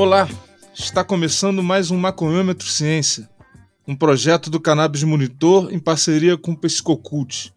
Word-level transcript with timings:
Olá, 0.00 0.26
está 0.72 1.04
começando 1.04 1.62
mais 1.62 1.90
um 1.90 1.98
Maconhômetro 1.98 2.66
Ciência, 2.66 3.28
um 3.86 3.94
projeto 3.94 4.48
do 4.48 4.58
Cannabis 4.58 5.02
Monitor 5.02 5.70
em 5.70 5.78
parceria 5.78 6.38
com 6.38 6.52
o 6.52 6.56
Psicocult, 6.56 7.52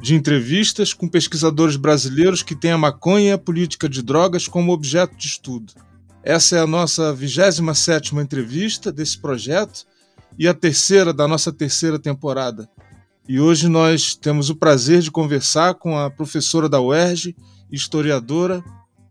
de 0.00 0.14
entrevistas 0.14 0.94
com 0.94 1.06
pesquisadores 1.06 1.76
brasileiros 1.76 2.42
que 2.42 2.56
têm 2.56 2.70
a 2.70 2.78
maconha 2.78 3.28
e 3.28 3.32
a 3.32 3.36
política 3.36 3.90
de 3.90 4.00
drogas 4.00 4.48
como 4.48 4.72
objeto 4.72 5.14
de 5.18 5.26
estudo. 5.26 5.74
Essa 6.24 6.56
é 6.56 6.60
a 6.60 6.66
nossa 6.66 7.12
27 7.12 8.16
entrevista 8.16 8.90
desse 8.90 9.20
projeto 9.20 9.84
e 10.38 10.48
a 10.48 10.54
terceira 10.54 11.12
da 11.12 11.28
nossa 11.28 11.52
terceira 11.52 11.98
temporada. 11.98 12.70
E 13.28 13.38
hoje 13.38 13.68
nós 13.68 14.14
temos 14.14 14.48
o 14.48 14.56
prazer 14.56 15.02
de 15.02 15.10
conversar 15.10 15.74
com 15.74 15.98
a 15.98 16.10
professora 16.10 16.70
da 16.70 16.80
UERJ, 16.80 17.36
historiadora 17.70 18.64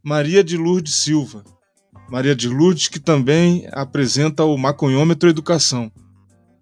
Maria 0.03 0.43
de 0.43 0.57
Lourdes 0.57 0.95
Silva. 0.95 1.43
Maria 2.11 2.35
de 2.35 2.49
Lourdes, 2.49 2.89
que 2.89 2.99
também 2.99 3.65
apresenta 3.71 4.43
o 4.43 4.57
Maconhômetro 4.57 5.29
Educação. 5.29 5.89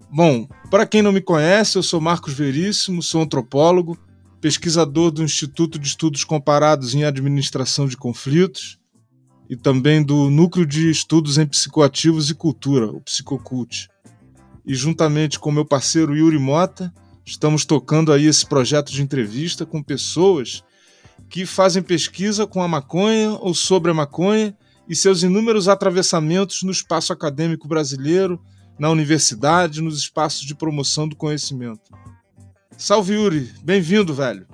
Bom, 0.08 0.48
para 0.70 0.86
quem 0.86 1.02
não 1.02 1.12
me 1.12 1.22
conhece, 1.22 1.76
eu 1.76 1.82
sou 1.82 2.00
Marcos 2.00 2.36
Veríssimo, 2.36 3.02
sou 3.02 3.24
antropólogo, 3.24 3.98
pesquisador 4.40 5.10
do 5.10 5.24
Instituto 5.24 5.80
de 5.80 5.88
Estudos 5.88 6.24
Comparados 6.24 6.94
em 6.94 7.04
Administração 7.04 7.88
de 7.88 7.98
Conflitos 7.98 8.78
e 9.50 9.56
também 9.56 10.04
do 10.04 10.30
Núcleo 10.30 10.68
de 10.68 10.88
Estudos 10.88 11.40
em 11.40 11.48
Psicoativos 11.48 12.30
e 12.30 12.36
Cultura, 12.36 12.86
o 12.86 13.02
Psicocult. 13.02 13.90
E 14.64 14.76
juntamente 14.76 15.40
com 15.40 15.52
meu 15.52 15.66
parceiro 15.66 16.16
Yuri 16.16 16.38
Mota, 16.38 16.94
estamos 17.26 17.66
tocando 17.66 18.14
aí 18.14 18.28
esse 18.28 18.46
projeto 18.46 18.92
de 18.92 19.02
entrevista 19.02 19.66
com 19.66 19.82
pessoas 19.82 20.64
que 21.28 21.44
fazem 21.44 21.82
pesquisa 21.82 22.46
com 22.46 22.62
a 22.62 22.68
maconha 22.68 23.32
ou 23.32 23.56
sobre 23.56 23.90
a 23.90 23.96
maconha 23.96 24.56
e 24.90 24.96
seus 24.96 25.22
inúmeros 25.22 25.68
atravessamentos 25.68 26.64
no 26.64 26.72
espaço 26.72 27.14
acadêmico 27.14 27.68
brasileiro, 27.68 28.42
na 28.80 28.90
universidade, 28.90 29.82
nos 29.82 30.00
espaços 30.00 30.42
de 30.42 30.56
promoção 30.56 31.08
do 31.08 31.16
conhecimento. 31.16 31.92
Salve 32.76 33.14
Yuri, 33.14 33.52
bem-vindo, 33.64 34.14
velho. 34.16 34.48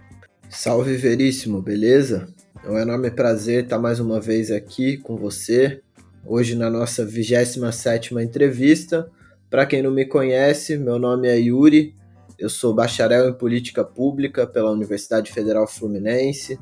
Salve 0.49 0.97
Veríssimo, 0.97 1.61
beleza? 1.61 2.27
É 2.65 2.69
um 2.69 2.77
enorme 2.77 3.09
prazer 3.11 3.63
estar 3.63 3.79
mais 3.79 3.99
uma 3.99 4.19
vez 4.19 4.51
aqui 4.51 4.97
com 4.97 5.15
você, 5.15 5.81
hoje 6.25 6.55
na 6.55 6.69
nossa 6.69 7.05
27ª 7.05 8.21
entrevista. 8.21 9.09
Para 9.49 9.65
quem 9.65 9.81
não 9.81 9.91
me 9.91 10.05
conhece, 10.05 10.75
meu 10.75 10.99
nome 10.99 11.27
é 11.29 11.39
Yuri, 11.39 11.95
eu 12.37 12.49
sou 12.49 12.73
bacharel 12.73 13.29
em 13.29 13.33
Política 13.33 13.85
Pública 13.85 14.45
pela 14.45 14.71
Universidade 14.71 15.31
Federal 15.31 15.65
Fluminense, 15.65 16.59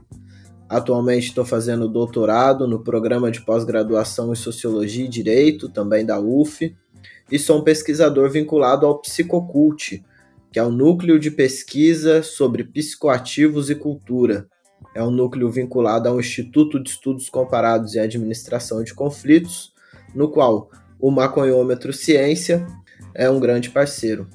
Atualmente 0.74 1.28
estou 1.28 1.46
fazendo 1.46 1.88
doutorado 1.88 2.68
no 2.68 2.80
programa 2.80 3.30
de 3.30 3.42
pós-graduação 3.42 4.34
em 4.34 4.36
Sociologia 4.36 5.06
e 5.06 5.08
Direito, 5.08 5.70
também 5.70 6.04
da 6.04 6.20
UF, 6.20 6.76
e 7.32 7.38
sou 7.38 7.60
um 7.60 7.64
pesquisador 7.64 8.28
vinculado 8.32 8.88
ao 8.88 8.98
Psicocult, 8.98 10.04
que 10.52 10.58
é 10.58 10.64
o 10.64 10.70
um 10.70 10.72
núcleo 10.72 11.20
de 11.20 11.30
pesquisa 11.30 12.24
sobre 12.24 12.64
psicoativos 12.64 13.70
e 13.70 13.76
cultura. 13.76 14.48
É 14.96 15.04
um 15.04 15.12
núcleo 15.12 15.48
vinculado 15.52 16.10
ao 16.10 16.20
Instituto 16.20 16.82
de 16.82 16.90
Estudos 16.90 17.30
Comparados 17.30 17.94
em 17.94 18.00
Administração 18.00 18.84
de 18.84 18.96
Conflitos, 18.96 19.72
no 20.16 20.28
qual 20.28 20.72
o 21.00 21.12
Maconhômetro 21.12 21.94
Ciência 21.94 22.66
é 23.14 23.30
um 23.30 23.40
grande 23.40 23.70
parceiro. 23.70 24.28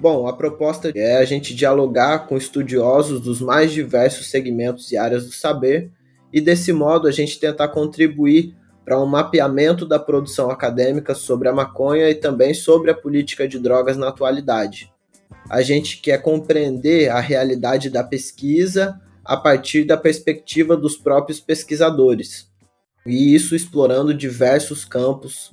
Bom, 0.00 0.28
a 0.28 0.32
proposta 0.32 0.92
é 0.94 1.16
a 1.16 1.24
gente 1.24 1.52
dialogar 1.52 2.28
com 2.28 2.36
estudiosos 2.36 3.20
dos 3.20 3.40
mais 3.40 3.72
diversos 3.72 4.30
segmentos 4.30 4.92
e 4.92 4.96
áreas 4.96 5.26
do 5.26 5.32
saber 5.32 5.90
e, 6.32 6.40
desse 6.40 6.72
modo, 6.72 7.08
a 7.08 7.10
gente 7.10 7.40
tentar 7.40 7.66
contribuir 7.66 8.54
para 8.84 9.02
um 9.02 9.06
mapeamento 9.06 9.84
da 9.84 9.98
produção 9.98 10.50
acadêmica 10.50 11.16
sobre 11.16 11.48
a 11.48 11.52
maconha 11.52 12.08
e 12.08 12.14
também 12.14 12.54
sobre 12.54 12.92
a 12.92 12.94
política 12.94 13.48
de 13.48 13.58
drogas 13.58 13.96
na 13.96 14.08
atualidade. 14.08 14.92
A 15.50 15.62
gente 15.62 16.00
quer 16.00 16.22
compreender 16.22 17.10
a 17.10 17.18
realidade 17.18 17.90
da 17.90 18.04
pesquisa 18.04 19.00
a 19.24 19.36
partir 19.36 19.84
da 19.84 19.96
perspectiva 19.96 20.76
dos 20.76 20.96
próprios 20.96 21.40
pesquisadores, 21.40 22.48
e 23.04 23.34
isso 23.34 23.56
explorando 23.56 24.14
diversos 24.14 24.84
campos 24.84 25.52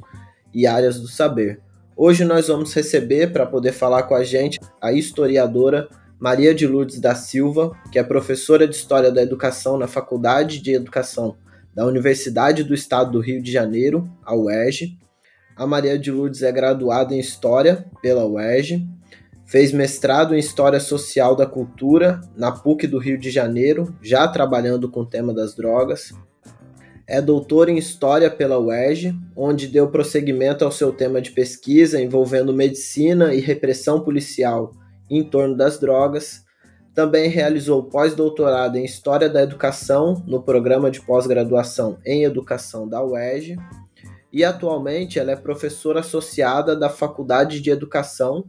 e 0.53 0.67
áreas 0.67 1.00
do 1.00 1.07
saber. 1.07 1.64
Hoje 1.97 2.25
nós 2.25 2.50
vamos 2.50 2.73
receber, 2.73 3.31
para 3.31 3.45
poder 3.45 3.72
falar 3.72 4.03
com 4.03 4.16
a 4.16 4.23
gente, 4.23 4.59
a 4.81 4.91
historiadora 4.91 5.88
Maria 6.19 6.53
de 6.53 6.67
Lourdes 6.67 7.00
da 7.00 7.16
Silva, 7.16 7.72
que 7.89 7.97
é 7.97 8.03
professora 8.03 8.67
de 8.67 8.75
História 8.75 9.09
da 9.09 9.22
Educação 9.22 9.78
na 9.78 9.88
Faculdade 9.88 10.61
de 10.61 10.73
Educação 10.73 11.38
da 11.73 11.85
Universidade 11.85 12.66
do 12.66 12.73
Estado 12.73 13.11
do 13.11 13.22
Rio 13.22 13.41
de 13.41 13.50
Janeiro, 13.50 14.09
a 14.25 14.35
UERJ. 14.35 14.97
A 15.55 15.66
Maria 15.66 15.97
de 15.97 16.11
Lourdes 16.11 16.44
é 16.44 16.51
graduada 16.51 17.16
em 17.16 17.19
História 17.19 17.85
pela 18.01 18.25
UERJ, 18.25 18.85
fez 19.45 19.72
mestrado 19.72 20.35
em 20.35 20.39
História 20.39 20.81
Social 20.81 21.34
da 21.34 21.45
Cultura 21.45 22.19
na 22.35 22.51
PUC 22.51 22.88
do 22.88 23.00
Rio 23.00 23.17
de 23.17 23.31
Janeiro, 23.31 23.95
já 24.01 24.28
trabalhando 24.28 24.91
com 24.91 25.00
o 25.00 25.05
tema 25.05 25.34
das 25.34 25.55
drogas, 25.55 26.11
é 27.07 27.21
doutor 27.21 27.69
em 27.69 27.77
História 27.77 28.31
pela 28.31 28.57
UERJ, 28.57 29.16
onde 29.35 29.67
deu 29.67 29.89
prosseguimento 29.89 30.66
ao 30.66 30.71
seu 30.71 30.91
tema 30.91 31.21
de 31.21 31.31
pesquisa 31.31 32.01
envolvendo 32.01 32.53
medicina 32.53 33.33
e 33.33 33.39
repressão 33.39 34.01
policial 34.01 34.71
em 35.09 35.23
torno 35.23 35.55
das 35.55 35.79
drogas. 35.79 36.43
Também 36.95 37.29
realizou 37.29 37.83
pós-doutorado 37.83 38.77
em 38.77 38.85
História 38.85 39.29
da 39.29 39.43
Educação 39.43 40.23
no 40.25 40.41
programa 40.41 40.89
de 40.89 41.01
pós-graduação 41.01 41.97
em 42.03 42.23
Educação 42.23 42.88
da 42.88 43.03
UERJ. 43.03 43.57
E 44.33 44.43
atualmente 44.43 45.19
ela 45.19 45.31
é 45.31 45.35
professora 45.35 45.99
associada 45.99 46.75
da 46.75 46.89
Faculdade 46.89 47.61
de 47.61 47.69
Educação, 47.69 48.45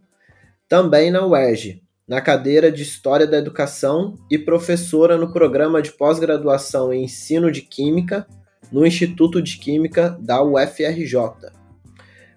também 0.68 1.10
na 1.10 1.26
UERJ, 1.26 1.82
na 2.08 2.20
cadeira 2.20 2.72
de 2.72 2.82
História 2.82 3.26
da 3.26 3.36
Educação 3.36 4.14
e 4.30 4.38
professora 4.38 5.18
no 5.18 5.32
programa 5.32 5.82
de 5.82 5.92
pós-graduação 5.92 6.92
em 6.92 7.04
Ensino 7.04 7.52
de 7.52 7.60
Química 7.60 8.26
no 8.70 8.86
Instituto 8.86 9.40
de 9.40 9.58
Química 9.58 10.18
da 10.20 10.42
UFRJ. 10.42 11.16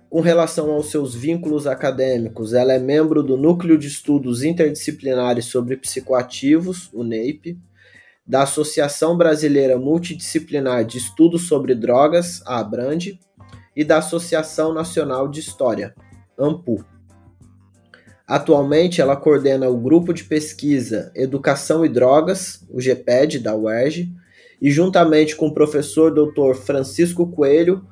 Com 0.09 0.21
relação 0.21 0.71
aos 0.71 0.89
seus 0.89 1.13
vínculos 1.13 1.67
acadêmicos, 1.67 2.53
ela 2.53 2.73
é 2.73 2.79
membro 2.79 3.21
do 3.21 3.37
Núcleo 3.37 3.77
de 3.77 3.87
Estudos 3.87 4.43
Interdisciplinares 4.43 5.45
sobre 5.45 5.77
Psicoativos, 5.77 6.89
o 6.93 7.03
NEIP, 7.03 7.59
da 8.25 8.43
Associação 8.43 9.17
Brasileira 9.17 9.77
Multidisciplinar 9.77 10.85
de 10.85 10.97
Estudos 10.97 11.47
sobre 11.47 11.75
Drogas, 11.75 12.41
a 12.45 12.59
ABRAND, 12.59 13.19
e 13.75 13.83
da 13.83 13.97
Associação 13.97 14.73
Nacional 14.73 15.27
de 15.27 15.39
História, 15.39 15.93
AMPU. 16.37 16.83
Atualmente, 18.27 19.01
ela 19.01 19.15
coordena 19.15 19.69
o 19.69 19.79
Grupo 19.79 20.13
de 20.13 20.23
Pesquisa 20.23 21.11
Educação 21.15 21.83
e 21.83 21.89
Drogas, 21.89 22.63
o 22.69 22.79
GPED, 22.79 23.39
da 23.39 23.55
UERJ, 23.55 24.11
e 24.61 24.71
juntamente 24.71 25.35
com 25.35 25.47
o 25.47 25.53
professor 25.53 26.11
Dr. 26.11 26.55
Francisco 26.55 27.27
Coelho, 27.27 27.85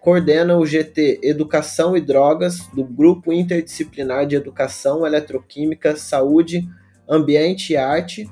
coordena 0.00 0.56
o 0.56 0.66
GT 0.66 1.20
Educação 1.22 1.96
e 1.96 2.00
Drogas 2.00 2.66
do 2.74 2.84
Grupo 2.84 3.32
Interdisciplinar 3.32 4.26
de 4.26 4.34
Educação, 4.34 5.06
Eletroquímica, 5.06 5.96
Saúde, 5.96 6.68
Ambiente 7.08 7.72
e 7.72 7.76
Arte, 7.76 8.28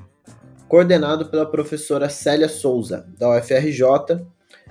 coordenado 0.67 1.27
pela 1.27 1.45
professora 1.45 2.09
Célia 2.09 2.49
Souza, 2.49 3.07
da 3.17 3.29
UFRJ, 3.37 4.25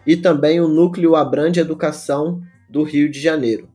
e 0.07 0.17
também 0.17 0.61
o 0.61 0.69
Núcleo 0.69 1.17
Abrande 1.17 1.61
Educação 1.61 2.43
do 2.69 2.83
Rio 2.83 3.11
de 3.11 3.21
Janeiro. 3.21 3.69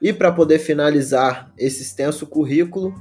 E 0.00 0.12
para 0.12 0.32
poder 0.32 0.58
finalizar 0.58 1.52
esse 1.58 1.82
extenso 1.82 2.26
currículo, 2.26 2.94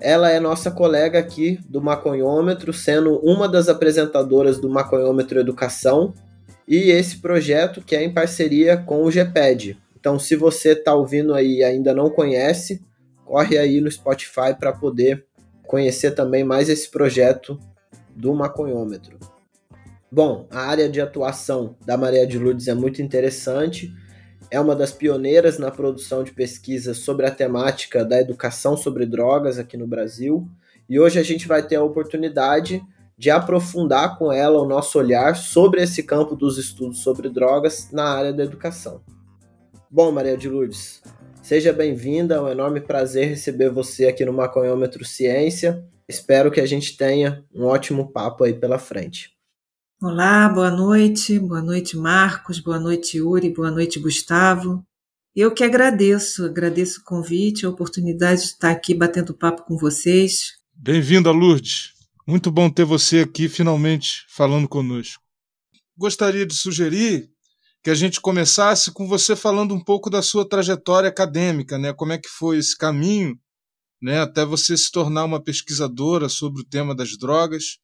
ela 0.00 0.30
é 0.30 0.40
nossa 0.40 0.70
colega 0.70 1.18
aqui 1.18 1.58
do 1.68 1.80
Maconhômetro, 1.80 2.72
sendo 2.72 3.18
uma 3.20 3.48
das 3.48 3.68
apresentadoras 3.68 4.58
do 4.58 4.68
Maconhômetro 4.68 5.38
Educação 5.38 6.12
e 6.66 6.90
esse 6.90 7.18
projeto 7.18 7.80
que 7.80 7.94
é 7.94 8.02
em 8.02 8.12
parceria 8.12 8.76
com 8.76 9.04
o 9.04 9.10
GPED. 9.10 9.78
Então, 9.98 10.18
se 10.18 10.36
você 10.36 10.72
está 10.72 10.94
ouvindo 10.94 11.34
aí 11.34 11.58
e 11.58 11.64
ainda 11.64 11.94
não 11.94 12.10
conhece, 12.10 12.84
corre 13.24 13.56
aí 13.56 13.80
no 13.80 13.90
Spotify 13.90 14.54
para 14.58 14.72
poder 14.72 15.24
conhecer 15.66 16.10
também 16.10 16.44
mais 16.44 16.68
esse 16.68 16.90
projeto 16.90 17.58
do 18.14 18.34
Maconhômetro. 18.34 19.18
Bom, 20.10 20.46
a 20.50 20.60
área 20.60 20.88
de 20.88 21.00
atuação 21.00 21.76
da 21.84 21.96
Maria 21.96 22.26
de 22.26 22.38
Lourdes 22.38 22.68
é 22.68 22.74
muito 22.74 23.02
interessante 23.02 23.92
é 24.54 24.60
uma 24.60 24.76
das 24.76 24.92
pioneiras 24.92 25.58
na 25.58 25.68
produção 25.68 26.22
de 26.22 26.30
pesquisas 26.30 26.98
sobre 26.98 27.26
a 27.26 27.30
temática 27.30 28.04
da 28.04 28.20
educação 28.20 28.76
sobre 28.76 29.04
drogas 29.04 29.58
aqui 29.58 29.76
no 29.76 29.84
Brasil. 29.84 30.48
E 30.88 30.96
hoje 30.96 31.18
a 31.18 31.24
gente 31.24 31.48
vai 31.48 31.60
ter 31.60 31.74
a 31.74 31.82
oportunidade 31.82 32.80
de 33.18 33.30
aprofundar 33.30 34.16
com 34.16 34.32
ela 34.32 34.62
o 34.62 34.68
nosso 34.68 34.96
olhar 34.96 35.34
sobre 35.34 35.82
esse 35.82 36.04
campo 36.04 36.36
dos 36.36 36.56
estudos 36.56 37.00
sobre 37.00 37.28
drogas 37.28 37.90
na 37.90 38.04
área 38.04 38.32
da 38.32 38.44
educação. 38.44 39.02
Bom, 39.90 40.12
Maria 40.12 40.36
de 40.36 40.48
Lourdes, 40.48 41.02
seja 41.42 41.72
bem-vinda, 41.72 42.36
é 42.36 42.40
um 42.40 42.48
enorme 42.48 42.80
prazer 42.80 43.30
receber 43.30 43.70
você 43.70 44.06
aqui 44.06 44.24
no 44.24 44.32
Maconhômetro 44.32 45.04
Ciência. 45.04 45.84
Espero 46.08 46.52
que 46.52 46.60
a 46.60 46.66
gente 46.66 46.96
tenha 46.96 47.44
um 47.52 47.64
ótimo 47.64 48.12
papo 48.12 48.44
aí 48.44 48.54
pela 48.54 48.78
frente. 48.78 49.34
Olá, 50.06 50.50
boa 50.50 50.70
noite, 50.70 51.38
boa 51.38 51.62
noite 51.62 51.96
Marcos, 51.96 52.60
boa 52.60 52.78
noite 52.78 53.16
Yuri, 53.16 53.48
boa 53.48 53.70
noite 53.70 53.98
Gustavo. 53.98 54.84
Eu 55.34 55.50
que 55.50 55.64
agradeço, 55.64 56.44
agradeço 56.44 57.00
o 57.00 57.04
convite, 57.04 57.64
a 57.64 57.70
oportunidade 57.70 58.42
de 58.42 58.48
estar 58.48 58.70
aqui 58.70 58.92
batendo 58.92 59.32
papo 59.32 59.64
com 59.64 59.78
vocês. 59.78 60.58
Bem-vinda, 60.74 61.30
Lourdes. 61.30 61.94
Muito 62.28 62.50
bom 62.50 62.68
ter 62.68 62.84
você 62.84 63.20
aqui 63.20 63.48
finalmente 63.48 64.26
falando 64.28 64.68
conosco. 64.68 65.22
Gostaria 65.96 66.44
de 66.44 66.52
sugerir 66.52 67.30
que 67.82 67.88
a 67.88 67.94
gente 67.94 68.20
começasse 68.20 68.92
com 68.92 69.08
você 69.08 69.34
falando 69.34 69.74
um 69.74 69.82
pouco 69.82 70.10
da 70.10 70.20
sua 70.20 70.46
trajetória 70.46 71.08
acadêmica, 71.08 71.78
né? 71.78 71.94
Como 71.94 72.12
é 72.12 72.18
que 72.18 72.28
foi 72.28 72.58
esse 72.58 72.76
caminho, 72.76 73.38
né, 74.02 74.20
até 74.20 74.44
você 74.44 74.76
se 74.76 74.92
tornar 74.92 75.24
uma 75.24 75.42
pesquisadora 75.42 76.28
sobre 76.28 76.60
o 76.60 76.66
tema 76.66 76.94
das 76.94 77.16
drogas, 77.16 77.78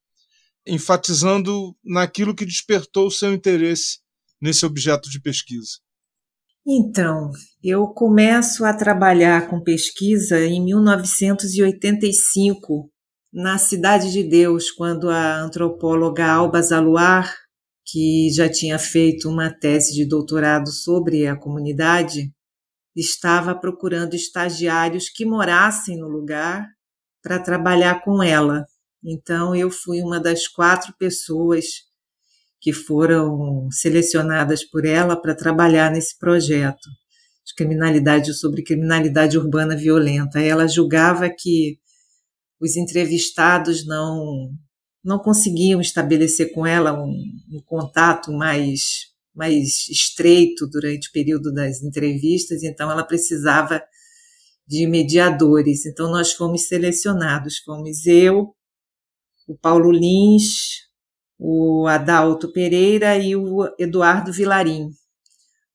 enfatizando 0.66 1.76
naquilo 1.84 2.34
que 2.34 2.44
despertou 2.44 3.06
o 3.06 3.10
seu 3.10 3.32
interesse 3.32 3.98
nesse 4.40 4.64
objeto 4.64 5.10
de 5.10 5.20
pesquisa. 5.20 5.78
Então, 6.66 7.30
eu 7.62 7.86
começo 7.88 8.64
a 8.64 8.74
trabalhar 8.74 9.48
com 9.48 9.62
pesquisa 9.62 10.40
em 10.40 10.64
1985, 10.64 12.90
na 13.32 13.58
Cidade 13.58 14.12
de 14.12 14.22
Deus, 14.22 14.70
quando 14.70 15.08
a 15.08 15.40
antropóloga 15.40 16.26
Alba 16.26 16.60
Zaluar, 16.60 17.34
que 17.86 18.28
já 18.34 18.48
tinha 18.48 18.78
feito 18.78 19.28
uma 19.28 19.50
tese 19.50 19.94
de 19.94 20.06
doutorado 20.06 20.70
sobre 20.70 21.26
a 21.26 21.36
comunidade, 21.36 22.30
estava 22.94 23.58
procurando 23.58 24.14
estagiários 24.14 25.08
que 25.08 25.24
morassem 25.24 25.96
no 25.96 26.08
lugar 26.08 26.66
para 27.22 27.38
trabalhar 27.38 28.02
com 28.04 28.22
ela. 28.22 28.66
Então, 29.04 29.54
eu 29.54 29.70
fui 29.70 30.00
uma 30.02 30.20
das 30.20 30.46
quatro 30.46 30.94
pessoas 30.98 31.64
que 32.60 32.72
foram 32.72 33.68
selecionadas 33.70 34.62
por 34.62 34.84
ela 34.84 35.20
para 35.20 35.34
trabalhar 35.34 35.90
nesse 35.90 36.18
projeto 36.18 36.88
de 37.44 37.54
criminalidade 37.54 38.34
sobre 38.34 38.62
criminalidade 38.62 39.38
urbana 39.38 39.74
violenta. 39.74 40.40
Ela 40.40 40.68
julgava 40.68 41.28
que 41.30 41.78
os 42.60 42.76
entrevistados 42.76 43.86
não 43.86 44.50
não 45.02 45.18
conseguiam 45.18 45.80
estabelecer 45.80 46.52
com 46.52 46.66
ela 46.66 46.92
um, 46.92 47.10
um 47.50 47.62
contato 47.64 48.30
mais 48.30 49.08
mais 49.34 49.88
estreito 49.88 50.68
durante 50.68 51.08
o 51.08 51.12
período 51.12 51.52
das 51.54 51.82
entrevistas, 51.82 52.62
então 52.62 52.90
ela 52.90 53.02
precisava 53.02 53.82
de 54.66 54.86
mediadores. 54.86 55.86
Então 55.86 56.10
nós 56.10 56.32
fomos 56.32 56.66
selecionados, 56.66 57.58
fomos 57.58 58.06
eu, 58.06 58.54
o 59.50 59.58
Paulo 59.58 59.90
Lins, 59.90 60.86
o 61.36 61.88
Adalto 61.88 62.52
Pereira 62.52 63.16
e 63.16 63.34
o 63.34 63.68
Eduardo 63.80 64.32
Vilarim. 64.32 64.90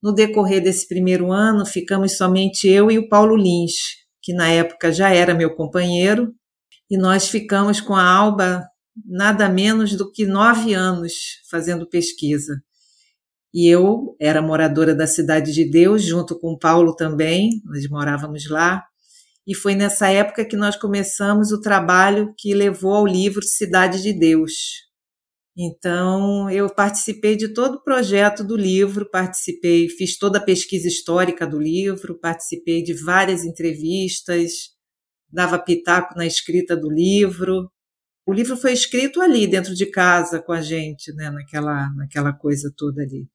No 0.02 0.14
decorrer 0.14 0.64
desse 0.64 0.88
primeiro 0.88 1.30
ano, 1.30 1.66
ficamos 1.66 2.16
somente 2.16 2.70
eu 2.70 2.90
e 2.90 2.98
o 2.98 3.10
Paulo 3.10 3.36
Lins, 3.36 3.74
que 4.22 4.34
na 4.34 4.48
época 4.48 4.94
já 4.94 5.10
era 5.10 5.34
meu 5.34 5.54
companheiro, 5.56 6.34
e 6.90 6.98
nós 6.98 7.28
ficamos 7.28 7.82
com 7.82 7.94
a 7.94 8.04
Alba 8.04 8.64
nada 9.06 9.50
menos 9.50 9.98
do 9.98 10.10
que 10.10 10.26
nove 10.26 10.74
anos 10.74 11.14
fazendo 11.52 11.90
pesquisa. 11.90 12.62
E 13.54 13.68
eu 13.68 14.16
era 14.22 14.42
moradora 14.42 14.96
da 14.96 15.06
Cidade 15.06 15.52
de 15.52 15.70
Deus, 15.70 16.02
junto 16.02 16.40
com 16.40 16.54
o 16.54 16.60
Paulo 16.60 16.96
também, 16.96 17.50
nós 17.66 17.90
morávamos 17.90 18.50
lá. 18.50 18.86
E 19.48 19.56
foi 19.56 19.76
nessa 19.76 20.10
época 20.10 20.46
que 20.46 20.56
nós 20.56 20.76
começamos 20.76 21.52
o 21.52 21.62
trabalho 21.62 22.34
que 22.38 22.54
levou 22.54 22.94
ao 22.94 23.06
livro 23.06 23.44
Cidade 23.44 24.02
de 24.02 24.12
Deus, 24.12 24.54
então, 25.58 26.50
eu 26.50 26.70
participei 26.70 27.38
de 27.38 27.54
todo 27.54 27.76
o 27.76 27.84
projeto 27.84 28.44
do 28.44 28.58
livro, 28.58 29.10
participei, 29.10 29.88
fiz 29.88 30.18
toda 30.18 30.38
a 30.38 30.44
pesquisa 30.44 30.86
histórica 30.88 31.48
do 31.48 31.58
livro, 31.58 32.20
participei 32.20 32.84
de 32.84 32.94
várias 32.94 33.46
entrevistas, 33.46 34.72
dava 35.32 35.58
pitaco 35.58 36.14
na 36.18 36.26
escrita 36.26 36.76
do 36.76 36.90
livro. 36.92 37.72
O 38.28 38.34
livro 38.34 38.58
foi 38.58 38.74
escrito 38.74 39.22
ali, 39.22 39.48
dentro 39.48 39.74
de 39.74 39.86
casa, 39.86 40.42
com 40.42 40.52
a 40.52 40.62
gente, 40.62 41.14
né, 41.14 41.30
naquela, 41.30 41.90
naquela 41.96 42.34
coisa 42.34 42.74
toda 42.76 43.02
ali. 43.04 43.26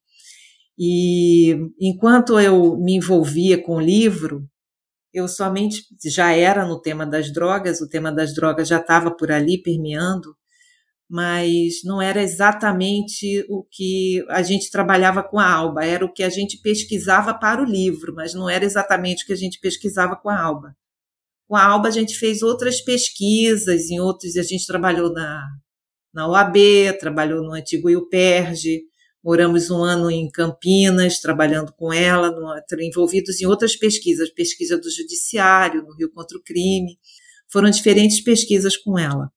E 0.77 1.55
enquanto 1.79 2.39
eu 2.39 2.77
me 2.77 2.97
envolvia 2.97 3.61
com 3.61 3.77
o 3.77 3.81
livro, 3.81 4.47
eu 5.13 5.27
somente 5.27 5.83
já 6.05 6.31
era 6.31 6.65
no 6.65 6.81
tema 6.81 7.05
das 7.05 7.31
drogas, 7.31 7.81
o 7.81 7.89
tema 7.89 8.11
das 8.11 8.33
drogas 8.33 8.67
já 8.67 8.79
estava 8.79 9.11
por 9.11 9.31
ali 9.31 9.61
permeando, 9.61 10.35
mas 11.09 11.83
não 11.83 12.01
era 12.01 12.21
exatamente 12.23 13.45
o 13.49 13.65
que 13.69 14.23
a 14.29 14.41
gente 14.41 14.71
trabalhava 14.71 15.21
com 15.21 15.37
a 15.37 15.51
Alba, 15.51 15.83
era 15.83 16.05
o 16.05 16.13
que 16.13 16.23
a 16.23 16.29
gente 16.29 16.57
pesquisava 16.61 17.33
para 17.33 17.61
o 17.61 17.65
livro, 17.65 18.13
mas 18.15 18.33
não 18.33 18.49
era 18.49 18.63
exatamente 18.63 19.23
o 19.23 19.27
que 19.27 19.33
a 19.33 19.37
gente 19.37 19.59
pesquisava 19.59 20.15
com 20.15 20.29
a 20.29 20.41
Alba. 20.41 20.75
Com 21.47 21.55
a 21.57 21.65
Alba 21.65 21.89
a 21.89 21.91
gente 21.91 22.17
fez 22.17 22.41
outras 22.41 22.79
pesquisas, 22.79 23.89
em 23.89 23.99
outros 23.99 24.37
a 24.37 24.43
gente 24.43 24.65
trabalhou 24.65 25.11
na, 25.11 25.45
na 26.13 26.27
OAB, 26.29 26.55
trabalhou 26.97 27.43
no 27.43 27.51
antigo 27.51 27.89
IUPERJ, 27.89 28.83
moramos 29.23 29.69
um 29.69 29.83
ano 29.83 30.09
em 30.09 30.29
Campinas 30.29 31.19
trabalhando 31.19 31.71
com 31.73 31.93
ela, 31.93 32.31
no, 32.31 32.53
envolvidos 32.81 33.41
em 33.41 33.45
outras 33.45 33.75
pesquisas, 33.75 34.29
pesquisa 34.31 34.77
do 34.77 34.89
judiciário, 34.89 35.83
no 35.83 35.95
Rio 35.95 36.11
contra 36.11 36.37
o 36.37 36.41
Crime, 36.41 36.97
foram 37.51 37.69
diferentes 37.69 38.21
pesquisas 38.21 38.75
com 38.75 38.97
ela. 38.97 39.31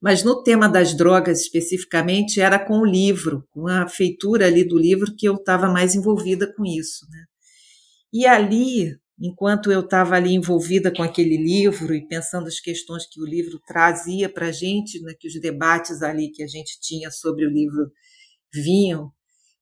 Mas 0.00 0.22
no 0.22 0.42
tema 0.42 0.68
das 0.68 0.94
drogas 0.94 1.40
especificamente 1.40 2.40
era 2.40 2.58
com 2.58 2.80
o 2.80 2.84
livro, 2.84 3.46
com 3.50 3.66
a 3.66 3.88
feitura 3.88 4.46
ali 4.46 4.62
do 4.62 4.78
livro 4.78 5.14
que 5.16 5.26
eu 5.26 5.34
estava 5.34 5.68
mais 5.68 5.94
envolvida 5.94 6.52
com 6.52 6.64
isso, 6.66 7.06
né? 7.10 7.24
E 8.12 8.26
ali, 8.26 8.94
enquanto 9.18 9.72
eu 9.72 9.80
estava 9.80 10.14
ali 10.14 10.34
envolvida 10.34 10.92
com 10.92 11.02
aquele 11.02 11.36
livro 11.36 11.94
e 11.94 12.06
pensando 12.06 12.46
as 12.46 12.60
questões 12.60 13.06
que 13.06 13.20
o 13.20 13.26
livro 13.26 13.58
trazia 13.66 14.28
para 14.28 14.48
a 14.48 14.52
gente, 14.52 15.00
né, 15.02 15.14
que 15.18 15.28
os 15.28 15.40
debates 15.40 16.02
ali 16.02 16.30
que 16.30 16.42
a 16.42 16.46
gente 16.46 16.78
tinha 16.80 17.10
sobre 17.10 17.46
o 17.46 17.50
livro 17.50 17.90
vinham, 18.56 19.12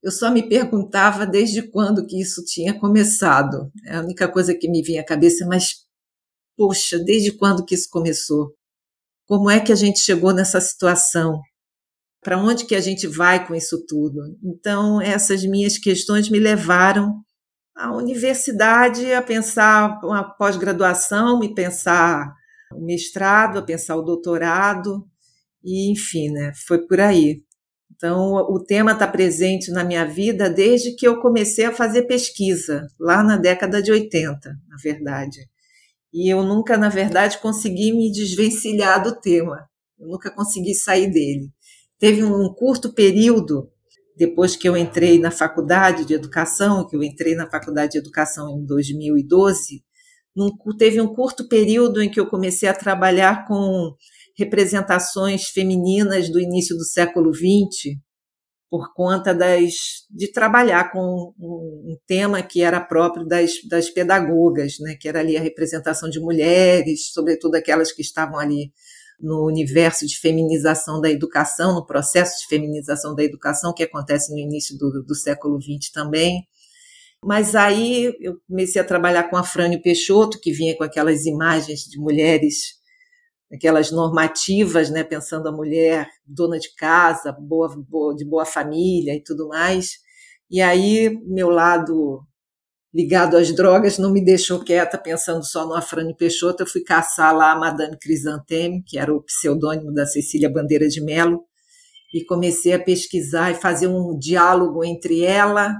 eu 0.02 0.10
só 0.10 0.30
me 0.30 0.46
perguntava 0.46 1.26
desde 1.26 1.62
quando 1.62 2.06
que 2.06 2.20
isso 2.20 2.44
tinha 2.44 2.78
começado. 2.78 3.70
É 3.86 3.96
a 3.96 4.02
única 4.02 4.28
coisa 4.28 4.54
que 4.54 4.68
me 4.68 4.82
vinha 4.82 5.00
à 5.00 5.04
cabeça, 5.04 5.46
mas 5.46 5.84
poxa, 6.56 6.98
desde 6.98 7.32
quando 7.32 7.64
que 7.64 7.74
isso 7.74 7.88
começou? 7.90 8.54
Como 9.26 9.50
é 9.50 9.58
que 9.58 9.72
a 9.72 9.74
gente 9.74 10.00
chegou 10.00 10.34
nessa 10.34 10.60
situação? 10.60 11.40
Para 12.22 12.38
onde 12.38 12.66
que 12.66 12.74
a 12.74 12.80
gente 12.80 13.06
vai 13.06 13.46
com 13.46 13.54
isso 13.54 13.84
tudo? 13.86 14.20
Então, 14.42 15.00
essas 15.00 15.42
minhas 15.44 15.78
questões 15.78 16.28
me 16.28 16.38
levaram 16.38 17.22
à 17.74 17.94
universidade 17.94 19.12
a 19.12 19.22
pensar 19.22 20.00
uma 20.04 20.22
pós-graduação, 20.22 21.38
me 21.38 21.54
pensar 21.54 22.30
o 22.72 22.84
mestrado, 22.84 23.58
a 23.58 23.62
pensar 23.62 23.96
o 23.96 24.02
doutorado, 24.02 25.06
e 25.62 25.90
enfim, 25.90 26.30
né, 26.30 26.52
foi 26.66 26.86
por 26.86 27.00
aí. 27.00 27.42
Então, 27.96 28.34
o 28.34 28.58
tema 28.58 28.92
está 28.92 29.06
presente 29.06 29.70
na 29.70 29.84
minha 29.84 30.04
vida 30.04 30.50
desde 30.50 30.94
que 30.94 31.06
eu 31.06 31.20
comecei 31.20 31.64
a 31.64 31.72
fazer 31.72 32.02
pesquisa, 32.02 32.86
lá 32.98 33.22
na 33.22 33.36
década 33.36 33.82
de 33.82 33.92
80, 33.92 34.50
na 34.68 34.76
verdade. 34.82 35.48
E 36.12 36.32
eu 36.32 36.42
nunca, 36.42 36.76
na 36.76 36.88
verdade, 36.88 37.38
consegui 37.38 37.92
me 37.92 38.10
desvencilhar 38.10 39.02
do 39.02 39.18
tema. 39.20 39.68
Eu 39.98 40.08
nunca 40.08 40.30
consegui 40.30 40.74
sair 40.74 41.10
dele. 41.10 41.50
Teve 41.98 42.24
um 42.24 42.52
curto 42.52 42.92
período, 42.92 43.70
depois 44.16 44.54
que 44.54 44.68
eu 44.68 44.76
entrei 44.76 45.18
na 45.18 45.30
faculdade 45.30 46.04
de 46.04 46.14
educação, 46.14 46.86
que 46.86 46.96
eu 46.96 47.02
entrei 47.02 47.34
na 47.34 47.48
faculdade 47.48 47.92
de 47.92 47.98
educação 47.98 48.58
em 48.58 48.64
2012, 48.64 49.82
num, 50.36 50.50
teve 50.76 51.00
um 51.00 51.14
curto 51.14 51.48
período 51.48 52.02
em 52.02 52.10
que 52.10 52.18
eu 52.18 52.26
comecei 52.26 52.68
a 52.68 52.74
trabalhar 52.74 53.46
com 53.46 53.94
representações 54.36 55.48
femininas 55.48 56.28
do 56.28 56.40
início 56.40 56.76
do 56.76 56.84
século 56.84 57.32
XX, 57.32 57.96
por 58.68 58.92
conta 58.92 59.32
das, 59.32 59.72
de 60.10 60.32
trabalhar 60.32 60.90
com 60.90 61.32
um, 61.38 61.92
um 61.92 61.96
tema 62.06 62.42
que 62.42 62.60
era 62.60 62.80
próprio 62.80 63.24
das, 63.24 63.52
das 63.68 63.88
pedagogas, 63.88 64.78
né, 64.80 64.96
que 65.00 65.08
era 65.08 65.20
ali 65.20 65.36
a 65.36 65.40
representação 65.40 66.10
de 66.10 66.18
mulheres, 66.18 67.12
sobretudo 67.12 67.54
aquelas 67.54 67.92
que 67.92 68.02
estavam 68.02 68.36
ali 68.36 68.72
no 69.20 69.46
universo 69.46 70.06
de 70.06 70.18
feminização 70.18 71.00
da 71.00 71.08
educação, 71.08 71.74
no 71.74 71.86
processo 71.86 72.40
de 72.40 72.48
feminização 72.48 73.14
da 73.14 73.22
educação 73.22 73.72
que 73.72 73.84
acontece 73.84 74.32
no 74.32 74.38
início 74.38 74.76
do, 74.76 75.04
do 75.06 75.14
século 75.14 75.60
XX 75.62 75.92
também. 75.92 76.42
Mas 77.22 77.54
aí 77.54 78.12
eu 78.20 78.34
comecei 78.48 78.82
a 78.82 78.84
trabalhar 78.84 79.30
com 79.30 79.36
a 79.36 79.44
Frânio 79.44 79.80
Peixoto, 79.80 80.40
que 80.40 80.52
vinha 80.52 80.76
com 80.76 80.84
aquelas 80.84 81.24
imagens 81.24 81.80
de 81.84 81.98
mulheres 81.98 82.74
aquelas 83.54 83.90
normativas, 83.90 84.90
né, 84.90 85.04
pensando 85.04 85.48
a 85.48 85.52
mulher 85.52 86.08
dona 86.26 86.58
de 86.58 86.74
casa, 86.74 87.32
boa, 87.32 87.74
boa, 87.76 88.14
de 88.14 88.24
boa 88.24 88.44
família 88.44 89.14
e 89.14 89.22
tudo 89.22 89.48
mais. 89.48 89.98
E 90.50 90.60
aí 90.60 91.10
meu 91.26 91.48
lado 91.48 92.20
ligado 92.94 93.36
às 93.36 93.52
drogas 93.52 93.98
não 93.98 94.12
me 94.12 94.24
deixou 94.24 94.60
quieta 94.60 94.96
pensando 94.96 95.44
só 95.44 95.66
no 95.66 95.74
Afrânio 95.74 96.16
Peixoto, 96.16 96.62
eu 96.62 96.66
fui 96.66 96.82
caçar 96.82 97.34
lá 97.36 97.50
a 97.50 97.58
Madame 97.58 97.98
Crisanteme, 97.98 98.84
que 98.86 98.96
era 98.96 99.12
o 99.12 99.20
pseudônimo 99.20 99.92
da 99.92 100.06
Cecília 100.06 100.48
Bandeira 100.48 100.86
de 100.86 101.02
Mello, 101.02 101.42
e 102.14 102.24
comecei 102.24 102.72
a 102.72 102.78
pesquisar 102.78 103.50
e 103.50 103.56
fazer 103.56 103.88
um 103.88 104.16
diálogo 104.16 104.84
entre 104.84 105.24
ela, 105.24 105.74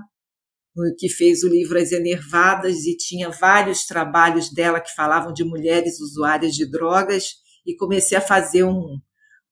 que 0.99 1.09
fez 1.09 1.45
o 1.45 1.49
livro 1.49 1.78
As 1.78 1.93
Enervadas, 1.93 2.85
e 2.85 2.97
tinha 2.97 3.31
vários 3.31 3.87
trabalhos 3.87 4.52
dela 4.52 4.81
que 4.81 4.93
falavam 4.93 5.33
de 5.33 5.45
mulheres 5.45 6.00
usuárias 6.00 6.52
de 6.52 6.69
drogas, 6.69 7.44
e 7.66 7.75
comecei 7.76 8.16
a 8.16 8.21
fazer 8.21 8.64
um, 8.64 8.99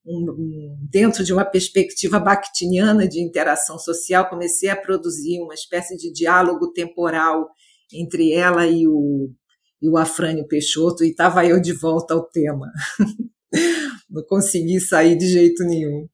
um, 0.07 0.77
dentro 0.91 1.25
de 1.25 1.33
uma 1.33 1.45
perspectiva 1.45 2.19
bakhtiniana 2.19 3.07
de 3.07 3.21
interação 3.21 3.79
social, 3.79 4.29
comecei 4.29 4.69
a 4.69 4.77
produzir 4.77 5.41
uma 5.41 5.55
espécie 5.55 5.97
de 5.97 6.13
diálogo 6.13 6.73
temporal 6.73 7.49
entre 7.93 8.33
ela 8.33 8.67
e 8.67 8.87
o, 8.87 9.31
e 9.81 9.89
o 9.89 9.97
Afrânio 9.97 10.47
Peixoto, 10.47 11.05
e 11.05 11.11
estava 11.11 11.47
eu 11.47 11.61
de 11.61 11.73
volta 11.73 12.15
ao 12.15 12.25
tema. 12.25 12.71
Não 14.11 14.23
consegui 14.25 14.81
sair 14.81 15.17
de 15.17 15.27
jeito 15.29 15.65
nenhum. 15.65 16.09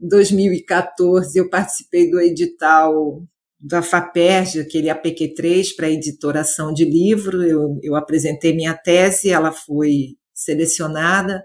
Em 0.00 0.08
2014, 0.08 1.38
eu 1.38 1.48
participei 1.50 2.10
do 2.10 2.20
edital 2.20 3.22
da 3.60 3.82
FAPERJ, 3.82 4.60
aquele 4.60 4.88
APQ3 4.88 5.74
para 5.74 5.90
editoração 5.90 6.72
de 6.72 6.84
livro. 6.84 7.42
Eu, 7.42 7.78
eu 7.82 7.96
apresentei 7.96 8.54
minha 8.54 8.74
tese, 8.74 9.30
ela 9.30 9.50
foi 9.50 10.16
selecionada 10.38 11.42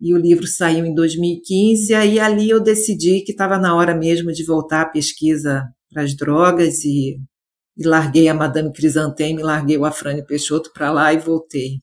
e 0.00 0.14
o 0.14 0.18
livro 0.18 0.46
saiu 0.46 0.86
em 0.86 0.94
2015. 0.94 1.94
Aí 1.94 2.18
ali 2.18 2.48
eu 2.48 2.60
decidi 2.60 3.22
que 3.22 3.32
estava 3.32 3.58
na 3.58 3.76
hora 3.76 3.94
mesmo 3.94 4.32
de 4.32 4.44
voltar 4.44 4.82
à 4.82 4.88
pesquisa 4.88 5.64
para 5.92 6.02
as 6.02 6.16
drogas 6.16 6.84
e, 6.84 7.18
e, 7.76 7.86
larguei 7.86 8.28
a 8.28 8.34
Madame 8.34 8.72
Crisanteme, 8.72 9.42
larguei 9.42 9.76
o 9.76 9.84
Afrânio 9.84 10.24
Peixoto 10.24 10.72
para 10.72 10.90
lá 10.90 11.12
e 11.12 11.18
voltei. 11.18 11.80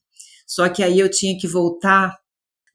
Só 0.48 0.68
que 0.70 0.82
aí 0.82 1.00
eu 1.00 1.10
tinha 1.10 1.38
que 1.38 1.48
voltar 1.48 2.16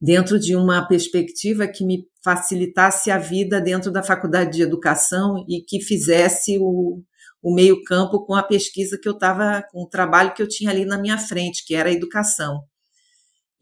dentro 0.00 0.38
de 0.38 0.54
uma 0.54 0.86
perspectiva 0.86 1.66
que 1.66 1.84
me 1.84 2.04
facilitasse 2.22 3.10
a 3.10 3.18
vida 3.18 3.60
dentro 3.60 3.90
da 3.90 4.02
faculdade 4.02 4.52
de 4.52 4.62
educação 4.62 5.44
e 5.48 5.62
que 5.62 5.80
fizesse 5.80 6.58
o, 6.60 7.02
o 7.42 7.54
meio 7.54 7.82
campo 7.84 8.24
com 8.24 8.34
a 8.34 8.42
pesquisa 8.42 8.98
que 9.00 9.08
eu 9.08 9.14
estava, 9.14 9.62
com 9.70 9.82
o 9.82 9.88
trabalho 9.88 10.34
que 10.34 10.42
eu 10.42 10.48
tinha 10.48 10.70
ali 10.70 10.84
na 10.84 10.98
minha 10.98 11.18
frente, 11.18 11.64
que 11.66 11.74
era 11.74 11.88
a 11.88 11.92
educação. 11.92 12.62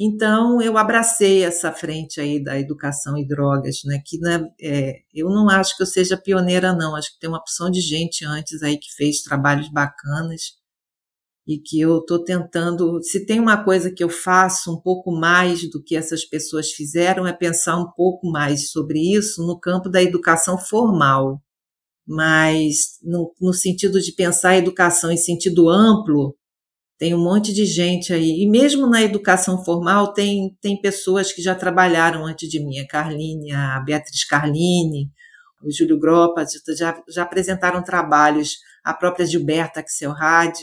Então, 0.02 0.62
eu 0.62 0.78
abracei 0.78 1.44
essa 1.44 1.70
frente 1.72 2.22
aí 2.22 2.42
da 2.42 2.58
educação 2.58 3.18
e 3.18 3.28
drogas, 3.28 3.80
né? 3.84 4.00
Que 4.02 4.18
né, 4.18 4.48
é, 4.58 5.02
eu 5.12 5.28
não 5.28 5.50
acho 5.50 5.76
que 5.76 5.82
eu 5.82 5.86
seja 5.86 6.16
pioneira, 6.16 6.72
não. 6.74 6.96
Acho 6.96 7.12
que 7.12 7.20
tem 7.20 7.28
uma 7.28 7.38
opção 7.38 7.70
de 7.70 7.82
gente 7.82 8.24
antes 8.24 8.62
aí 8.62 8.78
que 8.78 8.90
fez 8.96 9.20
trabalhos 9.20 9.70
bacanas 9.70 10.54
e 11.46 11.58
que 11.58 11.78
eu 11.80 11.98
estou 11.98 12.24
tentando. 12.24 13.02
Se 13.02 13.26
tem 13.26 13.38
uma 13.40 13.62
coisa 13.62 13.92
que 13.92 14.02
eu 14.02 14.08
faço 14.08 14.72
um 14.72 14.80
pouco 14.80 15.12
mais 15.12 15.68
do 15.70 15.82
que 15.82 15.94
essas 15.94 16.24
pessoas 16.24 16.70
fizeram, 16.72 17.26
é 17.26 17.32
pensar 17.34 17.76
um 17.76 17.90
pouco 17.92 18.30
mais 18.30 18.70
sobre 18.70 19.00
isso 19.00 19.46
no 19.46 19.60
campo 19.60 19.90
da 19.90 20.02
educação 20.02 20.56
formal. 20.56 21.42
Mas 22.06 22.98
no, 23.02 23.34
no 23.40 23.52
sentido 23.52 24.00
de 24.00 24.12
pensar 24.12 24.50
a 24.50 24.58
educação 24.58 25.10
em 25.12 25.18
sentido 25.18 25.68
amplo, 25.68 26.34
tem 27.00 27.14
um 27.14 27.24
monte 27.24 27.54
de 27.54 27.64
gente 27.64 28.12
aí. 28.12 28.42
E 28.42 28.46
mesmo 28.46 28.86
na 28.86 29.02
educação 29.02 29.64
formal, 29.64 30.12
tem, 30.12 30.54
tem 30.60 30.78
pessoas 30.78 31.32
que 31.32 31.40
já 31.40 31.54
trabalharam 31.54 32.26
antes 32.26 32.46
de 32.46 32.62
mim. 32.62 32.78
A 32.78 32.86
Carline, 32.86 33.52
a 33.52 33.80
Beatriz 33.80 34.22
Carline, 34.26 35.10
o 35.64 35.72
Júlio 35.72 35.98
Gropa, 35.98 36.44
já, 36.76 37.02
já 37.08 37.22
apresentaram 37.22 37.82
trabalhos. 37.82 38.58
A 38.84 38.92
própria 38.92 39.24
Gilberta 39.24 39.80
Axelrad. 39.80 40.54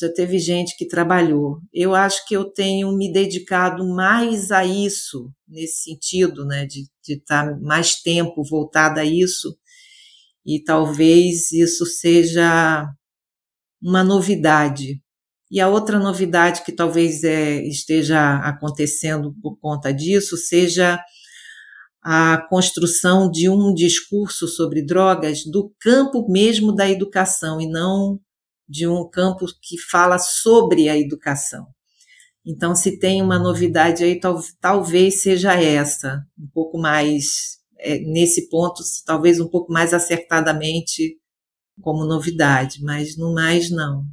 Já 0.00 0.12
teve 0.12 0.38
gente 0.38 0.76
que 0.76 0.86
trabalhou. 0.86 1.58
Eu 1.74 1.92
acho 1.92 2.24
que 2.28 2.36
eu 2.36 2.44
tenho 2.44 2.96
me 2.96 3.12
dedicado 3.12 3.84
mais 3.84 4.52
a 4.52 4.64
isso, 4.64 5.28
nesse 5.48 5.82
sentido, 5.82 6.46
né, 6.46 6.66
de, 6.66 6.84
de 7.04 7.14
estar 7.14 7.60
mais 7.60 8.00
tempo 8.00 8.44
voltada 8.44 9.00
a 9.00 9.04
isso. 9.04 9.58
E 10.46 10.62
talvez 10.62 11.50
isso 11.50 11.84
seja 11.84 12.88
uma 13.82 14.04
novidade 14.04 15.01
e 15.52 15.60
a 15.60 15.68
outra 15.68 15.98
novidade 15.98 16.64
que 16.64 16.72
talvez 16.72 17.22
é, 17.22 17.62
esteja 17.66 18.36
acontecendo 18.38 19.36
por 19.42 19.58
conta 19.58 19.92
disso 19.92 20.34
seja 20.34 20.98
a 22.02 22.38
construção 22.48 23.30
de 23.30 23.50
um 23.50 23.74
discurso 23.74 24.48
sobre 24.48 24.82
drogas 24.82 25.44
do 25.44 25.70
campo 25.78 26.26
mesmo 26.26 26.74
da 26.74 26.88
educação 26.88 27.60
e 27.60 27.68
não 27.68 28.18
de 28.66 28.88
um 28.88 29.06
campo 29.06 29.44
que 29.60 29.78
fala 29.78 30.18
sobre 30.18 30.88
a 30.88 30.98
educação. 30.98 31.66
Então, 32.46 32.74
se 32.74 32.98
tem 32.98 33.20
uma 33.20 33.38
novidade 33.38 34.02
aí, 34.02 34.18
tal, 34.18 34.40
talvez 34.58 35.20
seja 35.20 35.52
essa, 35.52 36.24
um 36.36 36.48
pouco 36.48 36.78
mais, 36.78 37.58
é, 37.78 37.98
nesse 37.98 38.48
ponto, 38.48 38.82
talvez 39.04 39.38
um 39.38 39.48
pouco 39.48 39.70
mais 39.70 39.92
acertadamente 39.92 41.18
como 41.82 42.06
novidade, 42.06 42.82
mas 42.82 43.18
no 43.18 43.34
mais 43.34 43.70
não. 43.70 44.06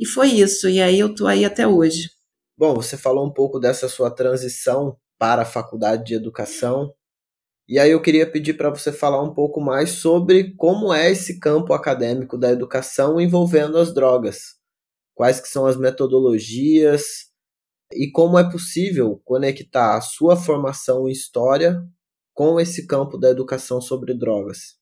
E 0.00 0.06
foi 0.06 0.28
isso, 0.28 0.66
e 0.68 0.80
aí 0.80 0.98
eu 0.98 1.14
tô 1.14 1.26
aí 1.26 1.44
até 1.44 1.68
hoje. 1.68 2.10
Bom, 2.56 2.74
você 2.74 2.96
falou 2.96 3.26
um 3.26 3.32
pouco 3.32 3.60
dessa 3.60 3.86
sua 3.86 4.10
transição 4.10 4.96
para 5.18 5.42
a 5.42 5.46
faculdade 5.46 6.04
de 6.04 6.14
educação. 6.14 6.94
E 7.68 7.78
aí 7.78 7.90
eu 7.90 8.00
queria 8.00 8.28
pedir 8.28 8.54
para 8.54 8.70
você 8.70 8.90
falar 8.90 9.22
um 9.22 9.34
pouco 9.34 9.60
mais 9.60 9.90
sobre 9.90 10.54
como 10.56 10.92
é 10.92 11.10
esse 11.10 11.38
campo 11.38 11.74
acadêmico 11.74 12.38
da 12.38 12.50
educação 12.50 13.20
envolvendo 13.20 13.76
as 13.76 13.92
drogas. 13.92 14.56
Quais 15.14 15.38
que 15.38 15.48
são 15.48 15.66
as 15.66 15.76
metodologias 15.76 17.30
e 17.92 18.10
como 18.10 18.38
é 18.38 18.50
possível 18.50 19.20
conectar 19.24 19.96
a 19.96 20.00
sua 20.00 20.36
formação 20.36 21.06
em 21.08 21.12
história 21.12 21.84
com 22.32 22.58
esse 22.58 22.86
campo 22.86 23.18
da 23.18 23.28
educação 23.28 23.80
sobre 23.80 24.14
drogas. 24.14 24.78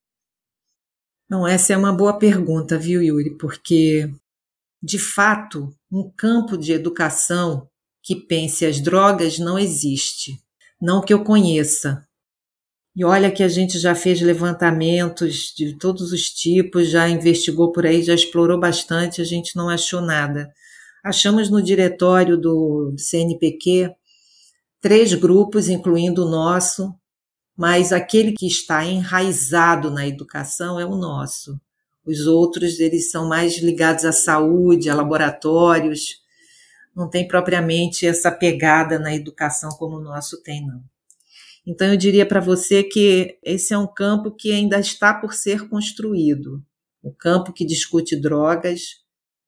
Não, 1.29 1.47
essa 1.47 1.73
é 1.73 1.77
uma 1.77 1.93
boa 1.93 2.19
pergunta, 2.19 2.79
viu, 2.79 3.03
Yuri? 3.03 3.37
Porque 3.37 4.09
de 4.83 4.99
fato, 4.99 5.71
um 5.91 6.11
campo 6.17 6.57
de 6.57 6.73
educação 6.73 7.69
que 8.03 8.15
pense 8.15 8.65
as 8.65 8.81
drogas 8.81 9.39
não 9.39 9.59
existe, 9.59 10.41
não 10.81 11.01
que 11.01 11.13
eu 11.13 11.25
conheça. 11.25 12.07
E 12.95 13.05
olha 13.05 13.31
que 13.31 13.43
a 13.43 13.49
gente 13.49 13.79
já 13.79 13.95
fez 13.95 14.21
levantamentos 14.21 15.53
de 15.57 15.77
todos 15.79 16.13
os 16.13 16.31
tipos, 16.31 16.89
já 16.89 17.09
investigou 17.09 17.71
por 17.71 17.87
aí, 17.87 18.03
já 18.03 18.15
explorou 18.15 18.59
bastante, 18.59 19.21
a 19.21 19.25
gente 19.25 19.55
não 19.57 19.69
achou 19.69 20.01
nada. 20.01 20.53
Achamos 21.05 21.49
no 21.49 21.63
diretório 21.63 22.37
do 22.37 22.95
CNPq 22.97 23.95
três 24.81 25.15
grupos, 25.15 25.69
incluindo 25.69 26.25
o 26.25 26.31
nosso, 26.31 26.95
mas 27.57 27.93
aquele 27.93 28.33
que 28.33 28.47
está 28.47 28.85
enraizado 28.85 29.91
na 29.91 30.07
educação 30.07 30.79
é 30.79 30.85
o 30.85 30.97
nosso. 30.97 31.61
Os 32.09 32.27
outros, 32.27 32.81
eles 32.81 33.11
são 33.11 33.29
mais 33.29 33.59
ligados 33.59 34.07
à 34.07 34.13
saúde, 34.13 34.89
a 34.89 34.95
laboratórios. 34.95 36.23
Não 36.97 37.07
tem 37.11 37.29
propriamente 37.29 38.07
essa 38.07 38.33
pegada 38.33 38.99
na 38.99 39.15
educação 39.15 39.71
como 39.73 39.99
o 39.99 40.03
nosso 40.03 40.43
tem, 40.43 40.67
não. 40.67 40.83
Então, 41.67 41.87
eu 41.89 41.99
diria 41.99 42.25
para 42.25 42.41
você 42.41 42.83
que 42.83 43.39
esse 43.43 43.75
é 43.75 43.79
um 43.79 43.87
campo 43.87 44.31
que 44.31 44.51
ainda 44.51 44.81
está 44.81 45.13
por 45.13 45.35
ser 45.35 45.69
construído. 45.69 46.65
O 47.03 47.13
campo 47.13 47.53
que 47.53 47.63
discute 47.63 48.17
drogas 48.17 49.03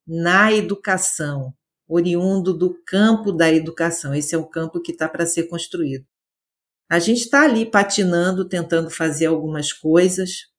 na 0.07 0.53
educação, 0.53 1.55
oriundo 1.89 2.53
do 2.53 2.75
campo 2.85 3.33
da 3.33 3.51
educação. 3.51 4.15
Esse 4.15 4.35
é 4.35 4.39
o 4.39 4.47
campo 4.47 4.83
que 4.83 4.93
está 4.93 5.09
para 5.09 5.25
ser 5.25 5.45
construído. 5.45 6.05
A 6.91 6.99
gente 6.99 7.23
está 7.23 7.45
ali 7.45 7.65
patinando, 7.65 8.47
tentando 8.47 8.91
fazer 8.91 9.27
algumas 9.27 9.73
coisas, 9.73 10.50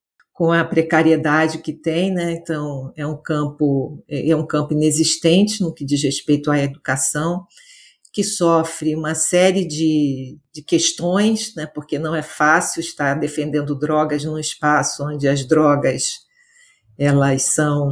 com 0.42 0.52
a 0.52 0.66
precariedade 0.66 1.60
que 1.60 1.72
tem, 1.72 2.12
né? 2.12 2.32
Então 2.32 2.92
é 2.98 3.06
um 3.06 3.16
campo 3.16 4.04
é 4.10 4.36
um 4.36 4.44
campo 4.44 4.74
inexistente 4.74 5.62
no 5.62 5.72
que 5.72 5.86
diz 5.86 6.02
respeito 6.02 6.50
à 6.50 6.58
educação, 6.58 7.46
que 8.12 8.24
sofre 8.24 8.96
uma 8.96 9.14
série 9.14 9.64
de, 9.64 10.40
de 10.52 10.64
questões, 10.64 11.54
né? 11.56 11.68
Porque 11.68 12.00
não 12.00 12.16
é 12.16 12.24
fácil 12.24 12.80
estar 12.80 13.14
defendendo 13.20 13.78
drogas 13.78 14.24
num 14.24 14.40
espaço 14.40 15.08
onde 15.08 15.28
as 15.28 15.48
drogas 15.48 16.22
elas 16.98 17.44
são 17.44 17.88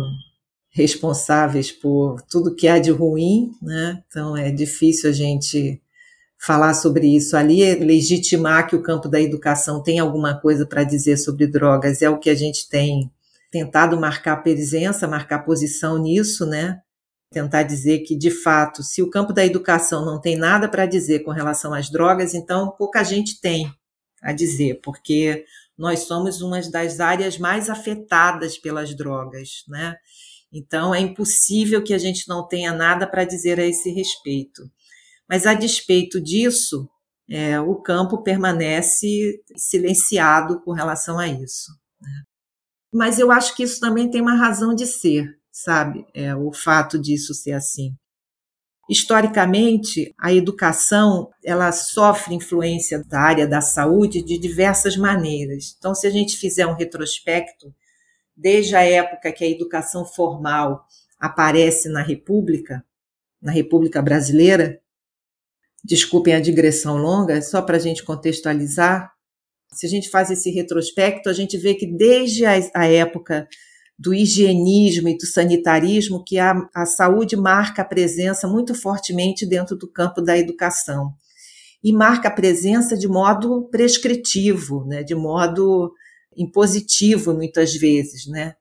responsáveis 0.72 1.72
por 1.72 2.20
tudo 2.32 2.56
que 2.56 2.68
há 2.68 2.80
de 2.80 2.90
ruim, 2.90 3.52
né? 3.62 4.04
Então 4.08 4.36
é 4.36 4.50
difícil 4.50 5.12
a 5.12 5.14
gente 5.14 5.80
falar 6.40 6.74
sobre 6.74 7.16
isso 7.16 7.36
ali, 7.36 7.62
é 7.62 7.76
legitimar 7.76 8.68
que 8.68 8.76
o 8.76 8.82
campo 8.82 9.10
da 9.10 9.20
educação 9.20 9.84
tem 9.84 10.00
alguma 10.00 10.40
coisa 10.40 10.66
para 10.66 10.84
dizer 10.84 11.18
sobre 11.18 11.46
drogas, 11.46 12.02
é 12.02 12.10
o 12.10 12.18
que 12.18 12.30
a 12.30 12.36
gente 12.36 12.70
tem 12.70 13.12
tentado 13.52 14.00
marcar 14.00 14.38
presença, 14.38 15.08
marcar 15.08 15.40
posição 15.40 15.98
nisso, 15.98 16.46
né? 16.46 16.80
Tentar 17.32 17.64
dizer 17.64 18.00
que, 18.00 18.16
de 18.16 18.32
fato, 18.32 18.82
se 18.82 19.02
o 19.04 19.10
campo 19.10 19.34
da 19.34 19.46
educação 19.46 20.06
não 20.06 20.20
tem 20.20 20.38
nada 20.38 20.68
para 20.68 20.86
dizer 20.86 21.20
com 21.20 21.32
relação 21.32 21.74
às 21.74 21.90
drogas, 21.90 22.34
então 22.34 22.74
pouca 22.78 23.04
gente 23.04 23.40
tem 23.42 23.72
a 24.22 24.32
dizer, 24.32 24.80
porque 24.84 25.46
nós 25.78 26.02
somos 26.02 26.42
uma 26.42 26.60
das 26.70 27.00
áreas 27.00 27.38
mais 27.38 27.70
afetadas 27.70 28.58
pelas 28.58 28.96
drogas, 28.96 29.64
né? 29.68 29.96
Então 30.52 30.96
é 30.96 31.00
impossível 31.00 31.84
que 31.84 31.94
a 31.94 31.98
gente 31.98 32.28
não 32.28 32.48
tenha 32.48 32.74
nada 32.74 33.06
para 33.06 33.24
dizer 33.24 33.60
a 33.60 33.66
esse 33.66 33.92
respeito. 33.92 34.64
Mas 35.30 35.46
a 35.46 35.54
despeito 35.54 36.20
disso, 36.20 36.90
é, 37.30 37.60
o 37.60 37.76
campo 37.76 38.24
permanece 38.24 39.42
silenciado 39.56 40.60
com 40.62 40.72
relação 40.72 41.20
a 41.20 41.28
isso. 41.28 41.72
Né? 42.02 42.24
Mas 42.92 43.20
eu 43.20 43.32
acho 43.32 43.56
que 43.56 43.62
isso 43.62 43.80
também 43.80 44.10
tem 44.10 44.22
uma 44.22 44.36
razão 44.36 44.74
de 44.74 44.88
ser, 44.88 45.38
sabe? 45.52 46.06
É, 46.16 46.36
o 46.36 46.52
fato 46.52 47.00
disso 47.00 47.36
ser 47.36 47.52
assim. 47.52 47.96
Historicamente, 48.90 50.12
a 50.20 50.34
educação 50.34 51.30
ela 51.46 51.72
sofre 51.72 52.34
influência 52.34 53.04
da 53.08 53.20
área 53.22 53.48
da 53.48 53.62
saúde 53.62 54.24
de 54.24 54.40
diversas 54.40 54.98
maneiras. 54.98 55.76
Então, 55.78 55.94
se 55.94 56.08
a 56.08 56.10
gente 56.10 56.36
fizer 56.36 56.66
um 56.66 56.74
retrospecto, 56.74 57.72
desde 58.36 58.76
a 58.76 58.82
época 58.82 59.32
que 59.32 59.44
a 59.44 59.48
educação 59.48 60.04
formal 60.04 60.84
aparece 61.20 61.88
na 61.88 62.02
República, 62.02 62.84
na 63.40 63.52
República 63.52 64.02
Brasileira, 64.02 64.82
desculpem 65.84 66.34
a 66.34 66.40
digressão 66.40 66.98
longa, 66.98 67.42
só 67.42 67.62
para 67.62 67.78
a 67.78 67.80
gente 67.80 68.04
contextualizar, 68.04 69.12
se 69.72 69.86
a 69.86 69.90
gente 69.90 70.10
faz 70.10 70.32
esse 70.32 70.50
retrospecto, 70.50 71.30
a 71.30 71.34
gente 71.34 71.58
vê 71.58 71.76
que 71.76 71.86
desde 71.86 72.46
a, 72.46 72.54
a 72.76 72.88
época 72.88 73.48
do 73.98 74.14
higienismo 74.14 75.10
e 75.10 75.18
do 75.18 75.26
sanitarismo 75.26 76.24
que 76.24 76.40
a, 76.40 76.56
a 76.74 76.86
saúde 76.86 77.36
marca 77.36 77.82
a 77.82 77.86
presença 77.86 78.48
muito 78.48 78.74
fortemente 78.74 79.46
dentro 79.46 79.76
do 79.76 79.92
campo 79.92 80.22
da 80.22 80.38
educação. 80.38 81.14
E 81.84 81.94
marca 81.94 82.30
a 82.30 82.32
presença 82.32 82.98
de 82.98 83.08
modo 83.08 83.68
prescritivo, 83.70 84.86
né, 84.86 85.04
de 85.04 85.16
modo 85.16 85.94
impositivo, 86.36 87.34
muitas 87.34 87.76
vezes. 87.76 88.26
Né? 88.26 88.54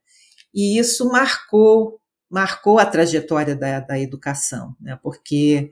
E 0.52 0.78
isso 0.78 1.08
marcou, 1.08 2.00
marcou 2.28 2.78
a 2.78 2.86
trajetória 2.86 3.56
da, 3.56 3.80
da 3.80 3.98
educação, 3.98 4.74
né, 4.80 4.98
porque 5.02 5.70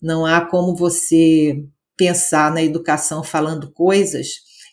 não 0.00 0.26
há 0.26 0.40
como 0.40 0.74
você 0.74 1.64
pensar 1.96 2.52
na 2.52 2.62
educação 2.62 3.24
falando 3.24 3.72
coisas 3.72 4.28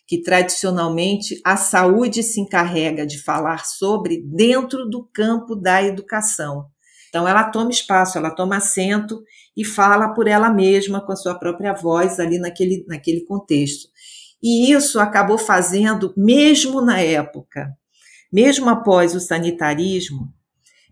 que 0.05 0.21
tradicionalmente 0.21 1.39
a 1.45 1.55
saúde 1.55 2.21
se 2.21 2.41
encarrega 2.41 3.05
de 3.05 3.21
falar 3.23 3.65
sobre 3.65 4.21
dentro 4.25 4.87
do 4.89 5.07
campo 5.13 5.55
da 5.55 5.81
educação. 5.81 6.65
Então, 7.07 7.27
ela 7.27 7.45
toma 7.45 7.71
espaço, 7.71 8.17
ela 8.17 8.31
toma 8.31 8.57
assento 8.57 9.21
e 9.55 9.63
fala 9.63 10.13
por 10.13 10.27
ela 10.27 10.49
mesma, 10.49 10.99
com 11.05 11.11
a 11.11 11.15
sua 11.15 11.35
própria 11.35 11.73
voz, 11.73 12.19
ali 12.19 12.39
naquele, 12.39 12.83
naquele 12.87 13.23
contexto. 13.23 13.87
E 14.41 14.73
isso 14.73 14.99
acabou 14.99 15.37
fazendo, 15.37 16.13
mesmo 16.17 16.81
na 16.81 16.99
época, 16.99 17.69
mesmo 18.31 18.69
após 18.69 19.15
o 19.15 19.19
sanitarismo, 19.19 20.33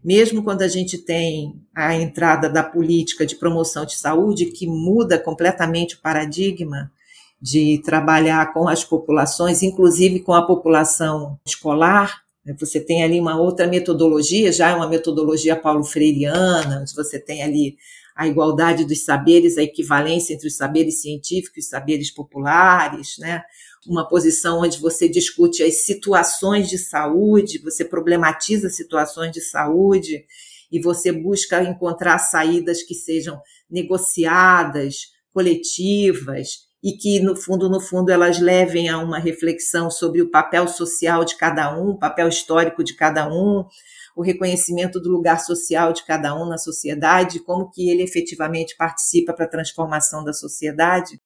mesmo 0.03 0.43
quando 0.43 0.61
a 0.61 0.67
gente 0.67 0.97
tem 0.97 1.61
a 1.75 1.95
entrada 1.95 2.49
da 2.49 2.63
política 2.63 3.25
de 3.25 3.35
promoção 3.35 3.85
de 3.85 3.95
saúde, 3.95 4.45
que 4.47 4.67
muda 4.67 5.17
completamente 5.17 5.95
o 5.95 6.01
paradigma, 6.01 6.91
de 7.41 7.81
trabalhar 7.83 8.53
com 8.53 8.67
as 8.67 8.83
populações, 8.83 9.63
inclusive 9.63 10.19
com 10.19 10.33
a 10.33 10.45
população 10.45 11.39
escolar. 11.45 12.21
Né? 12.45 12.55
Você 12.59 12.79
tem 12.79 13.03
ali 13.03 13.19
uma 13.19 13.39
outra 13.39 13.67
metodologia, 13.67 14.51
já 14.51 14.69
é 14.69 14.75
uma 14.75 14.87
metodologia 14.87 15.55
paulo 15.55 15.83
freireana, 15.83 16.81
onde 16.81 16.93
você 16.93 17.19
tem 17.19 17.41
ali 17.41 17.77
a 18.15 18.27
igualdade 18.27 18.85
dos 18.85 19.03
saberes, 19.03 19.57
a 19.57 19.63
equivalência 19.63 20.33
entre 20.33 20.47
os 20.47 20.55
saberes 20.55 21.01
científicos 21.01 21.57
e 21.57 21.59
os 21.61 21.69
saberes 21.69 22.11
populares, 22.11 23.15
né? 23.17 23.41
Uma 23.87 24.07
posição 24.07 24.59
onde 24.59 24.79
você 24.79 25.09
discute 25.09 25.63
as 25.63 25.85
situações 25.85 26.69
de 26.69 26.77
saúde, 26.77 27.61
você 27.61 27.83
problematiza 27.83 28.69
situações 28.69 29.31
de 29.31 29.41
saúde 29.41 30.25
e 30.71 30.79
você 30.79 31.11
busca 31.11 31.63
encontrar 31.63 32.19
saídas 32.19 32.83
que 32.83 32.93
sejam 32.93 33.41
negociadas, 33.69 34.95
coletivas 35.33 36.69
e 36.83 36.93
que 36.93 37.19
no 37.19 37.35
fundo, 37.35 37.69
no 37.69 37.79
fundo, 37.79 38.11
elas 38.11 38.39
levem 38.39 38.89
a 38.89 38.97
uma 38.97 39.19
reflexão 39.19 39.89
sobre 39.89 40.21
o 40.21 40.29
papel 40.29 40.67
social 40.67 41.23
de 41.23 41.35
cada 41.35 41.77
um, 41.77 41.89
o 41.89 41.99
papel 41.99 42.27
histórico 42.27 42.83
de 42.83 42.95
cada 42.95 43.27
um, 43.27 43.65
o 44.15 44.21
reconhecimento 44.21 44.99
do 44.99 45.09
lugar 45.09 45.39
social 45.39 45.93
de 45.93 46.03
cada 46.05 46.35
um 46.35 46.47
na 46.47 46.57
sociedade, 46.57 47.39
como 47.39 47.69
que 47.69 47.89
ele 47.89 48.01
efetivamente 48.01 48.75
participa 48.75 49.33
para 49.33 49.45
a 49.45 49.49
transformação 49.49 50.23
da 50.23 50.33
sociedade. 50.33 51.19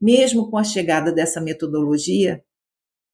Mesmo 0.00 0.50
com 0.50 0.56
a 0.56 0.64
chegada 0.64 1.12
dessa 1.12 1.40
metodologia 1.40 2.42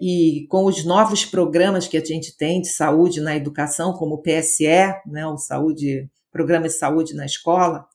e 0.00 0.46
com 0.50 0.66
os 0.66 0.84
novos 0.84 1.24
programas 1.24 1.88
que 1.88 1.96
a 1.96 2.04
gente 2.04 2.36
tem 2.36 2.60
de 2.60 2.68
saúde 2.68 3.20
na 3.20 3.34
educação, 3.34 3.92
como 3.92 4.16
o 4.16 4.22
PSE, 4.22 4.66
né, 5.06 5.26
o 5.26 5.36
saúde, 5.36 6.08
Programa 6.30 6.66
de 6.66 6.74
Saúde 6.74 7.14
na 7.14 7.24
Escola, 7.24 7.86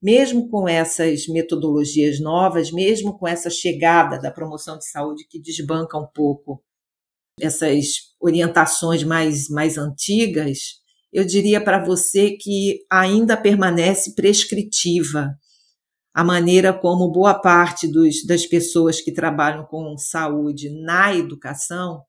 mesmo 0.00 0.48
com 0.48 0.68
essas 0.68 1.26
metodologias 1.26 2.20
novas, 2.20 2.70
mesmo 2.70 3.18
com 3.18 3.26
essa 3.26 3.50
chegada 3.50 4.18
da 4.18 4.30
promoção 4.30 4.78
de 4.78 4.88
saúde 4.88 5.26
que 5.28 5.40
desbanca 5.40 5.98
um 5.98 6.06
pouco 6.06 6.62
essas 7.40 8.14
orientações 8.20 9.02
mais, 9.02 9.48
mais 9.48 9.76
antigas, 9.76 10.80
eu 11.12 11.24
diria 11.24 11.60
para 11.62 11.84
você 11.84 12.32
que 12.32 12.84
ainda 12.88 13.36
permanece 13.36 14.14
prescritiva 14.14 15.34
a 16.12 16.24
maneira 16.24 16.72
como 16.72 17.10
boa 17.10 17.34
parte 17.34 17.86
dos, 17.86 18.24
das 18.26 18.46
pessoas 18.46 19.00
que 19.00 19.12
trabalham 19.12 19.64
com 19.64 19.96
saúde 19.96 20.70
na 20.70 21.14
educação 21.14 22.04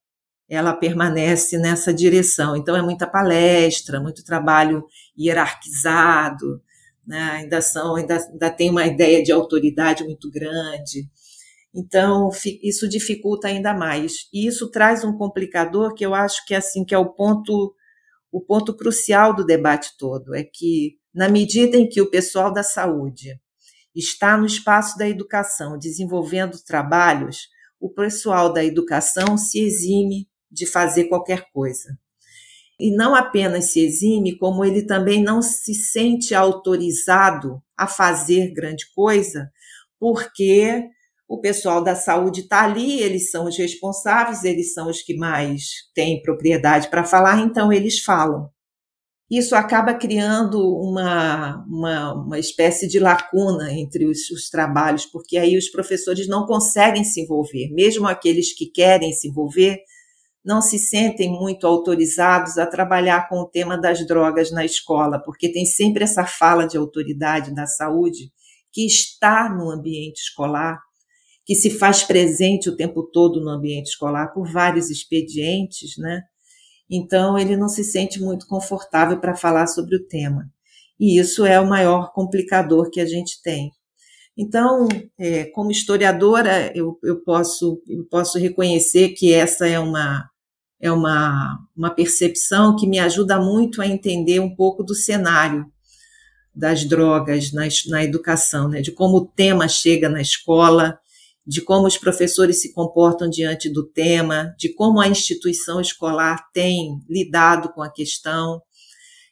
ela 0.52 0.74
permanece 0.74 1.58
nessa 1.58 1.94
direção. 1.94 2.58
Então, 2.58 2.76
é 2.76 2.82
muita 2.82 3.08
palestra, 3.08 4.02
muito 4.02 4.22
trabalho 4.22 4.86
hierarquizado, 5.18 6.62
né? 7.08 7.22
ainda 7.36 7.62
são, 7.62 7.96
ainda, 7.96 8.18
ainda 8.18 8.50
tem 8.50 8.70
uma 8.70 8.86
ideia 8.86 9.24
de 9.24 9.32
autoridade 9.32 10.04
muito 10.04 10.30
grande. 10.30 11.08
Então, 11.74 12.30
isso 12.62 12.86
dificulta 12.90 13.48
ainda 13.48 13.74
mais. 13.74 14.28
E 14.34 14.46
isso 14.46 14.70
traz 14.70 15.06
um 15.06 15.18
complicador 15.18 15.94
que 15.94 16.06
eu 16.06 16.14
acho 16.14 16.46
que 16.46 16.54
é 16.54 16.58
assim 16.58 16.84
que 16.84 16.94
é 16.94 16.98
o 16.98 17.14
ponto 17.14 17.74
o 18.30 18.40
ponto 18.40 18.76
crucial 18.76 19.36
do 19.36 19.46
debate 19.46 19.92
todo, 19.98 20.34
é 20.34 20.42
que 20.42 20.96
na 21.14 21.28
medida 21.28 21.76
em 21.76 21.88
que 21.88 22.02
o 22.02 22.10
pessoal 22.10 22.52
da 22.52 22.64
saúde 22.64 23.38
está 23.95 24.38
no 24.38 24.45
espaço 24.45 24.97
da 24.97 25.08
educação 25.08 25.77
desenvolvendo 25.77 26.58
trabalhos, 26.63 27.49
o 27.80 27.89
pessoal 27.89 28.54
da 28.54 28.63
educação 28.63 29.38
se 29.38 29.60
exime 29.60 30.30
de 30.49 30.65
fazer 30.65 31.06
qualquer 31.06 31.49
coisa 31.51 31.97
e 32.82 32.89
não 32.89 33.13
apenas 33.13 33.71
se 33.71 33.80
exime, 33.80 34.36
como 34.36 34.65
ele 34.65 34.82
também 34.82 35.21
não 35.21 35.39
se 35.39 35.75
sente 35.75 36.34
autorizado 36.34 37.62
a 37.77 37.86
fazer 37.86 38.51
grande 38.51 38.91
coisa, 38.95 39.51
porque 39.99 40.84
o 41.27 41.39
pessoal 41.39 41.84
da 41.84 41.95
saúde 41.95 42.41
está 42.41 42.63
ali, 42.63 42.99
eles 42.99 43.30
são 43.30 43.45
os 43.45 43.56
responsáveis, 43.56 44.43
eles 44.43 44.73
são 44.73 44.89
os 44.89 45.04
que 45.04 45.15
mais 45.15 45.62
têm 45.93 46.23
propriedade 46.23 46.89
para 46.89 47.04
falar, 47.04 47.39
então 47.41 47.71
eles 47.71 47.99
falam. 47.99 48.49
Isso 49.32 49.56
acaba 49.56 49.94
criando 49.94 50.60
uma, 50.60 51.63
uma, 51.65 52.13
uma 52.15 52.38
espécie 52.38 52.86
de 52.86 53.00
lacuna 53.00 53.72
entre 53.72 54.06
os, 54.06 54.30
os 54.30 54.50
trabalhos, 54.50 55.06
porque 55.06 55.38
aí 55.38 55.58
os 55.58 55.70
professores 55.70 56.28
não 56.28 56.46
conseguem 56.46 57.06
se 57.06 57.22
envolver, 57.22 57.70
mesmo 57.72 58.08
aqueles 58.08 58.54
que 58.54 58.65
querem 58.65 59.13
se 59.13 59.30
envolver, 59.30 59.80
não 60.44 60.62
se 60.62 60.78
sentem 60.78 61.30
muito 61.30 61.65
autorizados 61.65 62.58
a 62.58 62.65
trabalhar 62.65 63.30
com 63.30 63.38
o 63.38 63.48
tema 63.48 63.78
das 63.78 64.06
drogas 64.06 64.52
na 64.52 64.65
escola, 64.65 65.17
porque 65.24 65.50
tem 65.50 65.65
sempre 65.65 66.04
essa 66.04 66.26
fala 66.26 66.67
de 66.67 66.76
autoridade 66.76 67.56
da 67.56 67.65
saúde 67.65 68.34
que 68.70 68.86
está 68.86 69.48
no 69.48 69.72
ambiente 69.72 70.20
escolar, 70.20 70.78
que 71.46 71.56
se 71.56 71.70
faz 71.70 72.04
presente 72.04 72.70
o 72.70 72.76
tempo 72.76 73.04
todo 73.04 73.39
no 73.39 73.50
ambiente 73.50 73.91
escolar 73.91 74.34
por 74.34 74.52
vários 74.52 74.89
expedientes, 74.89 75.98
né? 75.98 76.22
Então 76.91 77.39
ele 77.39 77.56
não 77.56 77.69
se 77.69 77.86
sente 77.86 78.19
muito 78.19 78.45
confortável 78.45 79.17
para 79.17 79.34
falar 79.34 79.65
sobre 79.67 79.95
o 79.95 80.06
tema. 80.06 80.51
E 80.99 81.17
isso 81.17 81.45
é 81.45 81.60
o 81.60 81.67
maior 81.67 82.12
complicador 82.12 82.91
que 82.91 82.99
a 82.99 83.06
gente 83.06 83.41
tem. 83.41 83.71
Então, 84.38 84.88
é, 85.19 85.45
como 85.45 85.71
historiadora, 85.71 86.71
eu, 86.75 86.97
eu, 87.04 87.21
posso, 87.21 87.82
eu 87.88 88.06
posso 88.06 88.38
reconhecer 88.38 89.10
que 89.10 89.34
essa 89.34 89.67
é 89.67 89.80
uma, 89.80 90.30
é 90.80 90.91
uma, 90.91 91.60
uma 91.75 91.89
percepção 91.89 92.75
que 92.75 92.88
me 92.88 92.99
ajuda 92.99 93.39
muito 93.39 93.82
a 93.82 93.88
entender 93.88 94.39
um 94.39 94.54
pouco 94.56 94.84
do 94.84 94.93
cenário 94.93 95.65
das 96.54 96.86
drogas 96.86 97.51
na, 97.51 97.63
na 97.88 98.04
educação, 98.04 98.67
né? 98.67 98.82
de 98.82 98.91
como 98.91 99.17
o 99.17 99.25
tema 99.25 99.67
chega 99.67 100.10
na 100.10 100.21
escola, 100.21 100.99
de 101.45 101.62
como 101.62 101.88
os 101.88 101.97
professores 101.97 102.62
se 102.62 102.73
comportam 102.73 103.30
diante 103.30 103.71
do 103.71 103.88
tema, 103.88 104.54
de 104.58 104.73
como 104.73 104.99
a 104.99 105.08
instituição 105.08 105.82
escolar 105.82 106.49
tem 106.54 106.99
lidado 107.10 107.73
com 107.73 107.82
a 107.82 107.91
questão. 107.91 108.62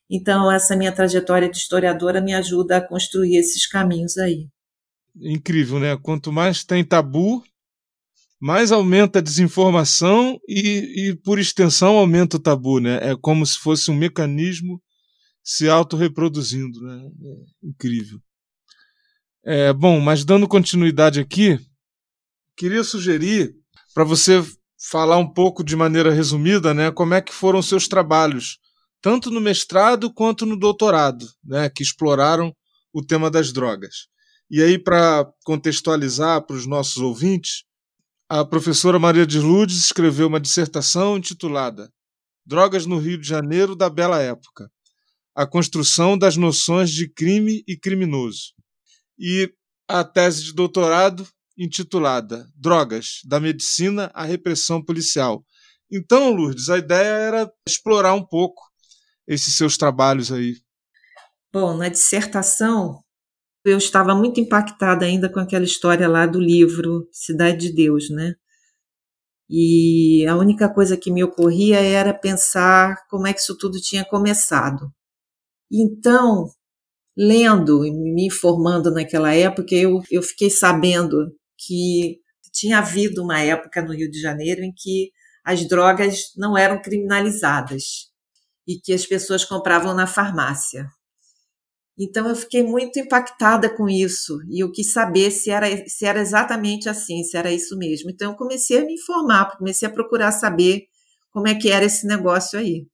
Então, 0.09 0.51
essa 0.51 0.75
minha 0.75 0.91
trajetória 0.91 1.49
de 1.49 1.57
historiadora 1.57 2.19
me 2.19 2.33
ajuda 2.33 2.77
a 2.77 2.87
construir 2.87 3.37
esses 3.37 3.67
caminhos 3.67 4.17
aí. 4.17 4.47
Incrível, 5.21 5.79
né? 5.79 5.97
Quanto 6.01 6.31
mais 6.31 6.63
tem 6.63 6.83
tabu, 6.83 7.43
mais 8.39 8.71
aumenta 8.71 9.19
a 9.19 9.21
desinformação 9.21 10.39
e, 10.47 11.09
e, 11.09 11.15
por 11.15 11.37
extensão, 11.37 11.97
aumenta 11.97 12.37
o 12.37 12.39
tabu, 12.39 12.79
né? 12.79 12.99
É 13.01 13.15
como 13.15 13.45
se 13.45 13.59
fosse 13.59 13.91
um 13.91 13.95
mecanismo 13.95 14.81
se 15.43 15.69
autorreproduzindo, 15.69 16.81
né? 16.81 17.09
É 17.63 17.67
incrível. 17.67 18.19
É, 19.45 19.73
bom, 19.73 19.99
mas 19.99 20.25
dando 20.25 20.47
continuidade 20.47 21.19
aqui, 21.19 21.59
queria 22.59 22.83
sugerir 22.83 23.55
para 23.93 24.03
você 24.03 24.45
falar 24.91 25.17
um 25.17 25.33
pouco 25.33 25.63
de 25.63 25.77
maneira 25.77 26.11
resumida, 26.11 26.73
né, 26.73 26.91
como 26.91 27.13
é 27.13 27.21
que 27.21 27.33
foram 27.33 27.61
seus 27.61 27.87
trabalhos, 27.87 28.59
tanto 29.01 29.31
no 29.31 29.39
mestrado 29.39 30.13
quanto 30.13 30.45
no 30.45 30.59
doutorado, 30.59 31.25
né, 31.41 31.69
que 31.69 31.81
exploraram 31.81 32.53
o 32.91 33.01
tema 33.01 33.31
das 33.31 33.53
drogas. 33.53 34.07
E 34.51 34.61
aí, 34.61 34.77
para 34.77 35.25
contextualizar 35.45 36.45
para 36.45 36.57
os 36.57 36.67
nossos 36.67 36.97
ouvintes, 36.97 37.63
a 38.27 38.43
professora 38.43 38.99
Maria 38.99 39.25
de 39.25 39.39
Lourdes 39.39 39.77
escreveu 39.77 40.27
uma 40.27 40.39
dissertação 40.39 41.17
intitulada 41.17 41.89
Drogas 42.45 42.85
no 42.85 42.97
Rio 42.97 43.17
de 43.17 43.27
Janeiro 43.27 43.73
da 43.75 43.89
Bela 43.89 44.21
Época 44.21 44.69
A 45.33 45.47
Construção 45.47 46.17
das 46.17 46.35
Noções 46.35 46.91
de 46.91 47.07
Crime 47.07 47.63
e 47.65 47.77
Criminoso. 47.77 48.53
E 49.17 49.49
a 49.87 50.03
tese 50.03 50.43
de 50.43 50.53
doutorado 50.53 51.25
intitulada 51.59 52.49
Drogas, 52.55 53.19
da 53.25 53.39
Medicina 53.39 54.09
à 54.13 54.23
Repressão 54.23 54.83
Policial. 54.83 55.45
Então, 55.91 56.31
Lourdes, 56.31 56.69
a 56.69 56.77
ideia 56.77 57.09
era 57.09 57.51
explorar 57.67 58.13
um 58.13 58.25
pouco 58.25 58.63
esses 59.27 59.55
seus 59.55 59.77
trabalhos 59.77 60.31
aí. 60.31 60.55
Bom, 61.51 61.75
na 61.75 61.89
dissertação, 61.89 63.03
eu 63.65 63.77
estava 63.77 64.15
muito 64.15 64.39
impactada 64.39 65.05
ainda 65.05 65.31
com 65.31 65.39
aquela 65.39 65.65
história 65.65 66.07
lá 66.07 66.25
do 66.25 66.39
livro 66.39 67.07
Cidade 67.11 67.67
de 67.67 67.73
Deus, 67.73 68.09
né? 68.09 68.35
E 69.49 70.25
a 70.27 70.37
única 70.37 70.71
coisa 70.71 70.95
que 70.95 71.11
me 71.11 71.23
ocorria 71.23 71.79
era 71.79 72.13
pensar 72.13 72.95
como 73.09 73.27
é 73.27 73.33
que 73.33 73.39
isso 73.39 73.57
tudo 73.57 73.81
tinha 73.81 74.05
começado. 74.05 74.91
Então, 75.71 76.47
lendo 77.17 77.83
e 77.85 77.91
me 77.91 78.27
informando 78.27 78.91
naquela 78.91 79.33
época, 79.33 79.73
eu, 79.75 80.01
eu 80.11 80.21
fiquei 80.21 80.49
sabendo 80.49 81.35
que 81.65 82.19
tinha 82.51 82.79
havido 82.79 83.23
uma 83.23 83.39
época 83.39 83.81
no 83.81 83.93
Rio 83.93 84.09
de 84.09 84.19
Janeiro 84.19 84.63
em 84.63 84.73
que 84.75 85.11
as 85.43 85.67
drogas 85.67 86.33
não 86.37 86.57
eram 86.57 86.81
criminalizadas 86.81 88.09
e 88.67 88.79
que 88.79 88.93
as 88.93 89.05
pessoas 89.05 89.43
compravam 89.43 89.93
na 89.93 90.07
farmácia. 90.07 90.87
Então 91.97 92.29
eu 92.29 92.35
fiquei 92.35 92.63
muito 92.63 92.97
impactada 92.97 93.69
com 93.69 93.89
isso 93.89 94.39
e 94.49 94.63
eu 94.63 94.71
quis 94.71 94.93
saber 94.93 95.31
se 95.31 95.49
era, 95.49 95.67
se 95.87 96.05
era 96.05 96.21
exatamente 96.21 96.87
assim, 96.87 97.23
se 97.23 97.35
era 97.35 97.51
isso 97.51 97.77
mesmo. 97.77 98.09
Então 98.09 98.31
eu 98.31 98.37
comecei 98.37 98.79
a 98.79 98.85
me 98.85 98.93
informar, 98.93 99.57
comecei 99.57 99.87
a 99.87 99.91
procurar 99.91 100.31
saber 100.31 100.83
como 101.31 101.47
é 101.47 101.55
que 101.55 101.69
era 101.69 101.83
esse 101.83 102.07
negócio 102.07 102.57
aí. 102.57 102.87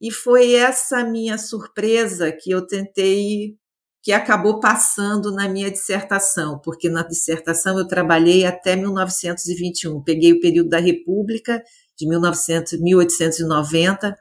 E 0.00 0.10
foi 0.10 0.54
essa 0.54 1.04
minha 1.04 1.36
surpresa 1.38 2.32
que 2.32 2.50
eu 2.50 2.66
tentei 2.66 3.56
que 4.02 4.12
acabou 4.12 4.58
passando 4.58 5.32
na 5.32 5.48
minha 5.48 5.70
dissertação, 5.70 6.58
porque 6.58 6.88
na 6.88 7.02
dissertação 7.02 7.78
eu 7.78 7.86
trabalhei 7.86 8.44
até 8.44 8.74
1921. 8.74 10.02
Peguei 10.02 10.32
o 10.32 10.40
período 10.40 10.70
da 10.70 10.80
República, 10.80 11.62
de 11.96 12.08
1900, 12.08 12.80
1890 12.80 14.16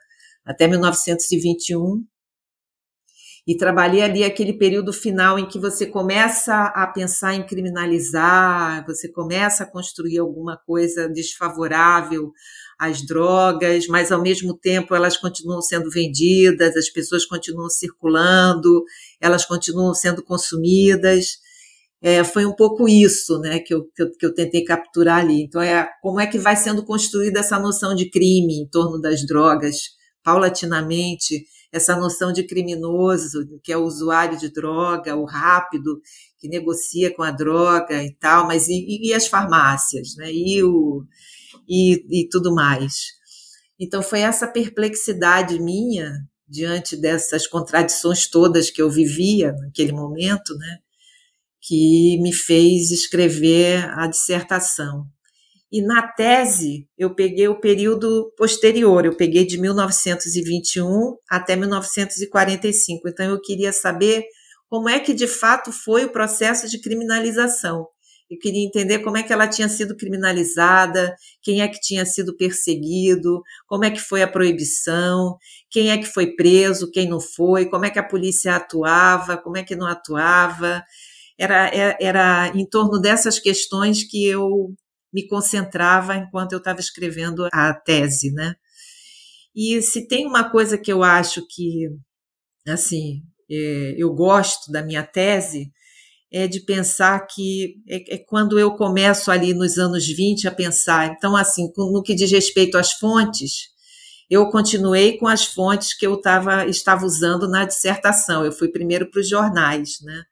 até 0.45 0.67
1921, 0.67 2.03
e 3.47 3.57
trabalhei 3.57 4.03
ali 4.03 4.23
aquele 4.23 4.53
período 4.53 4.93
final 4.93 5.39
em 5.39 5.47
que 5.47 5.59
você 5.59 5.85
começa 5.85 6.65
a 6.65 6.85
pensar 6.87 7.33
em 7.33 7.45
criminalizar, 7.45 8.85
você 8.85 9.11
começa 9.11 9.63
a 9.63 9.67
construir 9.69 10.19
alguma 10.19 10.57
coisa 10.57 11.09
desfavorável 11.09 12.31
às 12.81 13.05
drogas, 13.05 13.85
mas 13.85 14.11
ao 14.11 14.19
mesmo 14.19 14.57
tempo 14.57 14.95
elas 14.95 15.15
continuam 15.15 15.61
sendo 15.61 15.87
vendidas, 15.91 16.75
as 16.75 16.89
pessoas 16.89 17.27
continuam 17.27 17.69
circulando, 17.69 18.83
elas 19.21 19.45
continuam 19.45 19.93
sendo 19.93 20.23
consumidas. 20.23 21.37
É, 22.01 22.23
foi 22.23 22.43
um 22.43 22.55
pouco 22.55 22.89
isso 22.89 23.37
né, 23.37 23.59
que, 23.59 23.71
eu, 23.71 23.83
que, 23.95 24.01
eu, 24.01 24.11
que 24.17 24.25
eu 24.25 24.33
tentei 24.33 24.63
capturar 24.63 25.19
ali. 25.19 25.43
Então, 25.43 25.61
é 25.61 25.87
como 26.01 26.19
é 26.19 26.25
que 26.25 26.39
vai 26.39 26.55
sendo 26.55 26.83
construída 26.83 27.41
essa 27.41 27.59
noção 27.59 27.93
de 27.93 28.09
crime 28.09 28.55
em 28.55 28.67
torno 28.67 28.99
das 28.99 29.23
drogas, 29.27 29.77
paulatinamente, 30.23 31.45
essa 31.71 31.95
noção 31.95 32.33
de 32.33 32.47
criminoso, 32.47 33.47
que 33.63 33.71
é 33.71 33.77
o 33.77 33.85
usuário 33.85 34.39
de 34.39 34.51
droga, 34.51 35.15
o 35.15 35.23
rápido, 35.23 36.01
que 36.39 36.49
negocia 36.49 37.13
com 37.13 37.21
a 37.21 37.29
droga 37.29 38.03
e 38.03 38.11
tal, 38.15 38.47
mas 38.47 38.67
e, 38.67 39.09
e 39.09 39.13
as 39.13 39.27
farmácias, 39.27 40.15
né? 40.17 40.33
E, 40.33 40.63
o, 40.63 41.03
e, 41.71 42.23
e 42.23 42.27
tudo 42.27 42.53
mais. 42.53 42.93
Então 43.79 44.03
foi 44.03 44.19
essa 44.19 44.45
perplexidade 44.45 45.57
minha 45.57 46.11
diante 46.45 46.97
dessas 46.97 47.47
contradições 47.47 48.27
todas 48.27 48.69
que 48.69 48.81
eu 48.81 48.89
vivia 48.89 49.53
naquele 49.53 49.93
momento, 49.93 50.53
né? 50.57 50.79
Que 51.61 52.19
me 52.21 52.33
fez 52.33 52.91
escrever 52.91 53.89
a 53.97 54.05
dissertação. 54.07 55.05
E 55.71 55.81
na 55.81 56.05
tese, 56.05 56.85
eu 56.97 57.15
peguei 57.15 57.47
o 57.47 57.61
período 57.61 58.33
posterior, 58.35 59.05
eu 59.05 59.15
peguei 59.15 59.45
de 59.45 59.57
1921 59.57 61.15
até 61.29 61.55
1945. 61.55 63.07
Então, 63.07 63.25
eu 63.29 63.39
queria 63.39 63.71
saber 63.71 64.25
como 64.67 64.89
é 64.89 64.99
que 64.99 65.13
de 65.13 65.27
fato 65.27 65.71
foi 65.71 66.03
o 66.03 66.11
processo 66.11 66.67
de 66.67 66.81
criminalização. 66.81 67.87
Eu 68.31 68.39
queria 68.39 68.65
entender 68.65 68.99
como 68.99 69.17
é 69.17 69.23
que 69.23 69.33
ela 69.33 69.45
tinha 69.45 69.67
sido 69.67 69.93
criminalizada, 69.93 71.13
quem 71.41 71.61
é 71.61 71.67
que 71.67 71.81
tinha 71.81 72.05
sido 72.05 72.33
perseguido, 72.37 73.43
como 73.67 73.83
é 73.83 73.91
que 73.91 73.99
foi 73.99 74.21
a 74.23 74.27
proibição, 74.27 75.37
quem 75.69 75.91
é 75.91 75.97
que 75.97 76.05
foi 76.05 76.33
preso, 76.33 76.89
quem 76.89 77.09
não 77.09 77.19
foi, 77.19 77.65
como 77.69 77.83
é 77.83 77.89
que 77.89 77.99
a 77.99 78.07
polícia 78.07 78.55
atuava, 78.55 79.35
como 79.37 79.57
é 79.57 79.63
que 79.63 79.75
não 79.75 79.85
atuava. 79.85 80.81
Era, 81.37 81.67
era, 81.75 81.97
era 81.99 82.47
em 82.55 82.65
torno 82.65 83.01
dessas 83.01 83.37
questões 83.37 84.05
que 84.05 84.25
eu 84.25 84.73
me 85.13 85.27
concentrava 85.27 86.15
enquanto 86.15 86.53
eu 86.53 86.59
estava 86.59 86.79
escrevendo 86.79 87.49
a 87.51 87.73
tese, 87.73 88.31
né? 88.31 88.55
E 89.53 89.81
se 89.81 90.07
tem 90.07 90.25
uma 90.25 90.49
coisa 90.49 90.77
que 90.77 90.89
eu 90.89 91.03
acho 91.03 91.45
que, 91.49 91.89
assim, 92.65 93.23
é, 93.49 93.95
eu 93.97 94.13
gosto 94.13 94.71
da 94.71 94.81
minha 94.81 95.03
tese, 95.03 95.69
é 96.31 96.47
de 96.47 96.61
pensar 96.61 97.19
que 97.27 97.75
é, 97.87 98.15
é, 98.15 98.17
quando 98.17 98.57
eu 98.57 98.71
começo 98.75 99.29
ali 99.29 99.53
nos 99.53 99.77
anos 99.77 100.07
20 100.07 100.47
a 100.47 100.51
pensar, 100.51 101.07
então, 101.07 101.35
assim, 101.35 101.69
no 101.77 102.01
que 102.01 102.15
diz 102.15 102.31
respeito 102.31 102.77
às 102.77 102.93
fontes, 102.93 103.69
eu 104.29 104.49
continuei 104.49 105.17
com 105.17 105.27
as 105.27 105.43
fontes 105.45 105.93
que 105.93 106.07
eu 106.07 106.19
tava, 106.21 106.65
estava 106.65 107.05
usando 107.05 107.49
na 107.49 107.65
dissertação. 107.65 108.45
Eu 108.45 108.51
fui 108.53 108.69
primeiro 108.69 109.11
para 109.11 109.19
os 109.19 109.27
jornais, 109.27 109.97
né? 110.03 110.23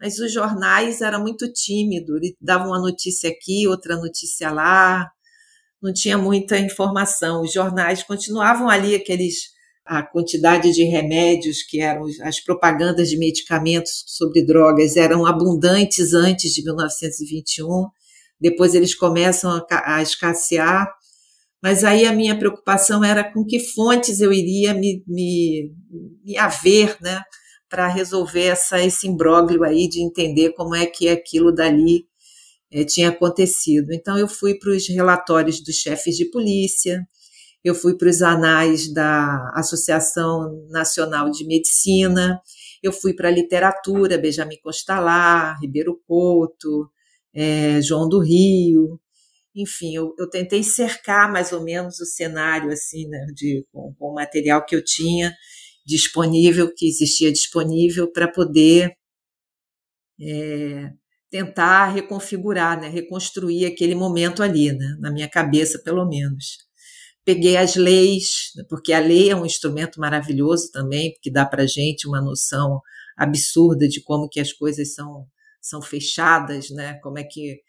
mas 0.00 0.18
os 0.18 0.32
jornais 0.32 1.00
eram 1.00 1.20
muito 1.20 1.52
tímidos, 1.52 2.16
ele 2.16 2.36
dava 2.40 2.66
uma 2.66 2.78
notícia 2.78 3.28
aqui, 3.28 3.66
outra 3.66 3.96
notícia 3.96 4.50
lá, 4.50 5.10
não 5.82 5.92
tinha 5.92 6.16
muita 6.16 6.58
informação. 6.58 7.42
Os 7.42 7.52
jornais 7.52 8.02
continuavam 8.02 8.68
ali 8.68 8.94
aqueles 8.94 9.48
a 9.88 10.02
quantidade 10.02 10.72
de 10.72 10.84
remédios 10.84 11.62
que 11.62 11.80
eram 11.80 12.04
as 12.22 12.38
propagandas 12.40 13.08
de 13.08 13.18
medicamentos 13.18 14.04
sobre 14.06 14.44
drogas 14.44 14.96
eram 14.96 15.24
abundantes 15.24 16.12
antes 16.12 16.52
de 16.52 16.62
1921. 16.62 17.86
Depois 18.40 18.74
eles 18.74 18.94
começam 18.94 19.50
a, 19.70 19.96
a 19.96 20.02
escassear. 20.02 20.88
Mas 21.62 21.82
aí 21.82 22.06
a 22.06 22.12
minha 22.12 22.38
preocupação 22.38 23.02
era 23.02 23.24
com 23.32 23.44
que 23.44 23.58
fontes 23.58 24.20
eu 24.20 24.32
iria 24.32 24.72
me, 24.74 25.02
me, 25.08 25.72
me 26.24 26.36
haver, 26.36 26.96
né? 27.00 27.20
para 27.68 27.86
resolver 27.86 28.46
essa, 28.46 28.82
esse 28.82 29.06
imbróglio 29.06 29.62
aí 29.62 29.88
de 29.88 30.00
entender 30.00 30.52
como 30.54 30.74
é 30.74 30.86
que 30.86 31.08
aquilo 31.08 31.52
dali 31.52 32.06
é, 32.70 32.84
tinha 32.84 33.10
acontecido. 33.10 33.92
Então, 33.92 34.16
eu 34.18 34.26
fui 34.26 34.58
para 34.58 34.70
os 34.70 34.88
relatórios 34.88 35.62
dos 35.62 35.76
chefes 35.76 36.16
de 36.16 36.30
polícia, 36.30 37.06
eu 37.64 37.74
fui 37.74 37.96
para 37.96 38.08
os 38.08 38.22
anais 38.22 38.92
da 38.92 39.50
Associação 39.54 40.66
Nacional 40.70 41.30
de 41.30 41.46
Medicina, 41.46 42.40
eu 42.82 42.92
fui 42.92 43.14
para 43.14 43.28
a 43.28 43.32
literatura, 43.32 44.18
Benjamin 44.18 44.58
Costalar, 44.62 45.58
Ribeiro 45.60 46.00
Couto, 46.06 46.90
é, 47.34 47.80
João 47.82 48.08
do 48.08 48.20
Rio, 48.20 49.00
enfim, 49.54 49.94
eu, 49.94 50.14
eu, 50.18 50.30
tentei 50.30 50.62
cercar 50.62 51.30
mais 51.30 51.52
ou 51.52 51.62
menos 51.62 51.98
o 51.98 52.06
cenário 52.06 52.70
assim, 52.70 53.08
né, 53.08 53.26
de, 53.34 53.66
com, 53.72 53.92
com 53.98 54.10
o 54.10 54.14
material 54.14 54.64
que 54.64 54.76
eu 54.76 54.84
tinha 54.84 55.34
disponível, 55.84 56.72
que 56.74 56.86
existia 56.86 57.32
disponível 57.32 58.10
para 58.12 58.28
poder 58.30 58.92
é, 60.20 60.92
tentar 61.30 61.88
reconfigurar, 61.88 62.80
né, 62.80 62.88
reconstruir 62.88 63.66
aquele 63.66 63.94
momento 63.94 64.42
ali, 64.42 64.72
né, 64.72 64.96
na 65.00 65.10
minha 65.10 65.28
cabeça, 65.28 65.80
pelo 65.82 66.06
menos. 66.08 66.67
Peguei 67.28 67.58
as 67.58 67.76
leis, 67.76 68.52
porque 68.70 68.90
a 68.90 69.00
lei 69.00 69.28
é 69.28 69.36
um 69.36 69.44
instrumento 69.44 70.00
maravilhoso 70.00 70.70
também, 70.72 71.12
porque 71.12 71.30
dá 71.30 71.44
para 71.44 71.66
gente 71.66 72.08
uma 72.08 72.22
noção 72.22 72.80
absurda 73.18 73.86
de 73.86 74.02
como 74.02 74.30
que 74.30 74.40
as 74.40 74.50
coisas 74.50 74.94
são, 74.94 75.26
são 75.60 75.82
fechadas, 75.82 76.70
né, 76.70 76.94
como 77.02 77.18
é 77.18 77.24
que 77.24 77.60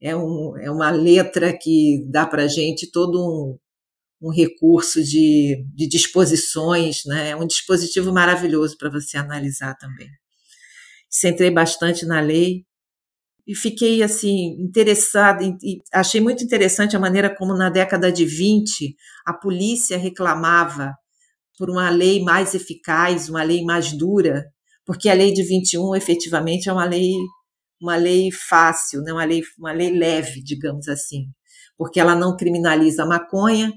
é, 0.00 0.14
um, 0.14 0.56
é 0.56 0.70
uma 0.70 0.92
letra 0.92 1.52
que 1.52 2.06
dá 2.08 2.24
para 2.24 2.46
gente 2.46 2.92
todo 2.92 3.18
um, 3.18 4.28
um 4.28 4.30
recurso 4.32 5.02
de, 5.02 5.66
de 5.74 5.88
disposições, 5.88 7.00
né? 7.04 7.30
é 7.30 7.36
um 7.36 7.44
dispositivo 7.44 8.12
maravilhoso 8.12 8.76
para 8.78 8.88
você 8.88 9.16
analisar 9.16 9.74
também. 9.78 10.08
Centrei 11.10 11.50
bastante 11.50 12.06
na 12.06 12.20
lei 12.20 12.67
e 13.48 13.54
fiquei 13.54 14.02
assim 14.02 14.60
interessada 14.60 15.42
e 15.42 15.78
achei 15.90 16.20
muito 16.20 16.44
interessante 16.44 16.94
a 16.94 17.00
maneira 17.00 17.34
como 17.34 17.56
na 17.56 17.70
década 17.70 18.12
de 18.12 18.26
20 18.26 18.94
a 19.26 19.32
polícia 19.32 19.96
reclamava 19.96 20.92
por 21.56 21.70
uma 21.70 21.88
lei 21.88 22.22
mais 22.22 22.54
eficaz, 22.54 23.30
uma 23.30 23.42
lei 23.42 23.64
mais 23.64 23.96
dura, 23.96 24.44
porque 24.84 25.08
a 25.08 25.14
lei 25.14 25.32
de 25.32 25.42
21 25.42 25.96
efetivamente 25.96 26.68
é 26.68 26.72
uma 26.72 26.84
lei 26.84 27.14
uma 27.80 27.96
lei 27.96 28.30
fácil, 28.32 29.02
né? 29.02 29.12
uma, 29.12 29.24
lei, 29.24 29.40
uma 29.58 29.72
lei 29.72 29.90
leve, 29.96 30.42
digamos 30.42 30.88
assim, 30.88 31.26
porque 31.76 32.00
ela 32.00 32.14
não 32.14 32.36
criminaliza 32.36 33.04
a 33.04 33.06
maconha 33.06 33.72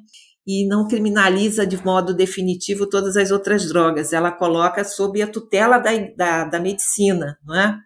e 0.45 0.67
não 0.67 0.87
criminaliza 0.87 1.67
de 1.67 1.77
modo 1.85 2.13
definitivo 2.13 2.89
todas 2.89 3.15
as 3.15 3.29
outras 3.29 3.67
drogas, 3.67 4.11
ela 4.11 4.31
coloca 4.31 4.83
sob 4.83 5.21
a 5.21 5.27
tutela 5.27 5.77
da, 5.77 5.91
da, 6.17 6.45
da 6.45 6.59
medicina, 6.59 7.37
não 7.45 7.55
é? 7.55 7.77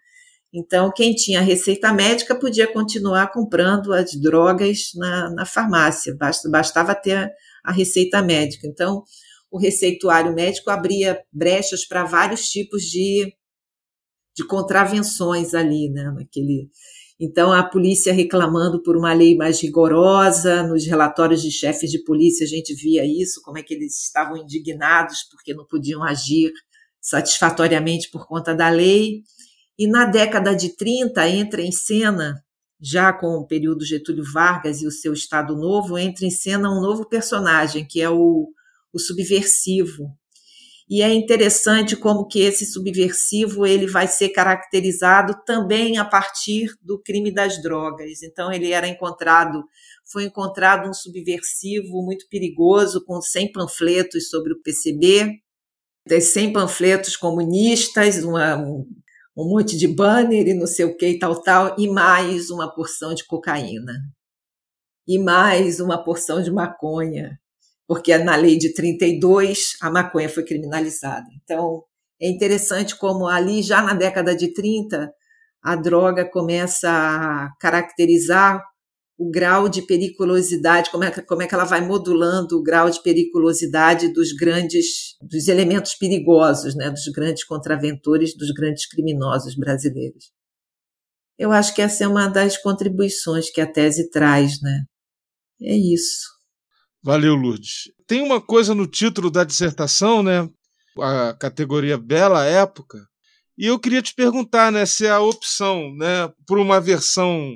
Então, 0.58 0.90
quem 0.90 1.14
tinha 1.14 1.42
receita 1.42 1.92
médica 1.92 2.34
podia 2.34 2.72
continuar 2.72 3.30
comprando 3.34 3.92
as 3.92 4.16
drogas 4.16 4.92
na, 4.96 5.30
na 5.32 5.46
farmácia, 5.46 6.16
bastava 6.50 6.96
ter 6.96 7.30
a 7.62 7.74
receita 7.74 8.22
médica. 8.22 8.66
Então, 8.66 9.04
o 9.52 9.60
receituário 9.60 10.34
médico 10.34 10.70
abria 10.70 11.22
brechas 11.30 11.86
para 11.86 12.06
vários 12.06 12.48
tipos 12.48 12.84
de, 12.84 13.34
de 14.34 14.48
contravenções 14.48 15.54
ali, 15.54 15.90
né, 15.90 16.10
naquele. 16.16 16.70
Então, 17.20 17.52
a 17.52 17.62
polícia 17.64 18.14
reclamando 18.14 18.82
por 18.82 18.96
uma 18.96 19.12
lei 19.12 19.36
mais 19.36 19.62
rigorosa, 19.62 20.64
nos 20.64 20.86
relatórios 20.86 21.42
de 21.42 21.52
chefes 21.52 21.92
de 21.92 22.02
polícia 22.06 22.46
a 22.46 22.50
gente 22.50 22.74
via 22.76 23.06
isso, 23.06 23.42
como 23.44 23.58
é 23.58 23.64
que 23.64 23.74
eles 23.74 24.06
estavam 24.06 24.38
indignados 24.38 25.24
porque 25.30 25.54
não 25.54 25.66
podiam 25.66 26.02
agir 26.02 26.54
satisfatoriamente 27.02 28.10
por 28.10 28.26
conta 28.26 28.56
da 28.56 28.70
lei. 28.70 29.22
E 29.78 29.88
na 29.88 30.06
década 30.06 30.56
de 30.56 30.76
30 30.76 31.28
entra 31.28 31.62
em 31.62 31.72
cena, 31.72 32.42
já 32.80 33.12
com 33.12 33.38
o 33.38 33.46
período 33.46 33.86
Getúlio 33.86 34.24
Vargas 34.32 34.82
e 34.82 34.88
o 34.88 34.92
seu 34.92 35.14
Estado 35.14 35.56
Novo, 35.56 35.98
entra 35.98 36.26
em 36.26 36.32
cena 36.32 36.70
um 36.70 36.82
novo 36.82 37.08
personagem, 37.08 37.86
que 37.86 38.02
é 38.02 38.10
o, 38.10 38.48
o 38.94 39.00
subversivo. 39.00 40.16
E 40.88 41.02
é 41.02 41.12
interessante 41.12 41.96
como 41.96 42.28
que 42.28 42.40
esse 42.40 42.66
subversivo 42.66 43.66
ele 43.66 43.88
vai 43.88 44.08
ser 44.08 44.30
caracterizado 44.30 45.36
também 45.44 45.98
a 45.98 46.06
partir 46.06 46.70
do 46.82 47.02
crime 47.02 47.34
das 47.34 47.60
drogas. 47.62 48.22
Então 48.22 48.52
ele 48.54 48.72
era 48.72 48.88
encontrado, 48.88 49.64
foi 50.06 50.26
encontrado 50.26 50.88
um 50.88 50.94
subversivo 50.94 52.04
muito 52.04 52.28
perigoso 52.30 53.04
com 53.04 53.20
100 53.20 53.52
panfletos 53.52 54.30
sobre 54.30 54.54
o 54.54 54.62
PCB, 54.62 55.40
100 56.08 56.54
panfletos 56.54 57.18
comunistas, 57.18 58.24
uma, 58.24 58.56
um 58.56 58.86
monte 59.44 59.78
de 59.78 59.88
banner 59.88 60.48
e 60.48 60.54
não 60.54 60.66
sei 60.66 60.86
o 60.86 60.96
que 60.96 61.08
e 61.08 61.20
tal, 61.20 61.42
tal, 61.42 61.76
e 61.78 61.90
mais 61.90 62.50
uma 62.50 62.74
porção 62.74 63.14
de 63.14 63.26
cocaína. 63.26 63.94
E 65.08 65.20
mais 65.20 65.80
uma 65.80 66.04
porção 66.04 66.42
de 66.42 66.50
maconha, 66.50 67.38
porque 67.88 68.18
na 68.18 68.36
lei 68.36 68.58
de 68.58 68.74
32 68.74 69.74
a 69.82 69.92
maconha 69.92 70.30
foi 70.30 70.44
criminalizada. 70.46 71.28
Então, 71.44 71.84
é 72.20 72.30
interessante 72.30 72.98
como 72.98 73.28
ali, 73.28 73.62
já 73.62 73.82
na 73.82 73.94
década 73.94 74.36
de 74.36 74.54
30, 74.54 75.12
a 75.62 75.76
droga 75.76 76.24
começa 76.30 76.90
a 76.90 77.50
caracterizar 77.60 78.64
o 79.18 79.30
grau 79.32 79.70
de 79.70 79.82
periculosidade, 79.82 80.92
como 80.92 81.04
é, 81.04 81.12
que, 81.12 81.22
como 81.22 81.42
é 81.42 81.48
que 81.48 81.56
ela 81.56 81.64
vai 81.64 81.82
modulando 81.82 82.58
o 82.58 82.64
grau 82.64 82.90
de 82.90 83.02
periculosidade 83.02 84.12
dos 84.12 84.34
grandes, 84.34 85.16
dos 85.22 85.48
elementos 85.48 85.96
perigosos, 85.96 86.76
né, 86.76 86.90
dos 86.90 87.06
grandes 87.14 87.46
contraventores, 87.46 88.36
dos 88.36 88.52
grandes 88.52 88.88
criminosos 88.88 89.56
brasileiros. 89.56 90.32
Eu 91.38 91.52
acho 91.52 91.74
que 91.74 91.82
essa 91.82 92.04
é 92.04 92.08
uma 92.08 92.28
das 92.28 92.58
contribuições 92.58 93.50
que 93.50 93.62
a 93.62 93.72
tese 93.72 94.10
traz, 94.10 94.62
né? 94.62 94.84
É 95.62 95.76
isso. 95.76 96.28
Valeu, 97.04 97.36
Lourdes. 97.36 97.92
Tem 98.08 98.22
uma 98.22 98.42
coisa 98.42 98.74
no 98.74 98.88
título 98.88 99.30
da 99.30 99.44
dissertação, 99.44 100.24
né? 100.24 100.50
A 101.00 101.34
categoria 101.34 101.98
Bela 101.98 102.46
Época. 102.46 103.00
E 103.58 103.66
eu 103.66 103.80
queria 103.80 104.02
te 104.02 104.14
perguntar, 104.14 104.72
né, 104.72 104.86
se 104.86 105.08
a 105.08 105.20
opção, 105.20 105.94
né, 105.96 106.30
por 106.46 106.58
uma 106.58 106.82
versão 106.82 107.56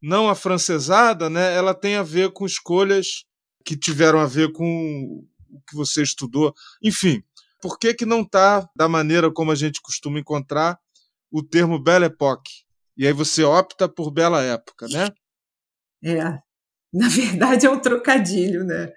não 0.00 0.28
afrancesada, 0.28 1.28
né, 1.28 1.54
ela 1.54 1.74
tem 1.74 1.96
a 1.96 2.02
ver 2.02 2.32
com 2.32 2.46
escolhas 2.46 3.24
que 3.64 3.76
tiveram 3.76 4.18
a 4.18 4.26
ver 4.26 4.52
com 4.52 5.26
o 5.50 5.60
que 5.68 5.74
você 5.74 6.02
estudou. 6.02 6.54
Enfim, 6.82 7.22
por 7.60 7.78
que, 7.78 7.92
que 7.92 8.06
não 8.06 8.22
está 8.22 8.68
da 8.74 8.88
maneira 8.88 9.30
como 9.30 9.50
a 9.50 9.54
gente 9.54 9.80
costuma 9.82 10.18
encontrar 10.18 10.78
o 11.30 11.42
termo 11.42 11.78
Belle 11.78 12.06
Époque? 12.06 12.64
E 12.96 13.06
aí 13.06 13.12
você 13.12 13.42
opta 13.42 13.88
por 13.88 14.10
Bela 14.10 14.42
Época, 14.42 14.86
né? 14.88 15.10
É, 16.02 16.38
na 16.92 17.08
verdade 17.08 17.66
é 17.66 17.70
um 17.70 17.78
trocadilho, 17.78 18.64
né? 18.64 18.92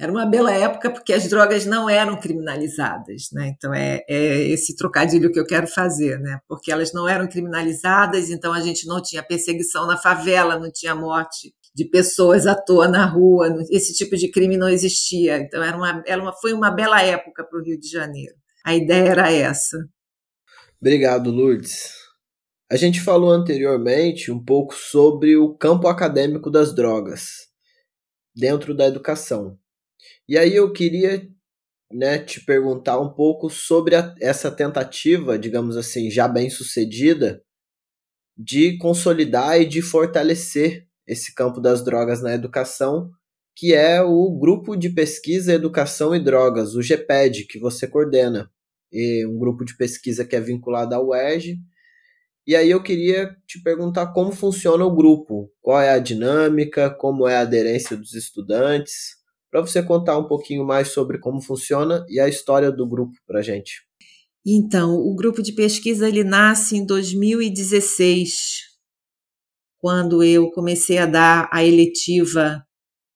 Era 0.00 0.10
uma 0.10 0.24
bela 0.24 0.50
época 0.50 0.90
porque 0.90 1.12
as 1.12 1.28
drogas 1.28 1.66
não 1.66 1.88
eram 1.88 2.18
criminalizadas, 2.18 3.28
né? 3.34 3.52
Então 3.54 3.74
é, 3.74 4.02
é, 4.08 4.48
esse 4.48 4.74
trocadilho 4.74 5.30
que 5.30 5.38
eu 5.38 5.44
quero 5.44 5.66
fazer, 5.66 6.18
né? 6.18 6.40
Porque 6.48 6.72
elas 6.72 6.90
não 6.94 7.06
eram 7.06 7.28
criminalizadas, 7.28 8.30
então 8.30 8.54
a 8.54 8.62
gente 8.62 8.86
não 8.86 9.02
tinha 9.02 9.22
perseguição 9.22 9.86
na 9.86 9.98
favela, 9.98 10.58
não 10.58 10.72
tinha 10.72 10.94
morte 10.94 11.54
de 11.74 11.84
pessoas 11.84 12.46
à 12.46 12.54
toa 12.54 12.88
na 12.88 13.04
rua, 13.04 13.62
esse 13.70 13.92
tipo 13.92 14.16
de 14.16 14.30
crime 14.30 14.56
não 14.56 14.70
existia. 14.70 15.36
Então 15.36 15.62
era 15.62 15.76
uma, 15.76 16.02
era 16.06 16.22
uma 16.22 16.32
foi 16.32 16.54
uma 16.54 16.70
bela 16.70 17.02
época 17.02 17.44
para 17.44 17.60
o 17.60 17.62
Rio 17.62 17.78
de 17.78 17.86
Janeiro. 17.86 18.34
A 18.64 18.74
ideia 18.74 19.10
era 19.10 19.30
essa. 19.30 19.76
Obrigado, 20.80 21.30
Lourdes. 21.30 21.92
A 22.72 22.76
gente 22.76 23.02
falou 23.02 23.30
anteriormente 23.30 24.32
um 24.32 24.42
pouco 24.42 24.74
sobre 24.74 25.36
o 25.36 25.54
campo 25.54 25.88
acadêmico 25.88 26.50
das 26.50 26.74
drogas 26.74 27.50
dentro 28.34 28.74
da 28.74 28.86
educação. 28.86 29.59
E 30.30 30.38
aí 30.38 30.54
eu 30.54 30.72
queria 30.72 31.28
né, 31.92 32.16
te 32.20 32.44
perguntar 32.44 33.00
um 33.00 33.12
pouco 33.12 33.50
sobre 33.50 33.96
a, 33.96 34.14
essa 34.20 34.48
tentativa, 34.48 35.36
digamos 35.36 35.76
assim, 35.76 36.08
já 36.08 36.28
bem 36.28 36.48
sucedida, 36.48 37.42
de 38.38 38.78
consolidar 38.78 39.60
e 39.60 39.66
de 39.66 39.82
fortalecer 39.82 40.86
esse 41.04 41.34
campo 41.34 41.60
das 41.60 41.84
drogas 41.84 42.22
na 42.22 42.32
educação, 42.32 43.10
que 43.56 43.74
é 43.74 44.00
o 44.02 44.30
Grupo 44.38 44.76
de 44.76 44.90
Pesquisa 44.90 45.52
Educação 45.52 46.14
e 46.14 46.22
Drogas, 46.22 46.76
o 46.76 46.80
GPED, 46.80 47.48
que 47.48 47.58
você 47.58 47.88
coordena. 47.88 48.48
E 48.92 49.26
um 49.26 49.36
grupo 49.36 49.64
de 49.64 49.76
pesquisa 49.76 50.24
que 50.24 50.36
é 50.36 50.40
vinculado 50.40 50.94
ao 50.94 51.08
UERJ. 51.08 51.58
E 52.46 52.54
aí 52.54 52.70
eu 52.70 52.80
queria 52.80 53.36
te 53.48 53.60
perguntar 53.60 54.12
como 54.12 54.30
funciona 54.30 54.84
o 54.84 54.94
grupo, 54.94 55.52
qual 55.60 55.80
é 55.80 55.90
a 55.90 55.98
dinâmica, 55.98 56.88
como 56.88 57.26
é 57.26 57.36
a 57.36 57.40
aderência 57.40 57.96
dos 57.96 58.14
estudantes 58.14 59.19
para 59.50 59.60
você 59.60 59.82
contar 59.82 60.16
um 60.18 60.26
pouquinho 60.26 60.64
mais 60.64 60.88
sobre 60.88 61.18
como 61.18 61.42
funciona 61.42 62.04
e 62.08 62.20
a 62.20 62.28
história 62.28 62.70
do 62.70 62.86
grupo 62.86 63.12
para 63.26 63.42
gente. 63.42 63.82
Então, 64.46 64.94
o 64.94 65.14
grupo 65.14 65.42
de 65.42 65.52
pesquisa 65.52 66.08
ele 66.08 66.24
nasce 66.24 66.76
em 66.76 66.86
2016, 66.86 68.32
quando 69.78 70.22
eu 70.22 70.50
comecei 70.50 70.98
a 70.98 71.06
dar 71.06 71.48
a 71.52 71.64
eletiva 71.64 72.62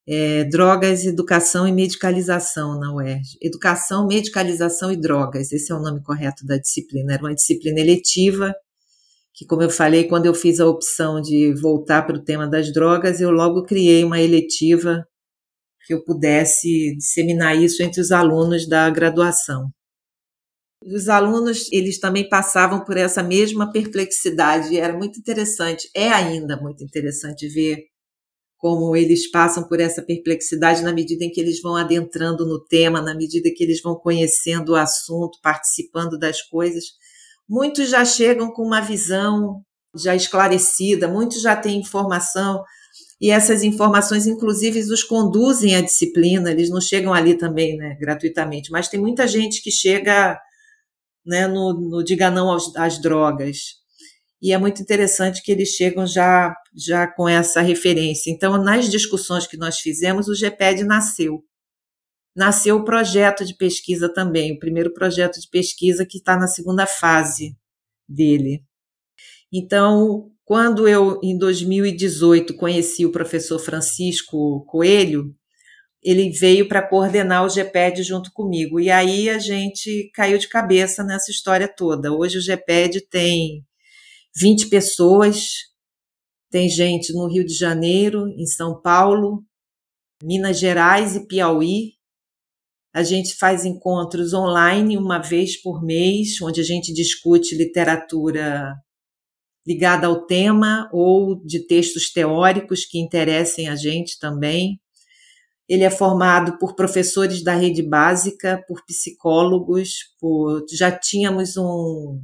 é, 0.07 0.44
Drogas, 0.44 1.05
Educação 1.07 1.66
e 1.66 1.73
Medicalização 1.73 2.79
na 2.79 2.92
UERJ. 2.94 3.38
Educação, 3.40 4.07
Medicalização 4.07 4.92
e 4.92 5.01
Drogas, 5.01 5.51
esse 5.51 5.73
é 5.73 5.75
o 5.75 5.81
nome 5.81 6.03
correto 6.03 6.44
da 6.44 6.59
disciplina. 6.59 7.14
Era 7.14 7.23
uma 7.23 7.35
disciplina 7.35 7.81
eletiva, 7.81 8.55
que, 9.33 9.47
como 9.47 9.62
eu 9.62 9.70
falei, 9.70 10.05
quando 10.05 10.27
eu 10.27 10.35
fiz 10.35 10.61
a 10.61 10.66
opção 10.66 11.20
de 11.20 11.55
voltar 11.61 12.03
para 12.07 12.16
o 12.16 12.23
tema 12.23 12.47
das 12.47 12.73
drogas, 12.73 13.20
eu 13.20 13.31
logo 13.31 13.64
criei 13.64 14.05
uma 14.05 14.20
eletiva 14.20 15.05
que 15.87 15.94
eu 15.94 16.03
pudesse 16.05 16.97
disseminar 16.97 17.57
isso 17.57 17.83
entre 17.83 18.01
os 18.01 18.11
alunos 18.11 18.68
da 18.68 18.88
graduação. 18.90 19.70
Os 20.83 21.09
alunos, 21.09 21.70
eles 21.73 21.99
também 21.99 22.29
passavam 22.29 22.85
por 22.85 22.97
essa 22.97 23.23
mesma 23.23 23.73
perplexidade, 23.73 24.77
era 24.79 24.92
muito 24.97 25.18
interessante, 25.18 25.88
é 25.94 26.09
ainda 26.09 26.61
muito 26.61 26.85
interessante 26.85 27.49
ver 27.49 27.85
como 28.59 28.97
eles 28.97 29.31
passam 29.31 29.66
por 29.68 29.79
essa 29.79 30.03
perplexidade 30.03 30.83
na 30.83 30.92
medida 30.92 31.25
em 31.25 31.31
que 31.31 31.40
eles 31.40 31.61
vão 31.61 31.77
adentrando 31.77 32.47
no 32.47 32.64
tema, 32.64 33.01
na 33.01 33.14
medida 33.14 33.51
que 33.55 33.62
eles 33.62 33.83
vão 33.83 33.94
conhecendo 33.94 34.73
o 34.73 34.77
assunto, 34.77 35.38
participando 35.42 36.18
das 36.18 36.40
coisas. 36.42 36.85
Muitos 37.49 37.90
já 37.90 38.05
chegam 38.07 38.51
com 38.51 38.62
uma 38.62 38.81
visão 38.81 39.62
já 39.94 40.14
esclarecida, 40.14 41.07
muitos 41.07 41.42
já 41.42 41.55
têm 41.55 41.79
informação 41.79 42.62
e 43.20 43.31
essas 43.31 43.62
informações, 43.62 44.27
inclusive, 44.27 44.81
os 44.81 45.03
conduzem 45.03 45.77
à 45.77 45.81
disciplina, 45.81 46.50
eles 46.50 46.68
não 46.68 46.81
chegam 46.81 47.14
ali 47.14 47.37
também 47.37 47.77
né, 47.77 47.96
gratuitamente, 48.00 48.70
mas 48.70 48.88
tem 48.88 49.00
muita 49.00 49.27
gente 49.27 49.62
que 49.62 49.70
chega 49.70 50.38
né, 51.24 51.46
no, 51.46 51.72
no 51.72 52.05
diga 52.05 52.31
não 52.31 52.50
aos, 52.50 52.74
às 52.77 53.00
drogas. 53.00 53.83
E 54.42 54.53
é 54.53 54.59
muito 54.59 54.83
interessante 54.83 55.42
que 55.42 55.50
eles 55.50 55.70
chegam 55.70 56.07
já, 56.07 56.55
já 56.77 57.07
com 57.07 57.27
essa 57.29 57.62
referência. 57.62 58.31
Então, 58.31 58.62
nas 58.62 58.90
discussões 58.90 59.46
que 59.46 59.57
nós 59.57 59.79
fizemos, 59.79 60.29
o 60.29 60.35
GPED 60.35 60.85
nasceu. 60.85 61.42
Nasceu 62.37 62.77
o 62.77 62.85
projeto 62.85 63.44
de 63.44 63.57
pesquisa 63.57 64.12
também, 64.12 64.53
o 64.53 64.59
primeiro 64.59 64.92
projeto 64.92 65.40
de 65.40 65.48
pesquisa 65.48 66.05
que 66.05 66.18
está 66.18 66.37
na 66.37 66.48
segunda 66.48 66.85
fase 66.85 67.57
dele. 68.09 68.62
Então, 69.53 70.34
quando 70.44 70.87
eu, 70.87 71.18
em 71.22 71.38
2018, 71.38 72.54
conheci 72.57 73.07
o 73.07 73.12
professor 73.12 73.59
Francisco 73.59 74.64
Coelho, 74.66 75.35
ele 76.02 76.30
veio 76.30 76.68
para 76.68 76.87
coordenar 76.87 77.44
o 77.44 77.48
GPED 77.48 78.02
junto 78.02 78.30
comigo. 78.30 78.78
E 78.78 78.90
aí 78.90 79.30
a 79.30 79.38
gente 79.38 80.11
caiu 80.12 80.37
de 80.37 80.48
cabeça 80.48 81.02
nessa 81.02 81.30
história 81.30 81.66
toda. 81.66 82.12
Hoje 82.12 82.37
o 82.37 82.42
GPED 82.42 83.09
tem 83.09 83.64
20 84.37 84.68
pessoas, 84.68 85.46
tem 86.50 86.68
gente 86.68 87.11
no 87.14 87.26
Rio 87.26 87.44
de 87.44 87.54
Janeiro, 87.54 88.28
em 88.28 88.46
São 88.46 88.80
Paulo, 88.83 89.42
Minas 90.22 90.59
Gerais 90.59 91.16
e 91.16 91.26
Piauí. 91.26 91.94
A 92.92 93.02
gente 93.02 93.35
faz 93.37 93.64
encontros 93.64 94.35
online 94.35 94.98
uma 94.98 95.18
vez 95.18 95.61
por 95.61 95.83
mês, 95.83 96.40
onde 96.42 96.61
a 96.61 96.64
gente 96.64 96.92
discute 96.92 97.57
literatura 97.57 98.74
ligada 99.66 100.07
ao 100.07 100.27
tema 100.27 100.88
ou 100.92 101.42
de 101.44 101.66
textos 101.66 102.12
teóricos 102.12 102.85
que 102.85 102.98
interessem 102.98 103.68
a 103.68 103.77
gente 103.77 104.18
também. 104.18 104.81
Ele 105.68 105.85
é 105.85 105.90
formado 105.90 106.59
por 106.59 106.74
professores 106.74 107.42
da 107.42 107.55
rede 107.55 107.83
básica, 107.83 108.62
por 108.68 108.85
psicólogos, 108.85 109.90
por 110.20 110.64
já 110.70 110.92
tínhamos 110.92 111.57
um 111.57 112.20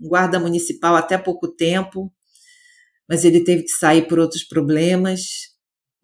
guarda 0.00 0.38
municipal 0.38 0.94
até 0.94 1.18
pouco 1.18 1.48
tempo, 1.48 2.12
mas 3.08 3.24
ele 3.24 3.42
teve 3.42 3.64
que 3.64 3.70
sair 3.70 4.06
por 4.06 4.20
outros 4.20 4.44
problemas. 4.44 5.22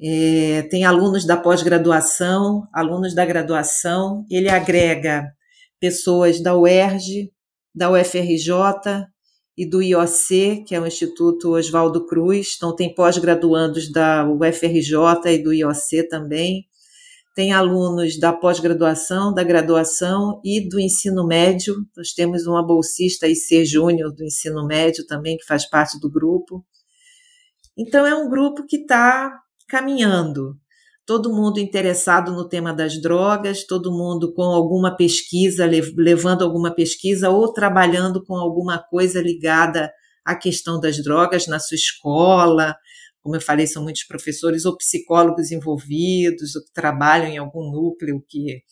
É, 0.03 0.63
tem 0.63 0.85
alunos 0.85 1.25
da 1.25 1.37
pós-graduação, 1.37 2.67
alunos 2.73 3.15
da 3.15 3.25
graduação. 3.25 4.27
Ele 4.29 4.49
agrega 4.49 5.25
pessoas 5.79 6.43
da 6.43 6.57
UERJ, 6.57 7.31
da 7.73 7.91
UFRJ, 7.91 8.51
e 9.57 9.69
do 9.69 9.81
IOC, 9.81 10.65
que 10.67 10.75
é 10.75 10.81
o 10.81 10.87
Instituto 10.87 11.53
Oswaldo 11.53 12.07
Cruz. 12.07 12.55
Então, 12.57 12.75
tem 12.75 12.95
pós-graduandos 12.95 13.91
da 13.91 14.29
UFRJ 14.29 15.33
e 15.33 15.43
do 15.43 15.53
IOC 15.53 16.09
também. 16.09 16.67
Tem 17.35 17.53
alunos 17.53 18.19
da 18.19 18.33
pós-graduação, 18.33 19.33
da 19.33 19.43
graduação 19.43 20.41
e 20.45 20.69
do 20.69 20.79
ensino 20.79 21.27
médio. 21.27 21.75
Nós 21.97 22.13
temos 22.13 22.47
uma 22.47 22.65
bolsista 22.65 23.29
IC 23.29 23.65
Júnior 23.65 24.13
do 24.13 24.25
ensino 24.25 24.67
médio 24.67 25.07
também, 25.07 25.37
que 25.37 25.45
faz 25.45 25.69
parte 25.69 25.99
do 25.99 26.11
grupo. 26.11 26.65
Então, 27.77 28.07
é 28.07 28.15
um 28.15 28.29
grupo 28.29 28.65
que 28.67 28.77
está 28.77 29.41
caminhando 29.69 30.57
todo 31.07 31.33
mundo 31.33 31.61
interessado 31.61 32.33
no 32.33 32.49
tema 32.49 32.73
das 32.73 33.01
drogas, 33.01 33.65
todo 33.67 33.93
mundo 33.93 34.33
com 34.33 34.45
alguma 34.45 34.97
pesquisa, 34.97 35.69
levando 35.97 36.43
alguma 36.43 36.75
pesquisa 36.75 37.31
ou 37.31 37.53
trabalhando 37.53 38.25
com 38.25 38.35
alguma 38.35 38.79
coisa 38.79 39.21
ligada 39.21 39.93
à 40.25 40.35
questão 40.35 40.81
das 40.81 41.03
drogas 41.03 41.47
na 41.47 41.59
sua 41.59 41.75
escola. 41.75 42.75
Como 43.21 43.37
eu 43.37 43.41
falei, 43.41 43.67
são 43.67 43.83
muitos 43.83 44.05
professores 44.05 44.65
ou 44.65 44.77
psicólogos 44.77 45.51
envolvidos, 45.51 46.57
ou 46.57 46.65
que 46.65 46.73
trabalham 46.73 47.29
em 47.29 47.39
algum 47.39 47.71
núcleo 47.71 48.25
que 48.29 48.63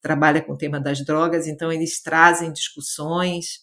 trabalha 0.00 0.42
com 0.42 0.52
o 0.52 0.58
tema 0.58 0.80
das 0.80 1.04
drogas, 1.04 1.46
então 1.46 1.70
eles 1.70 2.02
trazem 2.02 2.52
discussões. 2.52 3.60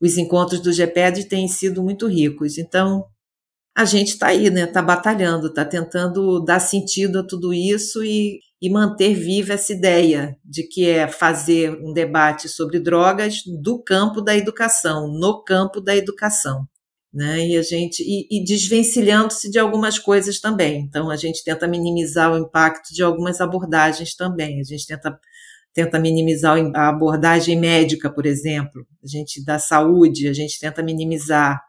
Os 0.00 0.18
encontros 0.18 0.60
do 0.60 0.72
GPED 0.72 1.28
têm 1.28 1.48
sido 1.48 1.82
muito 1.82 2.06
ricos. 2.06 2.58
Então, 2.58 3.04
a 3.74 3.84
gente 3.84 4.08
está 4.08 4.28
aí, 4.28 4.50
né? 4.50 4.64
Está 4.64 4.82
batalhando, 4.82 5.46
está 5.46 5.64
tentando 5.64 6.40
dar 6.40 6.60
sentido 6.60 7.20
a 7.20 7.26
tudo 7.26 7.54
isso 7.54 8.04
e, 8.04 8.40
e 8.60 8.70
manter 8.70 9.14
viva 9.14 9.54
essa 9.54 9.72
ideia 9.72 10.36
de 10.44 10.64
que 10.64 10.88
é 10.88 11.08
fazer 11.08 11.70
um 11.82 11.92
debate 11.92 12.48
sobre 12.48 12.78
drogas 12.78 13.42
do 13.62 13.82
campo 13.82 14.20
da 14.20 14.36
educação, 14.36 15.08
no 15.08 15.42
campo 15.42 15.80
da 15.80 15.96
educação. 15.96 16.66
Né? 17.12 17.48
E 17.48 17.56
a 17.58 17.62
gente 17.62 18.02
e, 18.02 18.26
e 18.30 18.44
desvencilhando-se 18.44 19.50
de 19.50 19.58
algumas 19.58 19.98
coisas 19.98 20.40
também. 20.40 20.80
Então 20.80 21.10
a 21.10 21.16
gente 21.16 21.42
tenta 21.44 21.66
minimizar 21.66 22.32
o 22.32 22.38
impacto 22.38 22.94
de 22.94 23.02
algumas 23.02 23.40
abordagens 23.40 24.14
também. 24.14 24.60
A 24.60 24.64
gente 24.64 24.86
tenta 24.86 25.18
tenta 25.74 25.98
minimizar 25.98 26.58
a 26.74 26.88
abordagem 26.90 27.58
médica, 27.58 28.10
por 28.10 28.26
exemplo, 28.26 28.86
a 29.02 29.06
gente 29.06 29.42
da 29.42 29.58
saúde, 29.58 30.28
a 30.28 30.32
gente 30.34 30.60
tenta 30.60 30.82
minimizar 30.82 31.62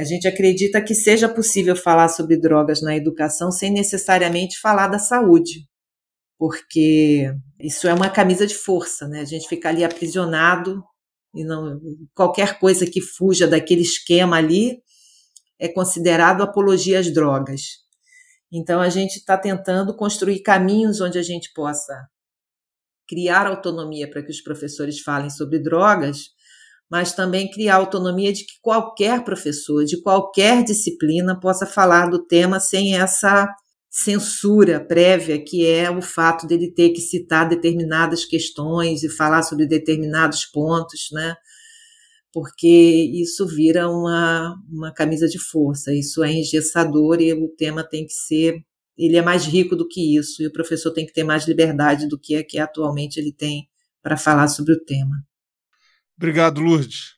a 0.00 0.04
gente 0.04 0.26
acredita 0.26 0.82
que 0.82 0.94
seja 0.94 1.28
possível 1.28 1.76
falar 1.76 2.08
sobre 2.08 2.38
drogas 2.38 2.80
na 2.80 2.96
educação 2.96 3.52
sem 3.52 3.70
necessariamente 3.70 4.58
falar 4.58 4.88
da 4.88 4.98
saúde, 4.98 5.68
porque 6.38 7.30
isso 7.58 7.86
é 7.86 7.92
uma 7.92 8.08
camisa 8.08 8.46
de 8.46 8.54
força, 8.54 9.06
né? 9.06 9.20
A 9.20 9.26
gente 9.26 9.46
fica 9.46 9.68
ali 9.68 9.84
aprisionado 9.84 10.82
e 11.34 11.44
não 11.44 11.78
qualquer 12.14 12.58
coisa 12.58 12.86
que 12.86 13.02
fuja 13.02 13.46
daquele 13.46 13.82
esquema 13.82 14.38
ali 14.38 14.78
é 15.58 15.68
considerado 15.68 16.42
apologia 16.42 16.98
às 16.98 17.12
drogas. 17.12 17.60
Então 18.50 18.80
a 18.80 18.88
gente 18.88 19.16
está 19.16 19.36
tentando 19.36 19.94
construir 19.94 20.40
caminhos 20.40 21.02
onde 21.02 21.18
a 21.18 21.22
gente 21.22 21.52
possa 21.52 21.94
criar 23.06 23.46
autonomia 23.46 24.08
para 24.08 24.22
que 24.22 24.30
os 24.30 24.40
professores 24.40 25.00
falem 25.00 25.28
sobre 25.28 25.58
drogas, 25.58 26.30
mas 26.90 27.12
também 27.12 27.48
criar 27.48 27.76
autonomia 27.76 28.32
de 28.32 28.44
que 28.44 28.54
qualquer 28.60 29.22
professor, 29.22 29.84
de 29.84 30.02
qualquer 30.02 30.64
disciplina, 30.64 31.38
possa 31.38 31.64
falar 31.64 32.10
do 32.10 32.26
tema 32.26 32.58
sem 32.58 32.96
essa 32.96 33.48
censura 33.88 34.84
prévia, 34.84 35.42
que 35.42 35.66
é 35.66 35.90
o 35.90 36.02
fato 36.02 36.46
dele 36.46 36.72
ter 36.72 36.90
que 36.90 37.00
citar 37.00 37.48
determinadas 37.48 38.24
questões 38.24 39.04
e 39.04 39.08
falar 39.08 39.42
sobre 39.42 39.66
determinados 39.66 40.44
pontos, 40.44 41.08
né? 41.12 41.36
Porque 42.32 42.68
isso 42.68 43.46
vira 43.46 43.88
uma, 43.88 44.56
uma 44.70 44.92
camisa 44.92 45.26
de 45.28 45.38
força, 45.38 45.92
isso 45.92 46.22
é 46.22 46.32
engessador 46.32 47.20
e 47.20 47.32
o 47.32 47.48
tema 47.48 47.82
tem 47.82 48.06
que 48.06 48.12
ser. 48.12 48.54
Ele 48.96 49.16
é 49.16 49.22
mais 49.22 49.44
rico 49.44 49.74
do 49.74 49.88
que 49.88 50.16
isso, 50.16 50.42
e 50.42 50.46
o 50.46 50.52
professor 50.52 50.92
tem 50.92 51.06
que 51.06 51.12
ter 51.12 51.24
mais 51.24 51.46
liberdade 51.46 52.06
do 52.08 52.18
que 52.18 52.34
é 52.34 52.42
que 52.42 52.58
atualmente 52.58 53.18
ele 53.18 53.32
tem 53.32 53.68
para 54.02 54.16
falar 54.16 54.48
sobre 54.48 54.74
o 54.74 54.84
tema. 54.84 55.16
Obrigado, 56.20 56.60
Lourdes. 56.60 57.14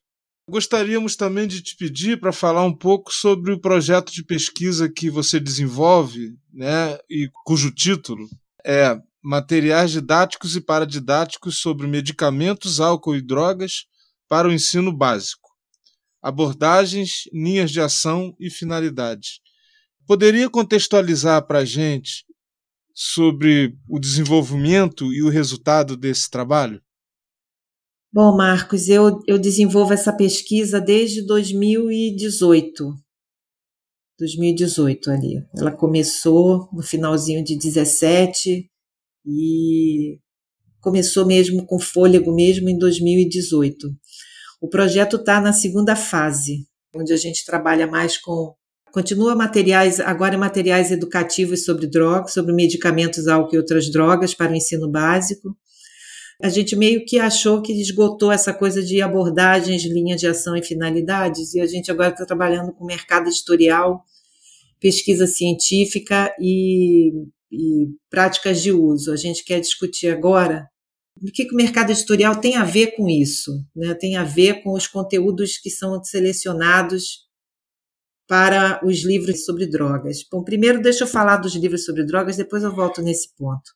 Gostaríamos 0.49 1.17
também 1.17 1.49
de 1.49 1.61
te 1.61 1.75
pedir 1.75 2.21
para 2.21 2.33
falar 2.33 2.65
um 2.65 2.73
pouco 2.73 3.13
sobre 3.13 3.51
o 3.51 3.61
projeto 3.61 4.13
de 4.13 4.25
pesquisa 4.25 4.89
que 4.89 5.11
você 5.11 5.41
desenvolve, 5.41 6.39
né, 6.53 6.97
e 7.11 7.29
cujo 7.45 7.73
título 7.73 8.29
é 8.65 8.97
Materiais 9.21 9.91
Didáticos 9.91 10.55
e 10.55 10.61
Paradidáticos 10.61 11.59
sobre 11.59 11.89
Medicamentos, 11.89 12.79
Álcool 12.79 13.17
e 13.17 13.21
Drogas 13.21 13.87
para 14.29 14.47
o 14.47 14.53
Ensino 14.53 14.97
Básico. 14.97 15.51
Abordagens, 16.23 17.25
linhas 17.33 17.73
de 17.73 17.81
ação 17.81 18.37
e 18.39 18.49
finalidades. 18.49 19.41
Poderia 20.07 20.49
contextualizar 20.49 21.45
para 21.45 21.59
a 21.59 21.65
gente 21.65 22.25
sobre 22.95 23.77
o 23.89 23.99
desenvolvimento 23.99 25.13
e 25.13 25.25
o 25.25 25.29
resultado 25.29 25.97
desse 25.97 26.31
trabalho? 26.31 26.81
Bom, 28.15 28.37
Marcos, 28.37 28.91
eu, 28.91 29.23
eu 29.27 29.39
desenvolvo 29.39 29.95
essa 29.95 30.13
pesquisa 30.13 30.79
desde 30.79 31.25
2018. 31.27 32.95
2018 34.19 35.11
ali. 35.11 35.43
Ela 35.57 35.73
começou 35.73 36.69
no 36.75 36.83
finalzinho 36.83 37.43
de 37.43 37.57
17 37.57 38.69
e 39.25 40.19
começou 40.83 41.25
mesmo 41.25 41.65
com 41.65 41.81
fôlego 41.81 42.35
mesmo 42.35 42.69
em 42.69 42.77
2018. 42.77 43.89
O 44.61 44.69
projeto 44.69 45.17
está 45.17 45.41
na 45.41 45.55
segunda 45.55 45.97
fase, 45.97 46.67
onde 46.95 47.15
a 47.15 47.17
gente 47.17 47.47
trabalha 47.47 47.87
mais 47.87 48.19
com 48.19 48.55
continua 48.93 49.35
materiais, 49.35 50.01
agora 50.01 50.37
materiais 50.37 50.91
educativos 50.91 51.65
sobre 51.65 51.87
drogas, 51.87 52.35
sobre 52.35 52.53
medicamentos, 52.53 53.27
álcool 53.27 53.55
e 53.55 53.59
outras 53.59 53.91
drogas 53.91 54.35
para 54.35 54.53
o 54.53 54.55
ensino 54.55 54.91
básico 54.91 55.57
a 56.43 56.49
gente 56.49 56.75
meio 56.75 57.05
que 57.05 57.21
achou 57.21 57.63
que 57.63 57.73
esgotou 57.73 58.33
essa 58.33 58.53
coisa 58.53 58.83
de 58.83 59.01
abordagens, 59.01 59.85
linhas 59.85 60.21
de 60.21 60.27
ação 60.27 60.57
e 60.57 60.63
finalidades, 60.63 61.55
e 61.55 61.61
a 61.61 61.67
gente 61.67 61.89
agora 61.89 62.11
está 62.11 62.27
trabalhando 62.27 62.73
com 62.73 62.85
mercado 62.85 63.29
editorial, 63.29 64.05
pesquisa 64.81 65.29
científica 65.29 66.35
e, 66.41 67.13
e, 67.49 67.87
práticas 68.11 68.61
de 68.61 68.73
uso. 68.73 69.13
A 69.13 69.17
gente 69.17 69.45
quer 69.45 69.61
discutir 69.61 70.09
agora 70.09 70.69
o 71.23 71.31
que, 71.31 71.45
que 71.45 71.55
o 71.55 71.57
mercado 71.57 71.93
editorial 71.93 72.35
tem 72.41 72.57
a 72.57 72.65
ver 72.65 72.97
com 72.97 73.09
isso, 73.09 73.53
né? 73.77 73.95
tem 73.95 74.17
a 74.17 74.25
ver 74.25 74.65
com 74.65 74.73
os 74.73 74.89
conteúdos 74.89 75.59
que 75.59 75.71
são 75.71 76.03
selecionados 76.03 77.29
para 78.27 78.85
os 78.85 79.05
livros 79.05 79.45
sobre 79.45 79.67
drogas. 79.67 80.25
Bom, 80.29 80.43
primeiro 80.43 80.83
deixa 80.83 81.05
eu 81.05 81.09
falar 81.09 81.37
dos 81.37 81.55
livros 81.55 81.85
sobre 81.85 82.05
drogas, 82.05 82.37
depois 82.37 82.65
eu 82.65 82.75
volto 82.75 83.01
nesse 83.01 83.33
ponto. 83.37 83.71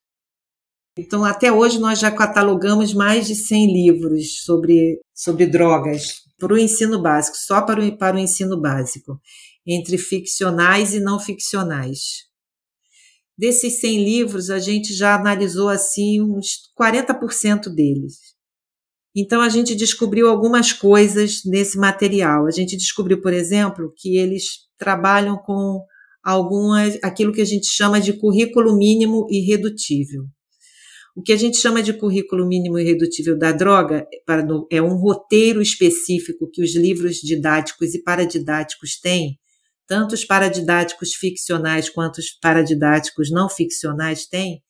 Então, 0.99 1.25
até 1.25 1.53
hoje, 1.53 1.79
nós 1.79 1.99
já 1.99 2.11
catalogamos 2.11 2.95
mais 2.95 3.27
de 3.27 3.35
100 3.35 3.73
livros 3.73 4.43
sobre, 4.45 4.99
sobre 5.15 5.47
drogas 5.47 6.23
para 6.39 6.55
o 6.55 6.59
ensino 6.59 7.01
básico, 7.03 7.37
só 7.37 7.61
para 7.61 7.85
o, 7.85 7.99
para 7.99 8.17
o 8.17 8.19
ensino 8.19 8.59
básico, 8.59 9.21
entre 9.67 9.99
ficcionais 9.99 10.95
e 10.95 11.01
não 11.01 11.19
ficcionais. 11.21 12.25
Desses 13.39 13.81
100 13.81 14.05
livros, 14.05 14.49
a 14.49 14.59
gente 14.59 14.95
já 14.95 15.15
analisou 15.15 15.69
assim 15.69 16.23
uns 16.23 16.73
40% 16.79 17.69
deles. 17.69 18.15
Então 19.15 19.43
a 19.43 19.49
gente 19.49 19.75
descobriu 19.75 20.29
algumas 20.29 20.73
coisas 20.73 21.43
nesse 21.45 21.79
material. 21.79 22.47
A 22.47 22.51
gente 22.51 22.77
descobriu, 22.77 23.21
por 23.21 23.33
exemplo, 23.33 23.93
que 23.97 24.17
eles 24.17 24.67
trabalham 24.79 25.37
com 25.37 25.83
algumas 26.23 26.99
aquilo 27.03 27.33
que 27.33 27.41
a 27.41 27.47
gente 27.47 27.67
chama 27.67 28.01
de 28.01 28.15
currículo 28.15 28.77
mínimo 28.77 29.27
irredutível. 29.31 30.25
O 31.17 31.23
que 31.23 31.33
a 31.33 31.37
gente 31.37 31.57
chama 31.57 31.83
de 31.83 31.95
currículo 31.95 32.47
mínimo 32.47 32.79
irredutível 32.79 33.39
da 33.39 33.51
droga 33.51 34.07
é 34.71 34.83
um 34.83 34.99
roteiro 34.99 35.63
específico 35.63 36.47
que 36.53 36.63
os 36.63 36.77
livros 36.77 37.17
didáticos 37.17 37.95
e 37.95 38.03
paradidáticos 38.03 39.01
têm, 39.01 39.39
tanto 39.87 40.15
os 40.15 40.27
paradidáticos 40.27 41.15
ficcionais 41.15 41.89
quanto 41.89 42.19
os 42.19 42.31
paradidáticos 42.39 43.31
não 43.31 43.49
ficcionais 43.49 44.27
têm, 44.27 44.61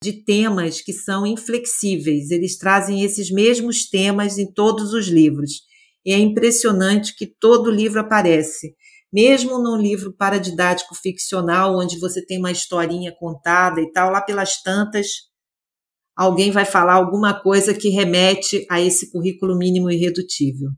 de 0.00 0.24
temas 0.24 0.80
que 0.80 0.92
são 0.92 1.26
inflexíveis. 1.26 2.30
Eles 2.30 2.56
trazem 2.56 3.02
esses 3.02 3.28
mesmos 3.28 3.90
temas 3.90 4.38
em 4.38 4.48
todos 4.52 4.92
os 4.92 5.08
livros. 5.08 5.62
E 6.06 6.12
é 6.12 6.18
impressionante 6.18 7.12
que 7.16 7.26
todo 7.26 7.72
livro 7.72 7.98
aparece. 7.98 8.76
Mesmo 9.12 9.58
num 9.58 9.76
livro 9.76 10.14
paradidático 10.16 10.94
ficcional, 10.94 11.76
onde 11.76 11.98
você 11.98 12.24
tem 12.24 12.38
uma 12.38 12.52
historinha 12.52 13.12
contada 13.18 13.80
e 13.80 13.90
tal, 13.90 14.12
lá 14.12 14.20
pelas 14.20 14.62
tantas, 14.62 15.08
alguém 16.18 16.50
vai 16.50 16.64
falar 16.64 16.94
alguma 16.94 17.40
coisa 17.40 17.72
que 17.72 17.88
remete 17.88 18.66
a 18.70 18.80
esse 18.80 19.10
currículo 19.10 19.56
mínimo 19.56 19.90
irredutível. 19.90 20.70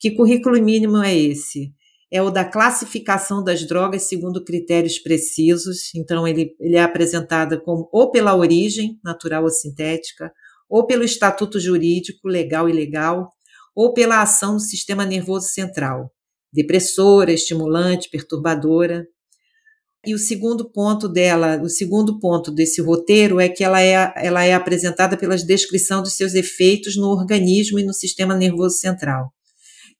Que 0.00 0.10
currículo 0.12 0.60
mínimo 0.62 1.02
é 1.02 1.14
esse? 1.14 1.72
é 2.14 2.22
o 2.22 2.30
da 2.30 2.44
classificação 2.44 3.42
das 3.42 3.66
drogas 3.66 4.02
segundo 4.02 4.44
critérios 4.44 5.00
precisos. 5.00 5.92
Então, 5.96 6.28
ele, 6.28 6.54
ele 6.60 6.76
é 6.76 6.82
apresentado 6.82 7.60
como 7.62 7.88
ou 7.92 8.08
pela 8.12 8.36
origem, 8.36 9.00
natural 9.02 9.42
ou 9.42 9.50
sintética, 9.50 10.32
ou 10.68 10.86
pelo 10.86 11.02
estatuto 11.02 11.58
jurídico, 11.58 12.28
legal 12.28 12.68
e 12.68 12.72
ilegal, 12.72 13.30
ou 13.74 13.92
pela 13.92 14.22
ação 14.22 14.52
no 14.52 14.60
sistema 14.60 15.04
nervoso 15.04 15.48
central, 15.48 16.08
depressora, 16.52 17.32
estimulante, 17.32 18.08
perturbadora. 18.08 19.04
E 20.06 20.14
o 20.14 20.18
segundo 20.18 20.70
ponto 20.70 21.08
dela, 21.08 21.60
o 21.62 21.68
segundo 21.68 22.18
ponto 22.18 22.50
desse 22.50 22.82
roteiro 22.82 23.40
é 23.40 23.48
que 23.48 23.64
ela 23.64 23.80
é, 23.80 24.12
ela 24.16 24.44
é 24.44 24.52
apresentada 24.52 25.16
pela 25.16 25.36
descrição 25.36 26.02
dos 26.02 26.14
seus 26.14 26.34
efeitos 26.34 26.96
no 26.96 27.06
organismo 27.08 27.78
e 27.78 27.84
no 27.84 27.92
sistema 27.92 28.34
nervoso 28.34 28.76
central. 28.76 29.32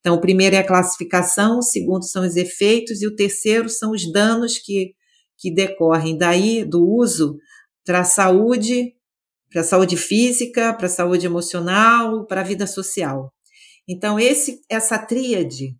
Então, 0.01 0.17
o 0.17 0.21
primeiro 0.21 0.55
é 0.55 0.59
a 0.59 0.67
classificação, 0.67 1.59
o 1.59 1.63
segundo 1.63 2.05
são 2.05 2.27
os 2.27 2.37
efeitos 2.37 3.01
e 3.01 3.07
o 3.07 3.15
terceiro 3.15 3.71
são 3.71 3.93
os 3.93 4.13
danos 4.13 4.59
que, 4.59 4.93
que 5.39 5.51
decorrem 5.51 6.19
daí 6.19 6.63
do 6.63 6.87
uso 6.87 7.39
para 7.87 8.01
a 8.01 8.05
saúde, 8.05 8.93
para 9.51 9.63
a 9.63 9.65
saúde 9.65 9.97
física, 9.97 10.75
para 10.75 10.87
a 10.87 10.91
saúde 10.91 11.25
emocional, 11.25 12.27
para 12.27 12.43
a 12.43 12.45
vida 12.45 12.67
social. 12.67 13.33
Então, 13.89 14.21
esse, 14.21 14.61
essa 14.69 14.99
tríade, 14.99 15.75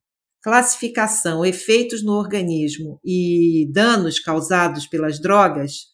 classificação, 0.45 1.45
efeitos 1.45 2.05
no 2.05 2.13
organismo 2.13 3.01
e 3.05 3.67
danos 3.73 4.21
causados 4.21 4.87
pelas 4.87 5.19
drogas, 5.19 5.87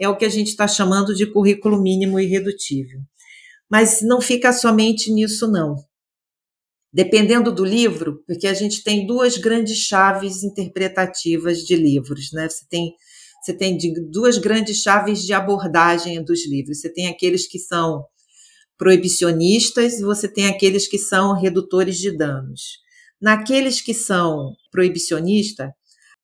é 0.00 0.08
o 0.08 0.16
que 0.16 0.24
a 0.24 0.28
gente 0.28 0.48
está 0.48 0.68
chamando 0.68 1.14
de 1.14 1.26
currículo 1.26 1.82
mínimo 1.82 2.18
irredutível. 2.20 3.00
Mas 3.68 4.00
não 4.02 4.20
fica 4.20 4.52
somente 4.52 5.12
nisso, 5.12 5.50
não 5.50 5.76
dependendo 6.96 7.52
do 7.52 7.62
livro, 7.62 8.22
porque 8.26 8.46
a 8.46 8.54
gente 8.54 8.82
tem 8.82 9.06
duas 9.06 9.36
grandes 9.36 9.76
chaves 9.76 10.42
interpretativas 10.42 11.58
de 11.58 11.76
livros, 11.76 12.32
né? 12.32 12.48
Você 12.48 12.64
tem 12.70 12.94
você 13.42 13.52
tem 13.52 13.76
duas 14.10 14.38
grandes 14.38 14.78
chaves 14.78 15.22
de 15.22 15.34
abordagem 15.34 16.24
dos 16.24 16.48
livros. 16.48 16.80
Você 16.80 16.92
tem 16.92 17.06
aqueles 17.06 17.46
que 17.46 17.58
são 17.58 18.02
proibicionistas 18.78 20.00
e 20.00 20.04
você 20.04 20.26
tem 20.26 20.46
aqueles 20.46 20.88
que 20.88 20.98
são 20.98 21.32
redutores 21.32 21.98
de 21.98 22.16
danos. 22.16 22.78
Naqueles 23.20 23.80
que 23.80 23.94
são 23.94 24.54
proibicionistas, 24.70 25.70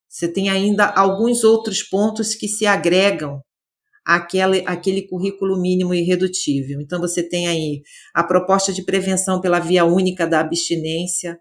você 0.09 0.29
tem 0.29 0.51
ainda 0.51 0.87
alguns 0.87 1.43
outros 1.43 1.83
pontos 1.83 2.35
que 2.35 2.47
se 2.47 2.67
agregam 2.67 3.41
aquele, 4.05 4.63
aquele 4.67 5.09
currículo 5.09 5.61
mínimo 5.61 5.95
irredutível. 5.95 6.81
Então, 6.81 7.01
você 7.01 7.23
tem 7.23 7.49
aí 7.49 7.83
a 8.15 8.23
proposta 8.23 8.73
de 8.73 8.85
prevenção 8.85 9.41
pela 9.41 9.59
via 9.59 9.85
única 9.85 10.27
da 10.27 10.41
abstinência, 10.41 11.39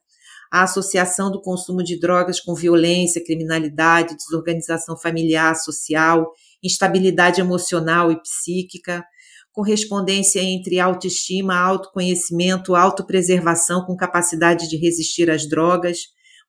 a 0.51 0.63
associação 0.63 1.31
do 1.31 1.41
consumo 1.41 1.83
de 1.83 1.99
drogas 1.99 2.39
com 2.39 2.53
violência, 2.53 3.23
criminalidade, 3.23 4.15
desorganização 4.15 4.97
familiar, 4.97 5.55
social, 5.55 6.31
instabilidade 6.63 7.41
emocional 7.41 8.11
e 8.11 8.21
psíquica, 8.21 9.03
correspondência 9.51 10.41
entre 10.41 10.79
autoestima, 10.79 11.55
autoconhecimento, 11.55 12.75
autopreservação 12.75 13.85
com 13.85 13.95
capacidade 13.95 14.69
de 14.69 14.77
resistir 14.77 15.29
às 15.29 15.47
drogas, 15.47 15.99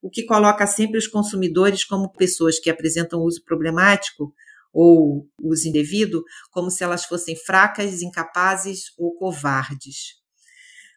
o 0.01 0.09
que 0.09 0.25
coloca 0.25 0.65
sempre 0.67 0.97
os 0.97 1.07
consumidores 1.07 1.83
como 1.83 2.11
pessoas 2.11 2.59
que 2.59 2.69
apresentam 2.69 3.21
uso 3.21 3.43
problemático 3.43 4.33
ou 4.73 5.27
uso 5.41 5.67
indevido, 5.67 6.23
como 6.51 6.71
se 6.71 6.83
elas 6.83 7.05
fossem 7.05 7.35
fracas, 7.35 8.01
incapazes 8.01 8.85
ou 8.97 9.15
covardes. 9.15 10.21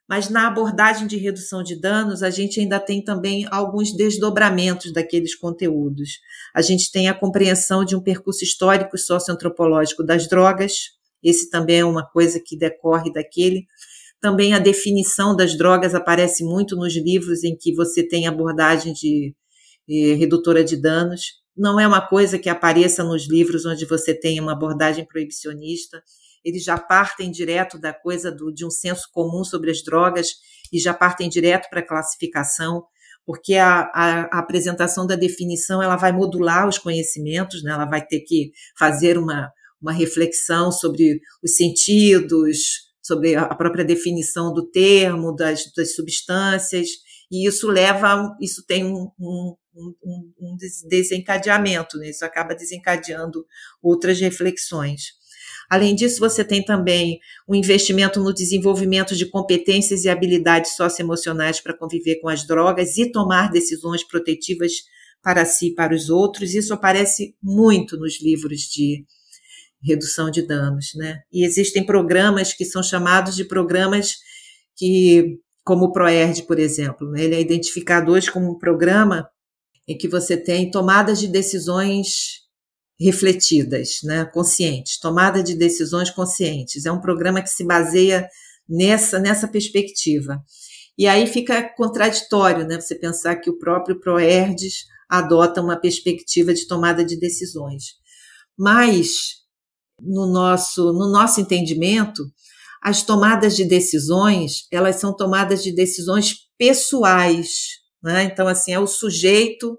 Mas 0.08 0.30
na 0.30 0.46
abordagem 0.46 1.06
de 1.06 1.16
redução 1.16 1.62
de 1.62 1.78
danos, 1.80 2.22
a 2.22 2.30
gente 2.30 2.60
ainda 2.60 2.78
tem 2.78 3.02
também 3.02 3.46
alguns 3.50 3.94
desdobramentos 3.94 4.92
daqueles 4.92 5.34
conteúdos. 5.34 6.20
A 6.54 6.62
gente 6.62 6.92
tem 6.92 7.08
a 7.08 7.14
compreensão 7.14 7.84
de 7.84 7.96
um 7.96 8.00
percurso 8.00 8.44
histórico 8.44 8.94
e 8.94 9.00
socioantropológico 9.00 10.04
das 10.04 10.28
drogas, 10.28 10.95
esse 11.28 11.50
também 11.50 11.80
é 11.80 11.84
uma 11.84 12.06
coisa 12.06 12.40
que 12.44 12.56
decorre 12.56 13.12
daquele. 13.12 13.66
Também 14.20 14.54
a 14.54 14.58
definição 14.58 15.34
das 15.34 15.56
drogas 15.56 15.94
aparece 15.94 16.44
muito 16.44 16.76
nos 16.76 16.96
livros 16.96 17.44
em 17.44 17.56
que 17.56 17.74
você 17.74 18.06
tem 18.06 18.26
abordagem 18.26 18.92
de 18.92 19.34
eh, 19.88 20.14
redutora 20.14 20.64
de 20.64 20.76
danos 20.80 21.22
não 21.56 21.80
é 21.80 21.86
uma 21.86 22.06
coisa 22.06 22.38
que 22.38 22.50
apareça 22.50 23.02
nos 23.02 23.26
livros 23.26 23.64
onde 23.64 23.86
você 23.86 24.12
tem 24.14 24.38
uma 24.38 24.52
abordagem 24.52 25.06
proibicionista. 25.06 26.02
Eles 26.44 26.62
já 26.62 26.76
partem 26.76 27.30
direto 27.30 27.78
da 27.78 27.94
coisa 27.94 28.30
do, 28.30 28.52
de 28.52 28.64
um 28.64 28.70
senso 28.70 29.08
comum 29.10 29.42
sobre 29.42 29.70
as 29.70 29.82
drogas 29.82 30.28
e 30.70 30.78
já 30.78 30.92
partem 30.92 31.28
direto 31.28 31.68
para 31.70 31.80
a 31.80 31.86
classificação, 31.86 32.84
porque 33.24 33.54
a, 33.54 33.90
a, 33.94 34.20
a, 34.24 34.38
apresentação 34.38 35.06
da 35.06 35.16
definição 35.16 35.82
ela 35.82 35.96
vai 35.96 36.12
modular 36.12 36.68
os 36.68 36.78
conhecimentos, 36.78 37.62
né? 37.62 37.72
ela 37.72 37.86
vai 37.86 38.04
ter 38.04 38.20
que 38.20 38.52
fazer 38.78 39.16
uma, 39.16 39.50
uma 39.80 39.92
reflexão 39.92 40.72
sobre 40.72 41.20
os 41.42 41.56
sentidos, 41.56 42.58
sobre 43.02 43.36
a 43.36 43.54
própria 43.54 43.84
definição 43.84 44.52
do 44.52 44.68
termo, 44.68 45.34
das, 45.34 45.64
das 45.76 45.94
substâncias, 45.94 46.88
e 47.30 47.46
isso 47.46 47.68
leva, 47.68 48.36
isso 48.40 48.64
tem 48.66 48.84
um, 48.84 49.08
um, 49.18 49.56
um, 50.40 50.56
desencadeamento, 50.88 51.98
né? 51.98 52.10
isso 52.10 52.24
acaba 52.24 52.54
desencadeando 52.54 53.44
outras 53.82 54.20
reflexões. 54.20 55.14
Além 55.68 55.94
disso, 55.94 56.20
você 56.20 56.44
tem 56.44 56.64
também 56.64 57.18
um 57.48 57.54
investimento 57.54 58.20
no 58.20 58.32
desenvolvimento 58.32 59.16
de 59.16 59.26
competências 59.26 60.04
e 60.04 60.08
habilidades 60.08 60.76
socioemocionais 60.76 61.60
para 61.60 61.76
conviver 61.76 62.20
com 62.20 62.28
as 62.28 62.46
drogas 62.46 62.96
e 62.96 63.10
tomar 63.10 63.50
decisões 63.50 64.04
protetivas 64.04 64.72
para 65.20 65.44
si 65.44 65.68
e 65.68 65.74
para 65.74 65.94
os 65.94 66.08
outros. 66.08 66.54
Isso 66.54 66.72
aparece 66.72 67.34
muito 67.42 67.96
nos 67.96 68.22
livros 68.22 68.60
de 68.60 69.04
redução 69.82 70.30
de 70.30 70.42
danos, 70.42 70.90
né? 70.94 71.20
E 71.32 71.44
existem 71.44 71.84
programas 71.84 72.52
que 72.52 72.64
são 72.64 72.82
chamados 72.82 73.36
de 73.36 73.44
programas 73.44 74.14
que 74.76 75.38
como 75.64 75.86
o 75.86 75.92
ProERD, 75.92 76.44
por 76.44 76.60
exemplo. 76.60 77.10
Né? 77.10 77.24
Ele 77.24 77.34
é 77.34 77.40
identificado 77.40 78.12
hoje 78.12 78.30
como 78.30 78.52
um 78.52 78.58
programa 78.58 79.28
em 79.88 79.98
que 79.98 80.06
você 80.06 80.36
tem 80.36 80.70
tomadas 80.70 81.18
de 81.18 81.26
decisões 81.26 82.44
refletidas, 82.98 83.98
né, 84.04 84.24
conscientes, 84.24 84.98
tomada 84.98 85.42
de 85.42 85.54
decisões 85.54 86.10
conscientes. 86.10 86.86
É 86.86 86.92
um 86.92 87.00
programa 87.00 87.42
que 87.42 87.50
se 87.50 87.64
baseia 87.64 88.26
nessa, 88.68 89.18
nessa 89.18 89.46
perspectiva. 89.46 90.40
E 90.96 91.06
aí 91.06 91.26
fica 91.26 91.62
contraditório, 91.74 92.66
né, 92.66 92.80
você 92.80 92.94
pensar 92.94 93.36
que 93.36 93.50
o 93.50 93.58
próprio 93.58 94.00
Proerdes 94.00 94.86
adota 95.08 95.60
uma 95.60 95.78
perspectiva 95.78 96.54
de 96.54 96.66
tomada 96.66 97.04
de 97.04 97.18
decisões. 97.18 97.96
Mas 98.56 99.45
no 100.00 100.26
nosso 100.26 100.92
no 100.92 101.10
nosso 101.10 101.40
entendimento, 101.40 102.22
as 102.82 103.02
tomadas 103.02 103.56
de 103.56 103.64
decisões, 103.64 104.66
elas 104.70 104.96
são 104.96 105.14
tomadas 105.14 105.62
de 105.62 105.74
decisões 105.74 106.46
pessoais, 106.58 107.48
né? 108.02 108.24
Então, 108.24 108.46
assim, 108.46 108.72
é 108.72 108.78
o 108.78 108.86
sujeito 108.86 109.76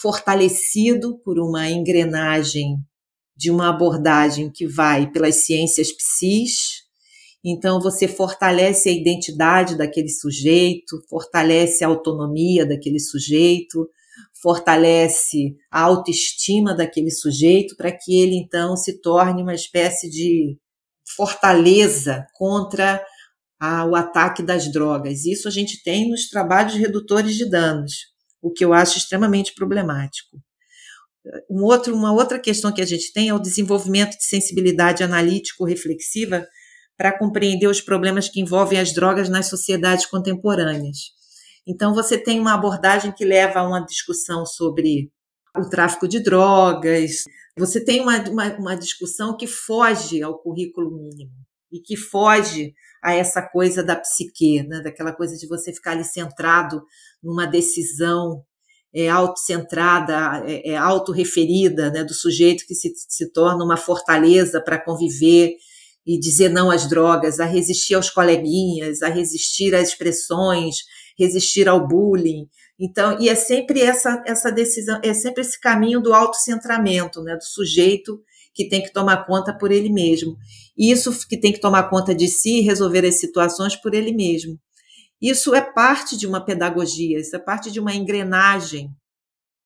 fortalecido 0.00 1.18
por 1.24 1.38
uma 1.38 1.70
engrenagem 1.70 2.76
de 3.36 3.50
uma 3.50 3.68
abordagem 3.68 4.50
que 4.50 4.66
vai 4.66 5.10
pelas 5.10 5.46
ciências 5.46 5.92
psis. 5.92 6.84
Então, 7.44 7.80
você 7.80 8.08
fortalece 8.08 8.88
a 8.88 8.92
identidade 8.92 9.76
daquele 9.76 10.08
sujeito, 10.08 11.00
fortalece 11.08 11.84
a 11.84 11.88
autonomia 11.88 12.66
daquele 12.66 12.98
sujeito, 12.98 13.88
fortalece 14.40 15.56
a 15.70 15.82
autoestima 15.82 16.74
daquele 16.74 17.10
sujeito 17.10 17.76
para 17.76 17.90
que 17.90 18.20
ele, 18.20 18.36
então, 18.36 18.76
se 18.76 19.00
torne 19.00 19.42
uma 19.42 19.54
espécie 19.54 20.08
de 20.10 20.58
fortaleza 21.16 22.26
contra 22.34 23.04
ao 23.58 23.94
ataque 23.94 24.42
das 24.42 24.70
drogas. 24.70 25.24
Isso 25.24 25.48
a 25.48 25.50
gente 25.50 25.82
tem 25.82 26.10
nos 26.10 26.28
trabalhos 26.28 26.74
redutores 26.74 27.34
de 27.34 27.48
danos, 27.48 27.92
o 28.42 28.52
que 28.52 28.64
eu 28.64 28.72
acho 28.72 28.98
extremamente 28.98 29.54
problemático. 29.54 30.38
Um 31.50 31.64
outro, 31.64 31.94
uma 31.94 32.12
outra 32.12 32.38
questão 32.38 32.72
que 32.72 32.82
a 32.82 32.86
gente 32.86 33.12
tem 33.12 33.28
é 33.28 33.34
o 33.34 33.40
desenvolvimento 33.40 34.16
de 34.16 34.24
sensibilidade 34.24 35.02
analítico-reflexiva 35.02 36.46
para 36.96 37.16
compreender 37.16 37.66
os 37.66 37.80
problemas 37.80 38.28
que 38.28 38.40
envolvem 38.40 38.78
as 38.78 38.92
drogas 38.92 39.28
nas 39.28 39.46
sociedades 39.46 40.06
contemporâneas. 40.06 41.15
Então, 41.66 41.94
você 41.94 42.16
tem 42.16 42.38
uma 42.38 42.54
abordagem 42.54 43.12
que 43.12 43.24
leva 43.24 43.60
a 43.60 43.66
uma 43.66 43.80
discussão 43.80 44.46
sobre 44.46 45.10
o 45.56 45.68
tráfico 45.68 46.06
de 46.06 46.20
drogas, 46.20 47.24
você 47.58 47.82
tem 47.82 48.00
uma, 48.00 48.18
uma, 48.28 48.56
uma 48.58 48.76
discussão 48.76 49.36
que 49.36 49.46
foge 49.46 50.22
ao 50.22 50.38
currículo 50.38 50.90
mínimo 50.90 51.32
e 51.72 51.80
que 51.80 51.96
foge 51.96 52.74
a 53.02 53.14
essa 53.14 53.42
coisa 53.42 53.82
da 53.82 53.96
psique, 53.96 54.62
né? 54.66 54.82
daquela 54.82 55.12
coisa 55.12 55.36
de 55.36 55.46
você 55.46 55.72
ficar 55.72 55.92
ali 55.92 56.04
centrado 56.04 56.82
numa 57.22 57.46
decisão 57.46 58.44
é, 58.94 59.08
autocentrada, 59.08 60.44
é, 60.46 60.72
é 60.72 60.76
autorreferida, 60.76 61.90
né? 61.90 62.04
do 62.04 62.14
sujeito 62.14 62.66
que 62.66 62.74
se, 62.74 62.92
se 62.94 63.32
torna 63.32 63.64
uma 63.64 63.76
fortaleza 63.76 64.60
para 64.60 64.82
conviver 64.82 65.54
e 66.06 66.20
dizer 66.20 66.50
não 66.50 66.70
às 66.70 66.88
drogas, 66.88 67.40
a 67.40 67.46
resistir 67.46 67.94
aos 67.94 68.10
coleguinhas, 68.10 69.02
a 69.02 69.08
resistir 69.08 69.74
às 69.74 69.88
expressões, 69.88 70.76
resistir 71.18 71.68
ao 71.68 71.86
bullying. 71.86 72.48
Então, 72.78 73.18
e 73.20 73.28
é 73.28 73.34
sempre 73.34 73.80
essa 73.80 74.22
essa 74.26 74.50
decisão, 74.50 75.00
é 75.02 75.14
sempre 75.14 75.40
esse 75.40 75.58
caminho 75.58 76.00
do 76.00 76.12
autocentramento, 76.12 77.22
né, 77.22 77.36
do 77.36 77.44
sujeito 77.44 78.20
que 78.54 78.68
tem 78.68 78.82
que 78.82 78.92
tomar 78.92 79.26
conta 79.26 79.56
por 79.56 79.70
ele 79.70 79.90
mesmo. 79.90 80.36
Isso 80.76 81.26
que 81.28 81.38
tem 81.38 81.52
que 81.52 81.60
tomar 81.60 81.90
conta 81.90 82.14
de 82.14 82.26
si 82.26 82.60
e 82.60 82.62
resolver 82.62 83.06
as 83.06 83.20
situações 83.20 83.76
por 83.76 83.94
ele 83.94 84.12
mesmo. 84.12 84.58
Isso 85.20 85.54
é 85.54 85.60
parte 85.60 86.16
de 86.16 86.26
uma 86.26 86.44
pedagogia, 86.44 87.18
isso 87.18 87.36
é 87.36 87.38
parte 87.38 87.70
de 87.70 87.78
uma 87.80 87.94
engrenagem, 87.94 88.90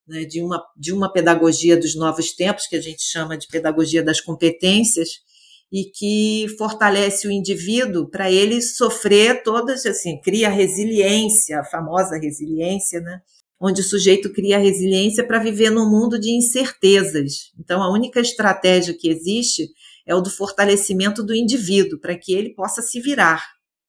né, 0.07 0.25
de, 0.25 0.43
uma, 0.43 0.63
de 0.77 0.93
uma 0.93 1.13
pedagogia 1.13 1.77
dos 1.77 1.95
novos 1.95 2.33
tempos, 2.35 2.67
que 2.67 2.77
a 2.77 2.81
gente 2.81 3.03
chama 3.03 3.39
de 3.39 3.47
pedagogia 3.47 4.03
das 4.03 4.21
competências, 4.21 5.09
e 5.73 5.85
que 5.85 6.47
fortalece 6.59 7.29
o 7.29 7.31
indivíduo 7.31 8.09
para 8.09 8.31
ele 8.31 8.61
sofrer 8.61 9.43
todas, 9.43 9.87
assim, 9.87 10.21
cria 10.21 10.49
resiliência, 10.49 11.61
a 11.61 11.65
famosa 11.65 12.19
resiliência, 12.19 13.01
né? 13.01 13.21
Onde 13.61 13.81
o 13.81 13.85
sujeito 13.85 14.33
cria 14.33 14.59
resiliência 14.59 15.25
para 15.25 15.39
viver 15.39 15.71
num 15.71 15.89
mundo 15.89 16.19
de 16.19 16.31
incertezas. 16.31 17.53
Então, 17.59 17.83
a 17.83 17.93
única 17.93 18.21
estratégia 18.21 18.97
que 18.99 19.09
existe 19.09 19.69
é 20.07 20.15
o 20.15 20.21
do 20.21 20.31
fortalecimento 20.31 21.23
do 21.23 21.35
indivíduo, 21.35 22.01
para 22.01 22.19
que 22.19 22.35
ele 22.35 22.55
possa 22.55 22.83
se 22.83 23.01
virar. 23.01 23.45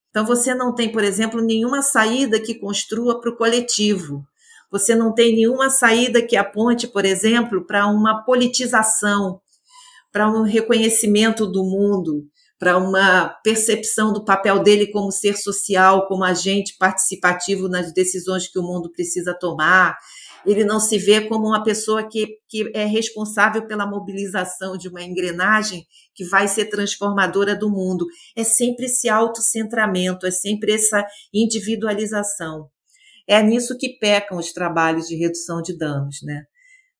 Então, 0.09 0.25
você 0.25 0.53
não 0.53 0.75
tem, 0.75 0.91
por 0.91 1.03
exemplo, 1.03 1.41
nenhuma 1.41 1.81
saída 1.81 2.39
que 2.39 2.59
construa 2.59 3.19
para 3.19 3.31
o 3.31 3.37
coletivo. 3.37 4.23
Você 4.69 4.93
não 4.93 5.13
tem 5.13 5.35
nenhuma 5.35 5.69
saída 5.69 6.21
que 6.21 6.35
aponte, 6.35 6.87
por 6.87 7.05
exemplo, 7.05 7.65
para 7.65 7.87
uma 7.87 8.23
politização 8.23 9.40
para 10.11 10.29
um 10.29 10.43
reconhecimento 10.43 11.45
do 11.45 11.63
mundo, 11.63 12.25
para 12.59 12.77
uma 12.77 13.29
percepção 13.43 14.13
do 14.13 14.23
papel 14.23 14.59
dele 14.59 14.91
como 14.91 15.11
ser 15.11 15.35
social, 15.35 16.07
como 16.07 16.23
agente 16.23 16.75
participativo 16.77 17.67
nas 17.67 17.91
decisões 17.91 18.47
que 18.47 18.59
o 18.59 18.63
mundo 18.63 18.91
precisa 18.91 19.33
tomar. 19.33 19.97
Ele 20.45 20.63
não 20.63 20.79
se 20.79 20.97
vê 20.97 21.21
como 21.27 21.47
uma 21.47 21.63
pessoa 21.63 22.07
que, 22.07 22.37
que 22.47 22.69
é 22.75 22.85
responsável 22.85 23.65
pela 23.65 23.87
mobilização 23.87 24.77
de 24.77 24.87
uma 24.87 25.01
engrenagem 25.01 25.85
que 26.13 26.23
vai 26.25 26.47
ser 26.47 26.65
transformadora 26.65 27.55
do 27.55 27.69
mundo. 27.69 28.05
É 28.35 28.43
sempre 28.43 28.85
esse 28.85 29.09
autocentramento, 29.09 30.27
é 30.27 30.31
sempre 30.31 30.73
essa 30.73 31.05
individualização. 31.33 32.69
É 33.27 33.41
nisso 33.41 33.77
que 33.77 33.97
pecam 33.97 34.37
os 34.37 34.51
trabalhos 34.51 35.07
de 35.07 35.15
redução 35.15 35.61
de 35.61 35.77
danos, 35.77 36.17
né? 36.23 36.43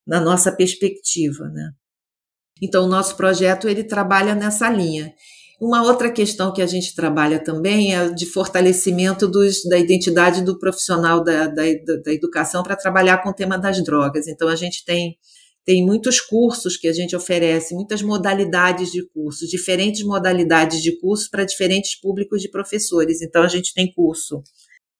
Na 0.07 0.19
nossa 0.19 0.51
perspectiva, 0.51 1.47
né? 1.49 1.71
Então, 2.61 2.85
o 2.85 2.87
nosso 2.87 3.15
projeto 3.17 3.67
ele 3.67 3.83
trabalha 3.83 4.35
nessa 4.35 4.69
linha. 4.69 5.13
Uma 5.59 5.83
outra 5.83 6.11
questão 6.11 6.51
que 6.51 6.61
a 6.61 6.65
gente 6.65 6.95
trabalha 6.95 7.37
também 7.43 7.95
é 7.95 8.09
de 8.09 8.25
fortalecimento 8.25 9.27
dos, 9.27 9.63
da 9.69 9.77
identidade 9.77 10.43
do 10.43 10.57
profissional 10.57 11.23
da, 11.23 11.47
da, 11.47 11.63
da 12.03 12.11
educação 12.11 12.63
para 12.63 12.75
trabalhar 12.75 13.19
com 13.19 13.29
o 13.29 13.33
tema 13.33 13.57
das 13.57 13.83
drogas. 13.83 14.27
Então, 14.27 14.47
a 14.47 14.55
gente 14.55 14.83
tem, 14.83 15.17
tem 15.63 15.85
muitos 15.85 16.19
cursos 16.19 16.77
que 16.77 16.87
a 16.87 16.93
gente 16.93 17.15
oferece, 17.15 17.75
muitas 17.75 18.01
modalidades 18.01 18.91
de 18.91 19.07
cursos, 19.09 19.49
diferentes 19.49 20.03
modalidades 20.03 20.81
de 20.81 20.99
cursos 20.99 21.27
para 21.29 21.45
diferentes 21.45 21.99
públicos 21.99 22.41
de 22.41 22.49
professores. 22.49 23.21
Então, 23.21 23.43
a 23.43 23.47
gente 23.47 23.73
tem 23.73 23.91
curso. 23.93 24.41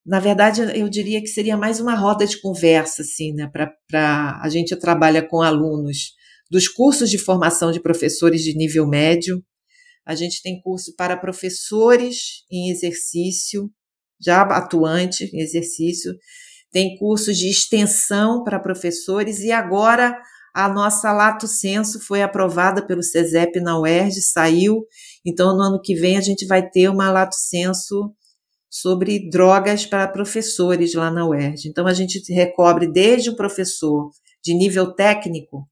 Na 0.05 0.19
verdade, 0.19 0.61
eu 0.79 0.89
diria 0.89 1.21
que 1.21 1.27
seria 1.27 1.57
mais 1.57 1.79
uma 1.79 1.95
roda 1.95 2.25
de 2.25 2.39
conversa, 2.39 3.01
assim, 3.03 3.33
né? 3.33 3.49
Para 3.51 4.39
a 4.43 4.49
gente 4.49 4.75
trabalha 4.75 5.27
com 5.27 5.41
alunos 5.41 6.20
dos 6.51 6.67
cursos 6.67 7.09
de 7.09 7.17
formação 7.17 7.71
de 7.71 7.79
professores 7.79 8.41
de 8.41 8.53
nível 8.53 8.85
médio. 8.85 9.41
A 10.05 10.13
gente 10.13 10.41
tem 10.43 10.61
curso 10.61 10.93
para 10.97 11.15
professores 11.15 12.43
em 12.51 12.69
exercício, 12.69 13.71
já 14.19 14.41
atuante 14.41 15.23
em 15.33 15.39
exercício, 15.39 16.13
tem 16.69 16.97
cursos 16.97 17.37
de 17.37 17.49
extensão 17.49 18.43
para 18.43 18.59
professores 18.59 19.39
e 19.39 19.51
agora 19.51 20.13
a 20.53 20.67
nossa 20.67 21.13
Lato 21.13 21.47
Senso 21.47 22.01
foi 22.01 22.21
aprovada 22.21 22.85
pelo 22.85 23.01
CESEP 23.01 23.61
na 23.61 23.79
UERJ, 23.79 24.21
saiu, 24.21 24.85
então 25.25 25.55
no 25.55 25.63
ano 25.63 25.81
que 25.81 25.95
vem 25.95 26.17
a 26.17 26.21
gente 26.21 26.45
vai 26.45 26.69
ter 26.69 26.89
uma 26.89 27.09
Lato 27.09 27.35
Senso 27.35 28.13
sobre 28.69 29.29
drogas 29.29 29.85
para 29.85 30.07
professores 30.07 30.93
lá 30.93 31.09
na 31.09 31.25
UERJ. 31.25 31.69
Então 31.69 31.87
a 31.87 31.93
gente 31.93 32.21
recobre 32.33 32.91
desde 32.91 33.29
o 33.29 33.35
professor 33.35 34.09
de 34.43 34.53
nível 34.53 34.93
técnico 34.93 35.70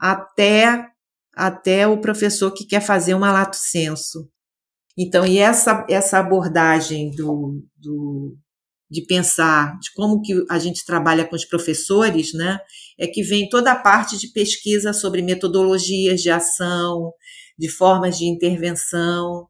até 0.00 0.90
até 1.34 1.86
o 1.86 2.00
professor 2.00 2.50
que 2.50 2.66
quer 2.66 2.80
fazer 2.80 3.14
uma 3.14 3.32
lato 3.32 3.56
senso. 3.56 4.28
Então, 4.98 5.24
e 5.24 5.38
essa, 5.38 5.86
essa 5.88 6.18
abordagem 6.18 7.10
do, 7.12 7.64
do, 7.76 8.36
de 8.90 9.06
pensar 9.06 9.78
de 9.78 9.92
como 9.94 10.20
que 10.20 10.44
a 10.50 10.58
gente 10.58 10.84
trabalha 10.84 11.24
com 11.24 11.36
os 11.36 11.44
professores, 11.44 12.34
né, 12.34 12.58
é 12.98 13.06
que 13.06 13.22
vem 13.22 13.48
toda 13.48 13.72
a 13.72 13.76
parte 13.78 14.18
de 14.18 14.28
pesquisa 14.32 14.92
sobre 14.92 15.22
metodologias 15.22 16.20
de 16.20 16.28
ação, 16.28 17.12
de 17.58 17.68
formas 17.68 18.18
de 18.18 18.26
intervenção, 18.26 19.46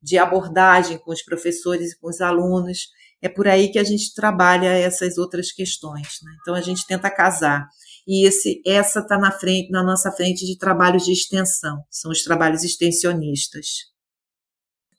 de 0.00 0.18
abordagem 0.18 0.98
com 0.98 1.12
os 1.12 1.22
professores 1.22 1.92
e 1.92 1.98
com 1.98 2.08
os 2.08 2.20
alunos. 2.20 2.88
É 3.20 3.28
por 3.28 3.48
aí 3.48 3.70
que 3.70 3.78
a 3.78 3.84
gente 3.84 4.14
trabalha 4.14 4.68
essas 4.68 5.16
outras 5.16 5.50
questões. 5.50 6.18
Né? 6.22 6.32
Então, 6.40 6.54
a 6.54 6.60
gente 6.60 6.86
tenta 6.86 7.10
casar 7.10 7.66
e 8.06 8.26
esse, 8.26 8.60
essa 8.66 9.00
está 9.00 9.18
na 9.18 9.30
frente, 9.30 9.70
na 9.70 9.82
nossa 9.82 10.10
frente 10.12 10.44
de 10.44 10.58
trabalhos 10.58 11.04
de 11.04 11.12
extensão, 11.12 11.82
são 11.90 12.10
os 12.10 12.22
trabalhos 12.22 12.64
extensionistas. 12.64 13.92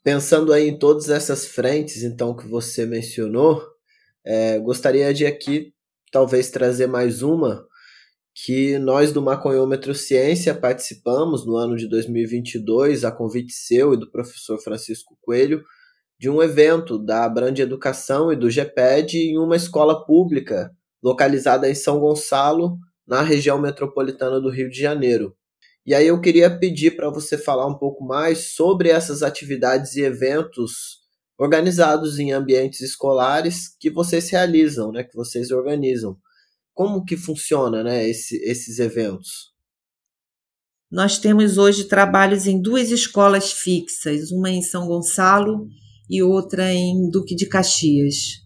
Pensando 0.02 0.52
aí 0.52 0.68
em 0.68 0.78
todas 0.78 1.08
essas 1.08 1.46
frentes, 1.46 2.02
então, 2.02 2.36
que 2.36 2.46
você 2.46 2.86
mencionou, 2.86 3.62
é, 4.24 4.58
gostaria 4.58 5.12
de 5.12 5.26
aqui 5.26 5.72
talvez 6.10 6.50
trazer 6.50 6.86
mais 6.86 7.22
uma 7.22 7.66
que 8.34 8.78
nós 8.78 9.12
do 9.12 9.22
Maconhômetro 9.22 9.94
Ciência 9.94 10.54
participamos 10.54 11.46
no 11.46 11.56
ano 11.56 11.76
de 11.76 11.88
2022, 11.88 13.04
a 13.04 13.12
convite 13.12 13.52
seu 13.52 13.94
e 13.94 13.96
do 13.96 14.10
professor 14.10 14.58
Francisco 14.58 15.16
Coelho, 15.20 15.62
de 16.18 16.28
um 16.28 16.42
evento 16.42 16.98
da 16.98 17.28
Brande 17.28 17.62
Educação 17.62 18.32
e 18.32 18.36
do 18.36 18.50
GPED 18.50 19.18
em 19.18 19.38
uma 19.38 19.56
escola 19.56 20.04
pública 20.04 20.70
localizada 21.02 21.68
em 21.70 21.74
São 21.74 22.00
Gonçalo, 22.00 22.78
na 23.06 23.22
região 23.22 23.58
metropolitana 23.58 24.40
do 24.40 24.50
Rio 24.50 24.70
de 24.70 24.80
Janeiro. 24.80 25.36
E 25.86 25.94
aí 25.94 26.06
eu 26.06 26.20
queria 26.20 26.50
pedir 26.58 26.96
para 26.96 27.10
você 27.10 27.36
falar 27.36 27.66
um 27.66 27.76
pouco 27.76 28.04
mais 28.04 28.54
sobre 28.54 28.88
essas 28.88 29.22
atividades 29.22 29.96
e 29.96 30.02
eventos 30.02 31.02
organizados 31.38 32.18
em 32.18 32.32
ambientes 32.32 32.80
escolares 32.80 33.76
que 33.78 33.90
vocês 33.90 34.30
realizam, 34.30 34.92
né, 34.92 35.04
que 35.04 35.14
vocês 35.14 35.50
organizam. 35.50 36.16
Como 36.72 37.04
que 37.04 37.16
funciona, 37.16 37.82
né, 37.82 38.08
esse, 38.08 38.36
esses 38.44 38.78
eventos? 38.78 39.52
Nós 40.90 41.18
temos 41.18 41.58
hoje 41.58 41.84
trabalhos 41.84 42.46
em 42.46 42.60
duas 42.60 42.90
escolas 42.90 43.52
fixas, 43.52 44.30
uma 44.30 44.48
em 44.48 44.62
São 44.62 44.86
Gonçalo 44.86 45.66
e 46.08 46.22
outra 46.22 46.72
em 46.72 47.10
Duque 47.10 47.34
de 47.34 47.46
Caxias. 47.46 48.43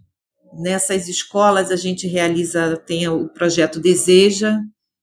Nessas 0.52 1.08
escolas 1.08 1.70
a 1.70 1.76
gente 1.76 2.06
realiza, 2.06 2.76
tem 2.76 3.08
o 3.08 3.28
projeto 3.28 3.80
Deseja, 3.80 4.58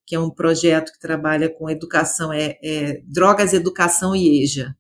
que 0.05 0.15
é 0.15 0.19
um 0.19 0.29
projeto 0.29 0.91
que 0.91 0.99
trabalha 0.99 1.49
com 1.49 1.69
educação, 1.69 2.31
é, 2.31 2.57
é 2.63 3.01
drogas, 3.05 3.53
educação 3.53 4.15
e 4.15 4.43
EJA. 4.43 4.75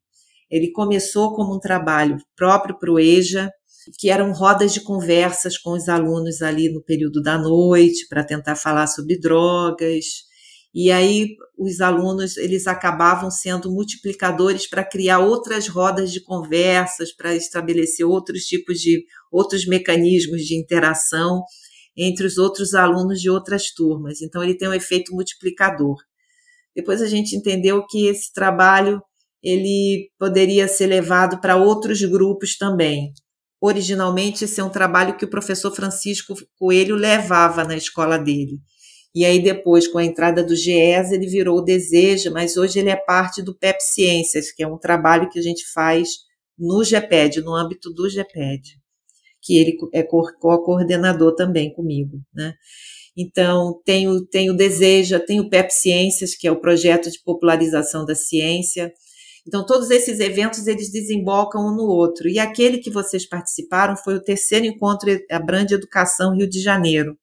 Ele 0.49 0.71
começou 0.71 1.35
como 1.35 1.55
um 1.55 1.59
trabalho 1.59 2.17
próprio 2.35 2.77
para 2.77 2.91
o 2.91 2.99
EJA, 2.99 3.51
que 3.99 4.09
eram 4.09 4.31
rodas 4.31 4.73
de 4.73 4.81
conversas 4.81 5.57
com 5.57 5.71
os 5.71 5.89
alunos 5.89 6.41
ali 6.41 6.71
no 6.71 6.83
período 6.83 7.21
da 7.21 7.37
noite, 7.37 8.07
para 8.07 8.23
tentar 8.23 8.55
falar 8.55 8.87
sobre 8.87 9.19
drogas. 9.19 10.05
E 10.73 10.91
aí 10.91 11.35
os 11.57 11.79
alunos 11.81 12.37
eles 12.37 12.67
acabavam 12.67 13.31
sendo 13.31 13.71
multiplicadores 13.71 14.67
para 14.67 14.83
criar 14.83 15.19
outras 15.19 15.67
rodas 15.67 16.11
de 16.11 16.21
conversas, 16.21 17.13
para 17.15 17.35
estabelecer 17.35 18.05
outros 18.05 18.43
tipos 18.43 18.79
de 18.79 19.03
outros 19.31 19.65
mecanismos 19.65 20.41
de 20.41 20.55
interação 20.55 21.43
entre 21.97 22.27
os 22.27 22.37
outros 22.37 22.73
alunos 22.73 23.21
de 23.21 23.29
outras 23.29 23.71
turmas. 23.73 24.21
Então 24.21 24.43
ele 24.43 24.57
tem 24.57 24.67
um 24.67 24.73
efeito 24.73 25.13
multiplicador. 25.13 25.95
Depois 26.75 27.01
a 27.01 27.07
gente 27.07 27.35
entendeu 27.35 27.85
que 27.87 28.07
esse 28.07 28.33
trabalho 28.33 29.01
ele 29.41 30.09
poderia 30.19 30.67
ser 30.67 30.87
levado 30.87 31.39
para 31.39 31.55
outros 31.55 32.01
grupos 32.01 32.57
também. 32.57 33.13
Originalmente 33.61 34.43
esse 34.43 34.59
é 34.59 34.63
um 34.63 34.69
trabalho 34.69 35.15
que 35.15 35.25
o 35.25 35.29
professor 35.29 35.73
Francisco 35.73 36.35
Coelho 36.57 36.95
levava 36.95 37.63
na 37.63 37.77
escola 37.77 38.17
dele. 38.17 38.59
E 39.15 39.23
aí 39.23 39.41
depois, 39.41 39.87
com 39.87 39.97
a 39.97 40.03
entrada 40.03 40.43
do 40.43 40.53
GES, 40.53 41.13
ele 41.13 41.25
virou 41.25 41.59
o 41.59 41.61
Deseja, 41.61 42.29
mas 42.29 42.57
hoje 42.57 42.79
ele 42.79 42.89
é 42.89 42.97
parte 42.97 43.41
do 43.41 43.57
PEP 43.57 43.81
Ciências, 43.81 44.51
que 44.51 44.61
é 44.61 44.67
um 44.67 44.77
trabalho 44.77 45.29
que 45.29 45.39
a 45.39 45.41
gente 45.41 45.63
faz 45.73 46.09
no 46.59 46.83
GEPED, 46.83 47.39
no 47.41 47.55
âmbito 47.55 47.89
do 47.93 48.09
GEPED, 48.09 48.77
que 49.41 49.57
ele 49.57 49.77
é 49.93 50.03
co-coordenador 50.03 51.33
também 51.33 51.73
comigo, 51.73 52.19
né? 52.33 52.53
Então, 53.17 53.79
tem 53.85 54.09
o, 54.09 54.53
Deseja, 54.53 55.17
tem 55.17 55.39
o 55.39 55.49
PEP 55.49 55.71
Ciências, 55.71 56.35
que 56.35 56.45
é 56.45 56.51
o 56.51 56.59
projeto 56.59 57.09
de 57.09 57.21
popularização 57.23 58.03
da 58.03 58.13
ciência. 58.13 58.91
Então, 59.47 59.65
todos 59.65 59.89
esses 59.91 60.19
eventos, 60.19 60.67
eles 60.67 60.91
desembocam 60.91 61.61
um 61.61 61.73
no 61.73 61.83
outro. 61.83 62.27
E 62.27 62.37
aquele 62.37 62.79
que 62.79 62.89
vocês 62.89 63.25
participaram 63.25 63.95
foi 63.95 64.15
o 64.15 64.21
terceiro 64.21 64.65
encontro 64.65 65.09
Abrande 65.31 65.73
Educação 65.73 66.35
Rio 66.35 66.49
de 66.49 66.59
Janeiro, 66.61 67.17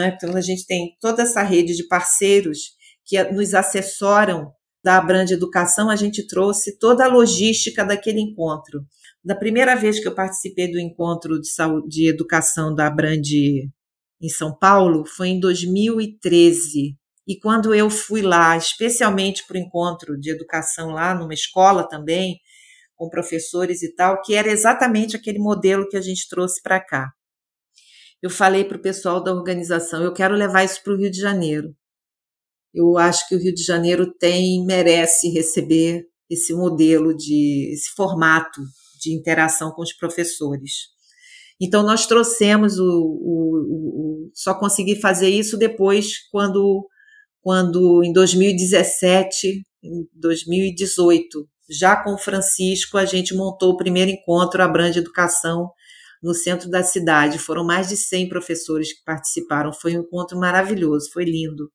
é? 0.00 0.08
Então, 0.08 0.36
a 0.36 0.40
gente 0.40 0.66
tem 0.66 0.96
toda 1.00 1.22
essa 1.22 1.42
rede 1.42 1.74
de 1.74 1.86
parceiros 1.86 2.58
que 3.04 3.22
nos 3.24 3.54
assessoram 3.54 4.52
da 4.82 4.98
Abrande 4.98 5.32
Educação, 5.32 5.88
a 5.88 5.96
gente 5.96 6.26
trouxe 6.26 6.78
toda 6.78 7.06
a 7.06 7.08
logística 7.08 7.82
daquele 7.82 8.20
encontro. 8.20 8.84
Da 9.24 9.34
primeira 9.34 9.74
vez 9.74 9.98
que 9.98 10.06
eu 10.06 10.14
participei 10.14 10.70
do 10.70 10.78
encontro 10.78 11.40
de, 11.40 11.48
saúde, 11.48 11.88
de 11.88 12.08
educação 12.08 12.74
da 12.74 12.86
Abrande 12.86 13.70
em 14.20 14.28
São 14.28 14.54
Paulo 14.54 15.06
foi 15.06 15.28
em 15.28 15.40
2013. 15.40 16.94
E 17.26 17.38
quando 17.40 17.74
eu 17.74 17.88
fui 17.88 18.20
lá, 18.20 18.54
especialmente 18.58 19.46
para 19.46 19.56
o 19.56 19.60
encontro 19.60 20.20
de 20.20 20.30
educação 20.30 20.90
lá 20.90 21.14
numa 21.14 21.32
escola 21.32 21.88
também, 21.88 22.38
com 22.94 23.08
professores 23.08 23.82
e 23.82 23.94
tal, 23.94 24.20
que 24.20 24.34
era 24.34 24.50
exatamente 24.50 25.16
aquele 25.16 25.38
modelo 25.38 25.88
que 25.88 25.96
a 25.96 26.02
gente 26.02 26.28
trouxe 26.28 26.60
para 26.62 26.78
cá 26.78 27.10
eu 28.24 28.30
falei 28.30 28.64
para 28.64 28.78
o 28.78 28.80
pessoal 28.80 29.22
da 29.22 29.34
organização, 29.34 30.02
eu 30.02 30.10
quero 30.10 30.34
levar 30.34 30.64
isso 30.64 30.82
para 30.82 30.94
o 30.94 30.96
Rio 30.96 31.10
de 31.10 31.20
Janeiro. 31.20 31.76
Eu 32.72 32.96
acho 32.96 33.28
que 33.28 33.34
o 33.34 33.38
Rio 33.38 33.54
de 33.54 33.62
Janeiro 33.62 34.10
tem, 34.18 34.64
merece 34.64 35.28
receber 35.28 36.06
esse 36.30 36.54
modelo 36.54 37.14
de, 37.14 37.70
esse 37.74 37.90
formato 37.94 38.62
de 38.98 39.12
interação 39.12 39.72
com 39.72 39.82
os 39.82 39.92
professores. 39.92 40.72
Então 41.60 41.82
nós 41.82 42.06
trouxemos 42.06 42.78
o, 42.78 42.86
o, 42.86 44.28
o 44.28 44.30
só 44.32 44.58
consegui 44.58 44.96
fazer 44.96 45.28
isso 45.28 45.58
depois 45.58 46.26
quando, 46.32 46.88
quando 47.42 48.02
em 48.02 48.10
2017, 48.10 49.66
em 49.82 50.08
2018, 50.14 51.46
já 51.68 51.94
com 52.02 52.14
o 52.14 52.18
Francisco, 52.18 52.96
a 52.96 53.04
gente 53.04 53.34
montou 53.34 53.72
o 53.72 53.76
primeiro 53.76 54.10
encontro 54.10 54.62
Abrange 54.62 54.98
Educação 54.98 55.70
no 56.24 56.34
centro 56.34 56.70
da 56.70 56.82
cidade. 56.82 57.38
Foram 57.38 57.62
mais 57.62 57.88
de 57.88 57.96
100 57.96 58.30
professores 58.30 58.94
que 58.94 59.04
participaram. 59.04 59.72
Foi 59.72 59.94
um 59.96 60.00
encontro 60.00 60.38
maravilhoso, 60.38 61.10
foi 61.12 61.24
lindo. 61.24 61.70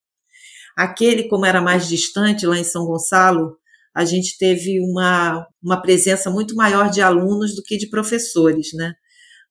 Aquele, 0.75 1.29
como 1.29 1.45
era 1.45 1.61
mais 1.61 1.87
distante, 1.87 2.47
lá 2.47 2.57
em 2.57 2.63
São 2.63 2.85
Gonçalo, 2.85 3.55
a 3.95 4.03
gente 4.05 4.37
teve 4.39 4.79
uma, 4.81 5.45
uma 5.61 5.79
presença 5.81 6.31
muito 6.31 6.55
maior 6.55 6.89
de 6.89 7.01
alunos 7.01 7.55
do 7.55 7.61
que 7.61 7.77
de 7.77 7.89
professores, 7.89 8.69
né? 8.73 8.93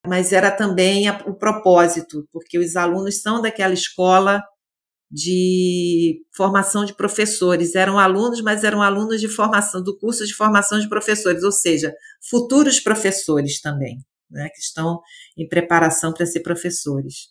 Mas 0.06 0.32
era 0.32 0.50
também 0.50 1.08
a, 1.08 1.22
o 1.26 1.36
propósito, 1.36 2.26
porque 2.32 2.58
os 2.58 2.74
alunos 2.76 3.20
são 3.20 3.40
daquela 3.40 3.74
escola 3.74 4.42
de 5.10 6.22
formação 6.36 6.84
de 6.84 6.94
professores. 6.94 7.74
Eram 7.74 7.98
alunos, 7.98 8.40
mas 8.40 8.64
eram 8.64 8.82
alunos 8.82 9.20
de 9.20 9.28
formação, 9.28 9.82
do 9.82 9.96
curso 9.98 10.26
de 10.26 10.34
formação 10.34 10.80
de 10.80 10.88
professores, 10.88 11.42
ou 11.42 11.52
seja, 11.52 11.92
futuros 12.30 12.80
professores 12.80 13.60
também 13.60 13.98
né, 14.30 14.48
que 14.54 14.60
estão 14.60 15.00
em 15.36 15.48
preparação 15.48 16.12
para 16.12 16.26
ser 16.26 16.40
professores. 16.40 17.28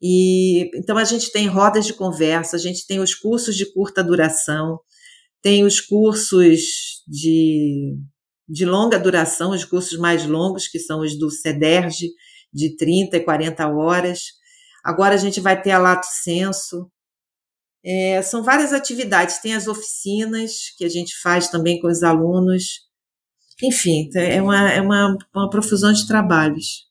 E 0.00 0.70
então 0.78 0.96
a 0.96 1.04
gente 1.04 1.32
tem 1.32 1.46
rodas 1.46 1.84
de 1.84 1.92
conversa, 1.92 2.56
a 2.56 2.58
gente 2.58 2.86
tem 2.86 3.00
os 3.00 3.14
cursos 3.14 3.56
de 3.56 3.72
curta 3.72 4.02
duração, 4.02 4.78
tem 5.42 5.64
os 5.64 5.80
cursos 5.80 6.60
de, 7.06 7.96
de 8.48 8.64
longa 8.64 8.98
duração, 8.98 9.50
os 9.50 9.64
cursos 9.64 9.98
mais 9.98 10.24
longos, 10.26 10.68
que 10.68 10.78
são 10.78 11.00
os 11.00 11.18
do 11.18 11.30
CEDERJ, 11.30 12.10
de 12.52 12.76
30 12.76 13.16
e 13.16 13.24
40 13.24 13.68
horas. 13.68 14.20
Agora 14.84 15.14
a 15.14 15.18
gente 15.18 15.40
vai 15.40 15.60
ter 15.60 15.72
a 15.72 15.78
Lato 15.78 16.06
Senso. 16.22 16.90
É, 17.84 18.22
são 18.22 18.42
várias 18.42 18.72
atividades, 18.72 19.38
tem 19.38 19.54
as 19.54 19.68
oficinas 19.68 20.74
que 20.76 20.84
a 20.84 20.88
gente 20.88 21.14
faz 21.20 21.48
também 21.48 21.80
com 21.80 21.88
os 21.88 22.02
alunos, 22.02 22.87
enfim, 23.62 24.08
é 24.14 24.40
uma, 24.40 24.70
é 24.70 24.80
uma, 24.80 25.16
uma 25.34 25.50
profusão 25.50 25.92
de 25.92 26.06
trabalhos. 26.06 26.86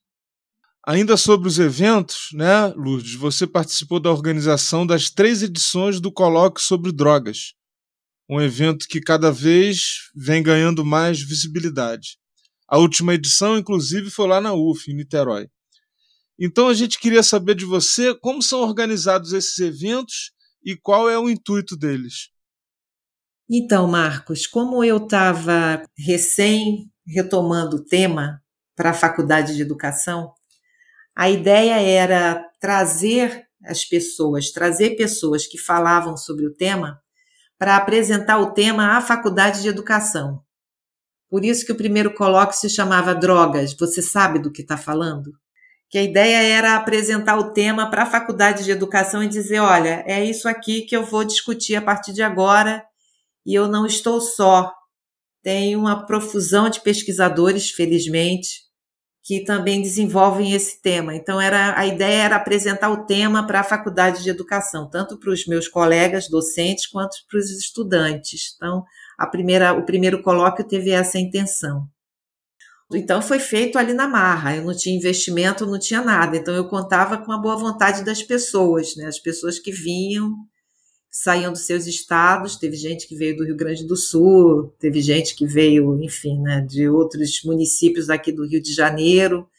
Ainda 0.85 1.17
sobre 1.17 1.47
os 1.47 1.59
eventos, 1.59 2.29
né, 2.33 2.67
Lourdes, 2.75 3.13
você 3.15 3.45
participou 3.45 3.99
da 3.99 4.11
organização 4.11 4.87
das 4.87 5.09
três 5.09 5.43
edições 5.43 5.99
do 5.99 6.11
Colóquio 6.11 6.63
sobre 6.63 6.93
Drogas, 6.93 7.53
um 8.29 8.39
evento 8.39 8.87
que 8.87 9.01
cada 9.01 9.31
vez 9.31 10.09
vem 10.15 10.41
ganhando 10.41 10.85
mais 10.85 11.21
visibilidade. 11.21 12.17
A 12.67 12.77
última 12.77 13.13
edição, 13.13 13.57
inclusive, 13.57 14.09
foi 14.09 14.27
lá 14.27 14.41
na 14.41 14.53
UF, 14.53 14.89
em 14.91 14.95
Niterói. 14.95 15.49
Então 16.39 16.67
a 16.67 16.73
gente 16.73 16.99
queria 16.99 17.23
saber 17.23 17.55
de 17.55 17.65
você 17.65 18.13
como 18.13 18.41
são 18.43 18.59
organizados 18.59 19.33
esses 19.33 19.57
eventos 19.59 20.31
e 20.63 20.75
qual 20.75 21.09
é 21.09 21.17
o 21.17 21.29
intuito 21.29 21.75
deles. 21.75 22.29
Então, 23.49 23.87
Marcos, 23.87 24.45
como 24.45 24.83
eu 24.83 24.97
estava 24.97 25.81
recém 25.97 26.91
retomando 27.05 27.77
o 27.77 27.83
tema 27.83 28.41
para 28.75 28.89
a 28.89 28.93
faculdade 28.93 29.55
de 29.55 29.61
educação, 29.61 30.33
a 31.15 31.29
ideia 31.29 31.81
era 31.81 32.45
trazer 32.59 33.47
as 33.65 33.85
pessoas, 33.85 34.51
trazer 34.51 34.97
pessoas 34.97 35.47
que 35.47 35.57
falavam 35.57 36.17
sobre 36.17 36.45
o 36.45 36.53
tema 36.53 36.99
para 37.57 37.77
apresentar 37.77 38.37
o 38.39 38.51
tema 38.51 38.97
à 38.97 39.01
faculdade 39.01 39.61
de 39.61 39.69
educação. 39.69 40.41
Por 41.29 41.45
isso 41.45 41.65
que 41.65 41.71
o 41.71 41.77
primeiro 41.77 42.13
colóquio 42.13 42.57
se 42.57 42.69
chamava 42.69 43.15
Drogas. 43.15 43.73
Você 43.73 44.01
sabe 44.01 44.39
do 44.39 44.51
que 44.51 44.61
está 44.61 44.77
falando? 44.77 45.31
Que 45.89 45.97
a 45.97 46.03
ideia 46.03 46.41
era 46.41 46.75
apresentar 46.75 47.37
o 47.37 47.53
tema 47.53 47.89
para 47.89 48.03
a 48.03 48.05
faculdade 48.05 48.65
de 48.65 48.71
educação 48.71 49.23
e 49.23 49.27
dizer: 49.27 49.59
olha, 49.59 50.03
é 50.05 50.23
isso 50.23 50.47
aqui 50.49 50.81
que 50.81 50.95
eu 50.95 51.03
vou 51.03 51.23
discutir 51.23 51.75
a 51.75 51.81
partir 51.81 52.11
de 52.11 52.21
agora 52.21 52.85
e 53.47 53.55
eu 53.55 53.69
não 53.69 53.85
estou 53.85 54.19
só. 54.19 54.73
Tem 55.41 55.77
uma 55.77 56.05
profusão 56.05 56.69
de 56.69 56.81
pesquisadores, 56.81 57.71
felizmente, 57.71 58.67
que 59.23 59.45
também 59.45 59.81
desenvolvem 59.81 60.51
esse 60.51 60.81
tema. 60.81 61.15
Então, 61.15 61.39
era, 61.39 61.79
a 61.79 61.87
ideia 61.87 62.23
era 62.23 62.35
apresentar 62.35 62.89
o 62.89 63.05
tema 63.05 63.47
para 63.47 63.61
a 63.61 63.63
faculdade 63.63 64.21
de 64.21 64.29
educação, 64.29 64.89
tanto 64.89 65.17
para 65.17 65.31
os 65.31 65.47
meus 65.47 65.69
colegas 65.69 66.29
docentes 66.29 66.87
quanto 66.87 67.15
para 67.29 67.39
os 67.39 67.49
estudantes. 67.49 68.53
Então, 68.57 68.83
a 69.17 69.25
primeira, 69.25 69.71
o 69.71 69.85
primeiro 69.85 70.21
colóquio 70.21 70.67
teve 70.67 70.91
essa 70.91 71.17
intenção. 71.17 71.87
Então, 72.93 73.21
foi 73.21 73.39
feito 73.39 73.77
ali 73.77 73.93
na 73.93 74.07
marra. 74.07 74.57
Eu 74.57 74.65
não 74.65 74.75
tinha 74.75 74.95
investimento, 74.95 75.65
não 75.65 75.79
tinha 75.79 76.01
nada. 76.01 76.35
Então, 76.35 76.53
eu 76.53 76.67
contava 76.67 77.17
com 77.17 77.31
a 77.31 77.37
boa 77.37 77.55
vontade 77.55 78.03
das 78.03 78.21
pessoas, 78.21 78.95
né? 78.97 79.05
as 79.05 79.19
pessoas 79.19 79.57
que 79.57 79.71
vinham 79.71 80.33
saíam 81.17 81.51
dos 81.51 81.65
seus 81.65 81.87
estados. 81.87 82.57
Teve 82.57 82.77
gente 82.77 83.07
que 83.07 83.15
veio 83.15 83.35
do 83.35 83.43
Rio 83.43 83.55
Grande 83.55 83.83
do 83.83 83.95
Sul, 83.95 84.71
teve 84.79 85.01
gente 85.01 85.35
que 85.35 85.47
veio, 85.47 85.99
enfim, 86.03 86.39
né, 86.39 86.61
de 86.61 86.87
outros 86.87 87.41
municípios 87.43 88.07
aqui 88.09 88.31
do 88.31 88.45
Rio 88.45 88.61
de 88.61 88.71
Janeiro. 88.71 89.49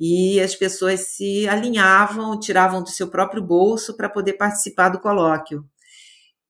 E 0.00 0.40
as 0.40 0.54
pessoas 0.54 1.00
se 1.00 1.46
alinhavam, 1.48 2.38
tiravam 2.40 2.82
do 2.82 2.88
seu 2.88 3.08
próprio 3.08 3.42
bolso 3.42 3.94
para 3.94 4.08
poder 4.08 4.34
participar 4.34 4.88
do 4.88 4.98
colóquio. 4.98 5.64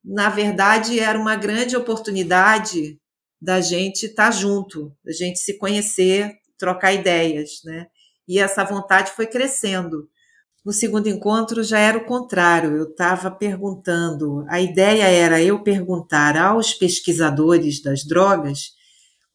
Na 0.04 0.28
verdade, 0.28 1.00
era 1.00 1.18
uma 1.18 1.34
grande 1.34 1.76
oportunidade 1.76 3.00
da 3.42 3.60
gente 3.60 4.06
estar 4.06 4.26
tá 4.26 4.30
junto, 4.30 4.92
da 5.04 5.12
gente 5.12 5.40
se 5.40 5.58
conhecer, 5.58 6.32
trocar 6.56 6.92
ideias, 6.92 7.62
né? 7.64 7.88
E 8.28 8.38
essa 8.38 8.64
vontade 8.64 9.10
foi 9.10 9.26
crescendo. 9.26 10.08
No 10.66 10.72
segundo 10.72 11.08
encontro 11.08 11.62
já 11.62 11.78
era 11.78 11.96
o 11.96 12.04
contrário, 12.04 12.76
eu 12.76 12.90
estava 12.90 13.30
perguntando, 13.30 14.44
a 14.48 14.60
ideia 14.60 15.04
era 15.04 15.40
eu 15.40 15.62
perguntar 15.62 16.36
aos 16.36 16.74
pesquisadores 16.74 17.80
das 17.80 18.04
drogas 18.04 18.72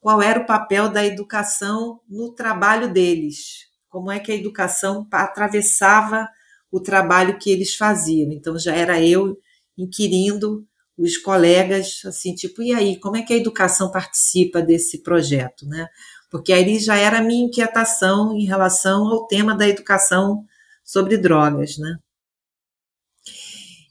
qual 0.01 0.21
era 0.21 0.41
o 0.41 0.45
papel 0.45 0.89
da 0.89 1.05
educação 1.05 2.01
no 2.09 2.33
trabalho 2.33 2.91
deles, 2.91 3.65
como 3.87 4.11
é 4.11 4.19
que 4.19 4.29
a 4.29 4.35
educação 4.35 5.07
atravessava 5.09 6.27
o 6.69 6.81
trabalho 6.81 7.39
que 7.39 7.49
eles 7.49 7.75
faziam. 7.75 8.29
Então 8.33 8.59
já 8.59 8.75
era 8.75 9.01
eu 9.01 9.37
inquirindo 9.77 10.67
os 10.97 11.15
colegas, 11.15 12.01
assim, 12.03 12.35
tipo, 12.35 12.61
e 12.61 12.73
aí, 12.73 12.99
como 12.99 13.15
é 13.15 13.21
que 13.21 13.31
a 13.31 13.37
educação 13.37 13.89
participa 13.89 14.61
desse 14.61 15.01
projeto, 15.01 15.65
né? 15.65 15.87
Porque 16.29 16.51
aí 16.51 16.77
já 16.77 16.97
era 16.97 17.19
a 17.19 17.23
minha 17.23 17.45
inquietação 17.45 18.35
em 18.35 18.43
relação 18.43 19.07
ao 19.07 19.27
tema 19.27 19.55
da 19.55 19.65
educação 19.65 20.45
sobre 20.91 21.17
drogas, 21.17 21.77
né? 21.77 21.95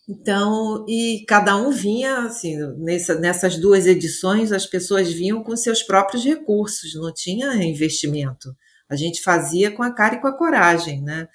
Então, 0.07 0.85
e 0.87 1.25
cada 1.27 1.57
um 1.57 1.71
vinha, 1.71 2.25
assim, 2.25 2.59
nessa, 2.77 3.15
nessas 3.15 3.57
duas 3.57 3.87
edições, 3.87 4.53
as 4.53 4.67
pessoas 4.67 5.11
vinham 5.11 5.43
com 5.43 5.57
seus 5.57 5.83
próprios 5.83 6.25
recursos, 6.25 6.95
não 6.95 7.13
tinha 7.15 7.55
investimento. 7.65 8.55
A 8.89 8.97
gente 8.97 9.23
fazia 9.23 9.71
com 9.71 9.83
a 9.83 9.95
cara 9.95 10.17
e 10.17 10.21
com 10.21 10.27
a 10.27 10.37
coragem, 10.37 11.01
né? 11.03 11.27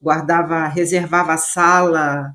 Guardava, 0.00 0.66
reservava 0.68 1.34
a 1.34 1.38
sala, 1.38 2.34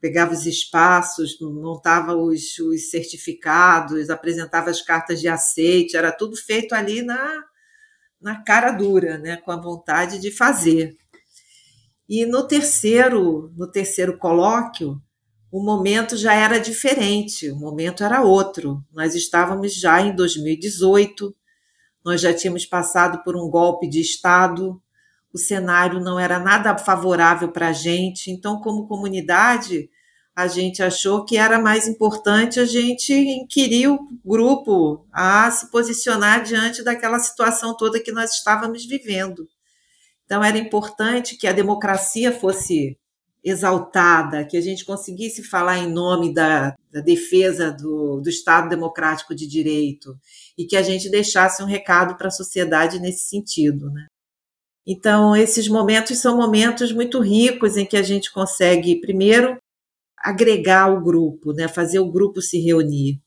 pegava 0.00 0.32
os 0.32 0.46
espaços, 0.46 1.36
montava 1.40 2.14
os, 2.16 2.58
os 2.58 2.90
certificados, 2.90 4.08
apresentava 4.08 4.70
as 4.70 4.80
cartas 4.80 5.20
de 5.20 5.28
aceite, 5.28 5.96
era 5.96 6.12
tudo 6.12 6.36
feito 6.36 6.74
ali 6.74 7.02
na, 7.02 7.42
na 8.20 8.42
cara 8.42 8.70
dura, 8.70 9.18
né? 9.18 9.36
Com 9.36 9.52
a 9.52 9.60
vontade 9.60 10.18
de 10.18 10.30
fazer. 10.30 10.96
E 12.08 12.26
no 12.26 12.46
terceiro, 12.46 13.52
no 13.56 13.70
terceiro 13.70 14.18
colóquio, 14.18 15.00
o 15.50 15.62
momento 15.62 16.16
já 16.16 16.34
era 16.34 16.58
diferente, 16.58 17.50
o 17.50 17.56
momento 17.56 18.02
era 18.02 18.22
outro. 18.22 18.84
Nós 18.92 19.14
estávamos 19.14 19.74
já 19.74 20.00
em 20.00 20.14
2018, 20.14 21.34
nós 22.04 22.20
já 22.20 22.34
tínhamos 22.34 22.66
passado 22.66 23.22
por 23.22 23.36
um 23.36 23.48
golpe 23.48 23.88
de 23.88 24.00
Estado, 24.00 24.82
o 25.32 25.38
cenário 25.38 25.98
não 25.98 26.18
era 26.18 26.38
nada 26.38 26.76
favorável 26.76 27.50
para 27.50 27.68
a 27.68 27.72
gente, 27.72 28.30
então, 28.30 28.60
como 28.60 28.86
comunidade, 28.86 29.88
a 30.34 30.46
gente 30.46 30.82
achou 30.82 31.24
que 31.24 31.36
era 31.36 31.58
mais 31.58 31.86
importante 31.86 32.58
a 32.58 32.64
gente 32.64 33.12
inquirir 33.12 33.88
o 33.88 33.98
grupo 34.24 35.06
a 35.12 35.50
se 35.50 35.70
posicionar 35.70 36.42
diante 36.42 36.82
daquela 36.82 37.18
situação 37.18 37.76
toda 37.76 38.02
que 38.02 38.12
nós 38.12 38.32
estávamos 38.34 38.84
vivendo. 38.84 39.48
Então, 40.24 40.42
era 40.42 40.58
importante 40.58 41.36
que 41.36 41.46
a 41.46 41.52
democracia 41.52 42.32
fosse 42.32 42.96
exaltada, 43.44 44.44
que 44.44 44.56
a 44.56 44.60
gente 44.60 44.86
conseguisse 44.86 45.44
falar 45.44 45.78
em 45.78 45.92
nome 45.92 46.32
da, 46.32 46.74
da 46.90 47.00
defesa 47.00 47.70
do, 47.70 48.20
do, 48.20 48.28
Estado 48.30 48.70
democrático 48.70 49.34
de 49.34 49.46
direito 49.46 50.18
e 50.56 50.64
que 50.64 50.76
a 50.76 50.82
gente 50.82 51.10
deixasse 51.10 51.62
um 51.62 51.66
recado 51.66 52.16
para 52.16 52.28
a 52.28 52.30
sociedade 52.30 52.98
nesse 52.98 53.28
sentido. 53.28 53.90
Né? 53.90 54.06
Então, 54.86 55.36
esses 55.36 55.68
momentos 55.68 56.18
são 56.18 56.38
momentos 56.38 56.90
muito 56.90 57.20
ricos 57.20 57.76
em 57.76 57.84
que 57.84 57.98
a 57.98 58.02
gente 58.02 58.32
consegue, 58.32 58.98
primeiro, 59.00 59.58
agregar 60.16 60.90
o 60.90 61.02
grupo, 61.02 61.52
né? 61.52 61.68
fazer 61.68 61.98
o 61.98 62.10
grupo 62.10 62.40
se 62.40 62.58
reunir. 62.58 63.20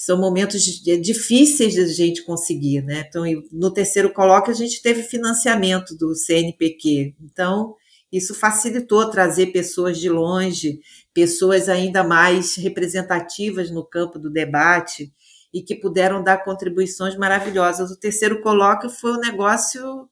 São 0.00 0.16
momentos 0.16 0.62
difíceis 0.62 1.74
de 1.74 1.80
a 1.80 1.86
gente 1.88 2.22
conseguir. 2.22 2.82
Né? 2.82 3.04
Então, 3.08 3.24
no 3.50 3.72
terceiro 3.72 4.12
colóquio, 4.12 4.52
a 4.52 4.56
gente 4.56 4.80
teve 4.80 5.02
financiamento 5.02 5.96
do 5.96 6.14
CNPq. 6.14 7.16
Então, 7.20 7.74
isso 8.12 8.32
facilitou 8.32 9.10
trazer 9.10 9.46
pessoas 9.46 9.98
de 9.98 10.08
longe, 10.08 10.78
pessoas 11.12 11.68
ainda 11.68 12.04
mais 12.04 12.54
representativas 12.54 13.72
no 13.72 13.84
campo 13.84 14.20
do 14.20 14.30
debate 14.30 15.12
e 15.52 15.62
que 15.62 15.74
puderam 15.74 16.22
dar 16.22 16.44
contribuições 16.44 17.16
maravilhosas. 17.16 17.90
O 17.90 17.98
terceiro 17.98 18.40
colóquio 18.40 18.88
foi 18.88 19.10
um 19.14 19.20
negócio, 19.20 20.08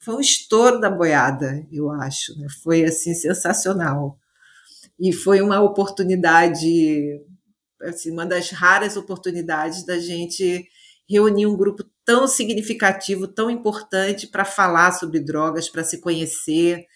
foi 0.00 0.16
um 0.16 0.20
estouro 0.20 0.80
da 0.80 0.90
boiada, 0.90 1.64
eu 1.70 1.88
acho. 1.88 2.36
Né? 2.36 2.48
Foi 2.64 2.82
assim 2.82 3.14
sensacional. 3.14 4.18
E 4.98 5.12
foi 5.12 5.40
uma 5.40 5.60
oportunidade, 5.60 7.20
assim, 7.82 8.10
uma 8.10 8.26
das 8.26 8.50
raras 8.50 8.96
oportunidades 8.96 9.84
da 9.84 9.98
gente 9.98 10.68
reunir 11.08 11.46
um 11.46 11.56
grupo 11.56 11.84
tão 12.04 12.28
significativo, 12.28 13.26
tão 13.26 13.50
importante 13.50 14.26
para 14.26 14.44
falar 14.44 14.92
sobre 14.92 15.20
drogas, 15.20 15.68
para 15.68 15.82
se 15.82 16.00
conhecer, 16.00 16.86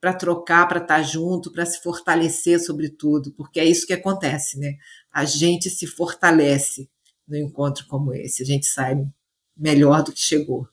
para 0.00 0.12
trocar, 0.12 0.68
para 0.68 0.78
estar 0.78 0.96
tá 0.96 1.02
junto, 1.02 1.52
para 1.52 1.66
se 1.66 1.82
fortalecer 1.82 2.60
sobretudo, 2.60 3.32
porque 3.32 3.58
é 3.58 3.64
isso 3.64 3.86
que 3.86 3.92
acontece, 3.92 4.58
né? 4.58 4.74
A 5.12 5.24
gente 5.24 5.68
se 5.68 5.86
fortalece 5.86 6.88
no 7.26 7.36
encontro 7.36 7.86
como 7.88 8.14
esse, 8.14 8.42
a 8.42 8.46
gente 8.46 8.66
sai 8.66 8.96
melhor 9.56 10.04
do 10.04 10.12
que 10.12 10.20
chegou. 10.20 10.68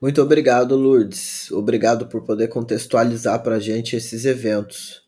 Muito 0.00 0.22
obrigado, 0.22 0.76
Lourdes. 0.76 1.50
Obrigado 1.50 2.06
por 2.06 2.24
poder 2.24 2.48
contextualizar 2.48 3.42
para 3.42 3.56
a 3.56 3.60
gente 3.60 3.96
esses 3.96 4.24
eventos. 4.24 5.02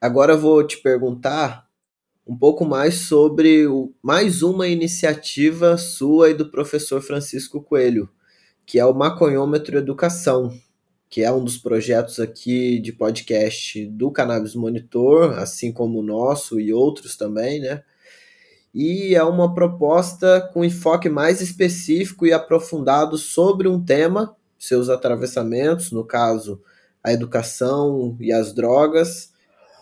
Agora 0.00 0.32
eu 0.32 0.38
vou 0.38 0.66
te 0.66 0.78
perguntar 0.78 1.63
um 2.26 2.36
pouco 2.36 2.64
mais 2.64 2.94
sobre 2.94 3.66
o, 3.66 3.92
mais 4.02 4.42
uma 4.42 4.66
iniciativa 4.66 5.76
sua 5.76 6.30
e 6.30 6.34
do 6.34 6.50
professor 6.50 7.02
Francisco 7.02 7.62
Coelho, 7.62 8.08
que 8.64 8.78
é 8.78 8.84
o 8.84 8.94
Maconhômetro 8.94 9.76
Educação, 9.76 10.50
que 11.10 11.22
é 11.22 11.30
um 11.30 11.44
dos 11.44 11.58
projetos 11.58 12.18
aqui 12.18 12.78
de 12.78 12.92
podcast 12.92 13.86
do 13.86 14.10
Cannabis 14.10 14.54
Monitor, 14.54 15.38
assim 15.38 15.70
como 15.70 16.00
o 16.00 16.02
nosso 16.02 16.58
e 16.58 16.72
outros 16.72 17.16
também, 17.16 17.60
né? 17.60 17.82
E 18.74 19.14
é 19.14 19.22
uma 19.22 19.54
proposta 19.54 20.40
com 20.52 20.64
enfoque 20.64 21.08
mais 21.08 21.40
específico 21.40 22.26
e 22.26 22.32
aprofundado 22.32 23.16
sobre 23.16 23.68
um 23.68 23.80
tema, 23.80 24.34
seus 24.58 24.88
atravessamentos, 24.88 25.92
no 25.92 26.04
caso, 26.04 26.60
a 27.02 27.12
educação 27.12 28.16
e 28.18 28.32
as 28.32 28.52
drogas, 28.52 29.33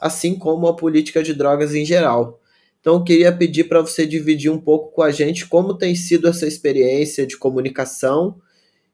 assim 0.03 0.35
como 0.35 0.67
a 0.67 0.75
política 0.75 1.23
de 1.23 1.33
drogas 1.33 1.77
em 1.77 1.85
geral. 1.85 2.41
Então, 2.81 2.95
eu 2.95 3.05
queria 3.05 3.33
pedir 3.33 3.65
para 3.65 3.81
você 3.81 4.05
dividir 4.05 4.51
um 4.51 4.61
pouco 4.61 4.93
com 4.93 5.03
a 5.03 5.13
gente 5.13 5.47
como 5.47 5.79
tem 5.79 5.95
sido 5.95 6.27
essa 6.27 6.45
experiência 6.45 7.25
de 7.25 7.37
comunicação 7.37 8.41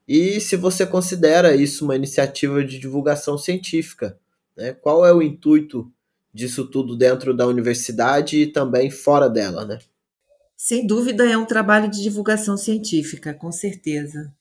e 0.07 0.39
se 0.39 0.55
você 0.55 0.85
considera 0.85 1.55
isso 1.55 1.83
uma 1.83 1.95
iniciativa 1.95 2.63
de 2.63 2.77
divulgação 2.77 3.35
científica. 3.35 4.19
Né? 4.55 4.73
Qual 4.73 5.03
é 5.03 5.11
o 5.11 5.23
intuito 5.23 5.91
disso 6.31 6.67
tudo 6.67 6.95
dentro 6.95 7.35
da 7.35 7.47
universidade 7.47 8.37
e 8.37 8.45
também 8.45 8.91
fora 8.91 9.27
dela? 9.27 9.65
Né? 9.65 9.79
Sem 10.55 10.85
dúvida, 10.85 11.27
é 11.27 11.35
um 11.35 11.45
trabalho 11.45 11.89
de 11.89 12.03
divulgação 12.03 12.55
científica, 12.55 13.33
com 13.33 13.51
certeza. 13.51 14.31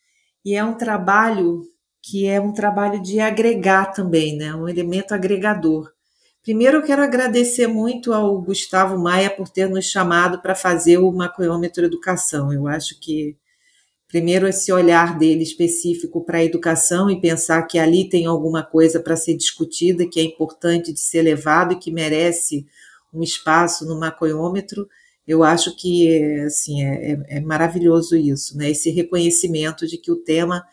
E 0.45 0.55
é 0.55 0.63
um 0.63 0.75
trabalho 0.75 1.63
que 2.03 2.27
é 2.27 2.39
um 2.39 2.53
trabalho 2.53 3.01
de 3.01 3.21
agregar 3.21 3.87
também, 3.87 4.37
né? 4.37 4.55
um 4.55 4.69
elemento 4.69 5.15
agregador. 5.15 5.91
Primeiro, 6.49 6.79
eu 6.79 6.83
quero 6.83 7.03
agradecer 7.03 7.67
muito 7.67 8.11
ao 8.11 8.41
Gustavo 8.41 8.99
Maia 8.99 9.29
por 9.29 9.51
ter 9.51 9.69
nos 9.69 9.85
chamado 9.85 10.41
para 10.41 10.55
fazer 10.55 10.97
o 10.97 11.13
Maconhômetro 11.13 11.85
Educação. 11.85 12.51
Eu 12.51 12.67
acho 12.67 12.99
que 12.99 13.37
primeiro 14.09 14.49
esse 14.49 14.73
olhar 14.73 15.19
dele 15.19 15.43
específico 15.43 16.25
para 16.25 16.39
a 16.39 16.45
educação 16.45 17.11
e 17.11 17.21
pensar 17.21 17.65
que 17.65 17.79
ali 17.79 18.09
tem 18.09 18.25
alguma 18.25 18.63
coisa 18.63 18.99
para 18.99 19.15
ser 19.15 19.37
discutida, 19.37 20.09
que 20.09 20.19
é 20.19 20.23
importante 20.23 20.91
de 20.91 21.01
ser 21.01 21.21
levado 21.21 21.75
e 21.75 21.79
que 21.79 21.91
merece 21.91 22.67
um 23.13 23.23
espaço 23.23 23.85
no 23.85 24.01
maconhômetro, 24.01 24.89
eu 25.27 25.45
acho 25.45 25.77
que 25.77 26.41
assim, 26.47 26.83
é, 26.83 27.13
é, 27.13 27.37
é 27.37 27.41
maravilhoso 27.41 28.17
isso, 28.17 28.57
né? 28.57 28.71
esse 28.71 28.89
reconhecimento 28.89 29.87
de 29.87 29.99
que 29.99 30.11
o 30.11 30.17
tema 30.17 30.65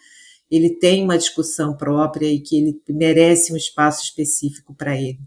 ele 0.50 0.70
tem 0.70 1.04
uma 1.04 1.18
discussão 1.18 1.76
própria 1.76 2.28
e 2.28 2.40
que 2.40 2.56
ele 2.56 2.82
merece 2.88 3.52
um 3.52 3.58
espaço 3.58 4.06
específico 4.06 4.74
para 4.74 4.96
ele. 4.96 5.20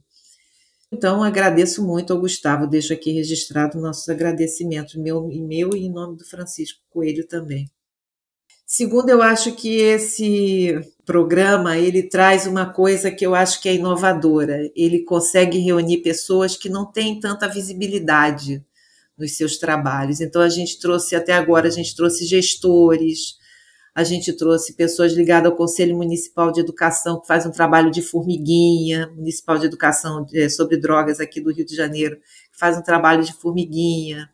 Então, 0.90 1.22
agradeço 1.22 1.86
muito 1.86 2.12
ao 2.12 2.20
Gustavo, 2.20 2.66
deixo 2.66 2.92
aqui 2.92 3.12
registrado 3.12 3.78
nossos 3.78 4.08
agradecimentos, 4.08 4.94
meu, 4.94 5.26
meu 5.28 5.76
e 5.76 5.86
em 5.86 5.92
nome 5.92 6.16
do 6.16 6.24
Francisco 6.24 6.80
Coelho 6.88 7.26
também. 7.26 7.70
Segundo, 8.66 9.08
eu 9.08 9.22
acho 9.22 9.54
que 9.54 9.76
esse 9.76 10.78
programa 11.06 11.78
ele 11.78 12.02
traz 12.02 12.46
uma 12.46 12.70
coisa 12.70 13.10
que 13.10 13.24
eu 13.24 13.34
acho 13.34 13.62
que 13.62 13.68
é 13.68 13.74
inovadora. 13.74 14.70
Ele 14.76 15.04
consegue 15.04 15.58
reunir 15.58 16.02
pessoas 16.02 16.54
que 16.54 16.68
não 16.68 16.84
têm 16.84 17.18
tanta 17.18 17.48
visibilidade 17.48 18.62
nos 19.16 19.36
seus 19.36 19.56
trabalhos. 19.56 20.20
Então 20.20 20.42
a 20.42 20.50
gente 20.50 20.78
trouxe 20.78 21.16
até 21.16 21.32
agora 21.32 21.68
a 21.68 21.70
gente 21.70 21.96
trouxe 21.96 22.26
gestores, 22.26 23.38
a 23.98 24.04
gente 24.04 24.32
trouxe 24.32 24.74
pessoas 24.74 25.12
ligadas 25.12 25.50
ao 25.50 25.56
Conselho 25.56 25.96
Municipal 25.96 26.52
de 26.52 26.60
Educação 26.60 27.20
que 27.20 27.26
faz 27.26 27.44
um 27.44 27.50
trabalho 27.50 27.90
de 27.90 28.00
formiguinha, 28.00 29.10
Municipal 29.16 29.58
de 29.58 29.66
Educação 29.66 30.24
é, 30.32 30.48
sobre 30.48 30.76
drogas 30.76 31.18
aqui 31.18 31.40
do 31.40 31.52
Rio 31.52 31.66
de 31.66 31.74
Janeiro, 31.74 32.16
que 32.52 32.58
faz 32.58 32.78
um 32.78 32.82
trabalho 32.82 33.24
de 33.24 33.32
formiguinha 33.32 34.30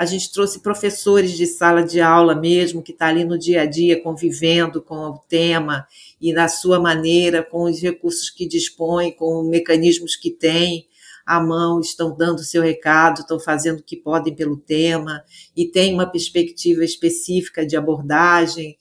a 0.00 0.06
gente 0.06 0.32
trouxe 0.32 0.60
professores 0.60 1.36
de 1.36 1.46
sala 1.46 1.82
de 1.82 2.00
aula 2.00 2.34
mesmo, 2.34 2.82
que 2.82 2.90
está 2.90 3.08
ali 3.08 3.22
no 3.22 3.38
dia 3.38 3.60
a 3.60 3.66
dia 3.66 4.02
convivendo 4.02 4.80
com 4.80 4.94
o 4.94 5.18
tema 5.28 5.86
e 6.18 6.32
na 6.32 6.48
sua 6.48 6.80
maneira, 6.80 7.42
com 7.42 7.64
os 7.64 7.82
recursos 7.82 8.30
que 8.30 8.48
dispõe, 8.48 9.12
com 9.12 9.42
os 9.42 9.46
mecanismos 9.46 10.16
que 10.16 10.30
tem 10.30 10.86
à 11.26 11.38
mão, 11.38 11.80
estão 11.80 12.16
dando 12.16 12.42
seu 12.42 12.62
recado, 12.62 13.20
estão 13.20 13.38
fazendo 13.38 13.80
o 13.80 13.82
que 13.82 13.94
podem 13.94 14.34
pelo 14.34 14.56
tema 14.56 15.22
e 15.54 15.66
tem 15.66 15.92
uma 15.92 16.06
perspectiva 16.06 16.82
específica 16.82 17.66
de 17.66 17.76
abordagem. 17.76 18.78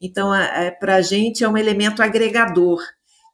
Então, 0.00 0.30
para 0.78 0.96
a 0.96 1.02
gente 1.02 1.42
é 1.42 1.48
um 1.48 1.56
elemento 1.56 2.02
agregador, 2.02 2.80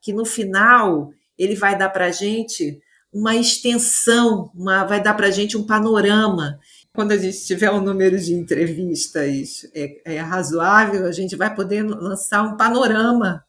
que 0.01 0.13
no 0.13 0.25
final 0.25 1.11
ele 1.39 1.55
vai 1.55 1.77
dar 1.77 1.91
para 1.91 2.07
a 2.07 2.11
gente 2.11 2.81
uma 3.13 3.37
extensão, 3.37 4.51
uma, 4.55 4.85
vai 4.85 5.03
dar 5.03 5.15
para 5.15 5.29
a 5.29 5.31
gente 5.31 5.57
um 5.57 5.65
panorama. 5.65 6.59
Quando 6.93 7.13
a 7.13 7.17
gente 7.17 7.45
tiver 7.45 7.71
um 7.71 7.81
número 7.81 8.19
de 8.19 8.33
entrevistas 8.33 9.69
é, 9.75 10.17
é 10.17 10.21
razoável, 10.21 11.07
a 11.07 11.13
gente 11.13 11.37
vai 11.37 11.55
poder 11.55 11.83
lançar 11.83 12.43
um 12.43 12.57
panorama 12.57 13.45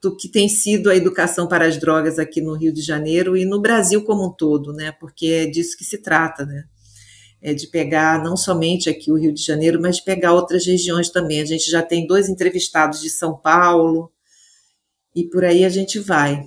do 0.00 0.16
que 0.16 0.28
tem 0.28 0.48
sido 0.48 0.90
a 0.90 0.96
educação 0.96 1.46
para 1.46 1.66
as 1.66 1.78
drogas 1.78 2.18
aqui 2.18 2.40
no 2.40 2.54
Rio 2.54 2.72
de 2.72 2.82
Janeiro 2.82 3.36
e 3.36 3.44
no 3.44 3.60
Brasil 3.60 4.04
como 4.04 4.26
um 4.26 4.30
todo, 4.30 4.72
né? 4.72 4.92
Porque 4.92 5.26
é 5.26 5.46
disso 5.46 5.76
que 5.76 5.84
se 5.84 5.98
trata, 5.98 6.44
né? 6.44 6.64
É 7.44 7.52
de 7.52 7.66
pegar 7.66 8.22
não 8.24 8.36
somente 8.36 8.88
aqui 8.88 9.12
o 9.12 9.16
Rio 9.16 9.32
de 9.32 9.42
Janeiro, 9.42 9.78
mas 9.80 10.00
pegar 10.00 10.32
outras 10.32 10.64
regiões 10.64 11.10
também. 11.10 11.42
A 11.42 11.44
gente 11.44 11.70
já 11.70 11.82
tem 11.82 12.06
dois 12.06 12.28
entrevistados 12.28 13.02
de 13.02 13.10
São 13.10 13.36
Paulo 13.36 14.10
e 15.14 15.24
por 15.24 15.44
aí 15.44 15.64
a 15.64 15.68
gente 15.68 15.98
vai. 15.98 16.42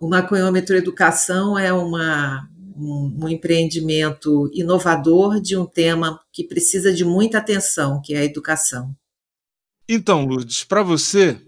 O 0.00 0.08
Maconhômetro 0.08 0.76
Educação 0.76 1.56
é 1.56 1.72
uma, 1.72 2.48
um, 2.76 3.20
um 3.22 3.28
empreendimento 3.28 4.50
inovador 4.52 5.40
de 5.40 5.56
um 5.56 5.64
tema 5.64 6.20
que 6.32 6.42
precisa 6.42 6.92
de 6.92 7.04
muita 7.04 7.38
atenção, 7.38 8.02
que 8.04 8.12
é 8.12 8.18
a 8.18 8.24
educação. 8.24 8.92
Então, 9.88 10.24
Lourdes, 10.24 10.64
para 10.64 10.82
você, 10.82 11.38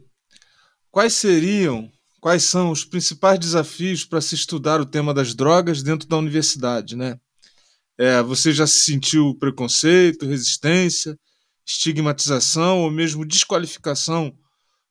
Quais 0.96 1.12
seriam, 1.12 1.92
quais 2.22 2.44
são 2.44 2.70
os 2.70 2.82
principais 2.82 3.38
desafios 3.38 4.02
para 4.02 4.18
se 4.22 4.34
estudar 4.34 4.80
o 4.80 4.86
tema 4.86 5.12
das 5.12 5.34
drogas 5.34 5.82
dentro 5.82 6.08
da 6.08 6.16
universidade, 6.16 6.96
né? 6.96 7.20
É, 7.98 8.22
você 8.22 8.52
já 8.52 8.66
se 8.66 8.80
sentiu 8.80 9.34
preconceito, 9.38 10.26
resistência, 10.26 11.18
estigmatização 11.66 12.80
ou 12.82 12.90
mesmo 12.90 13.24
desqualificação 13.24 14.36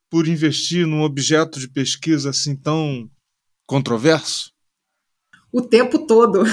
por 0.10 0.28
investir 0.28 0.88
num 0.88 1.02
objeto 1.02 1.60
de 1.60 1.70
pesquisa 1.70 2.32
assim 2.32 2.56
tão 2.56 3.10
controverso? 3.66 4.52
O 5.52 5.62
tempo 5.62 6.06
todo. 6.06 6.44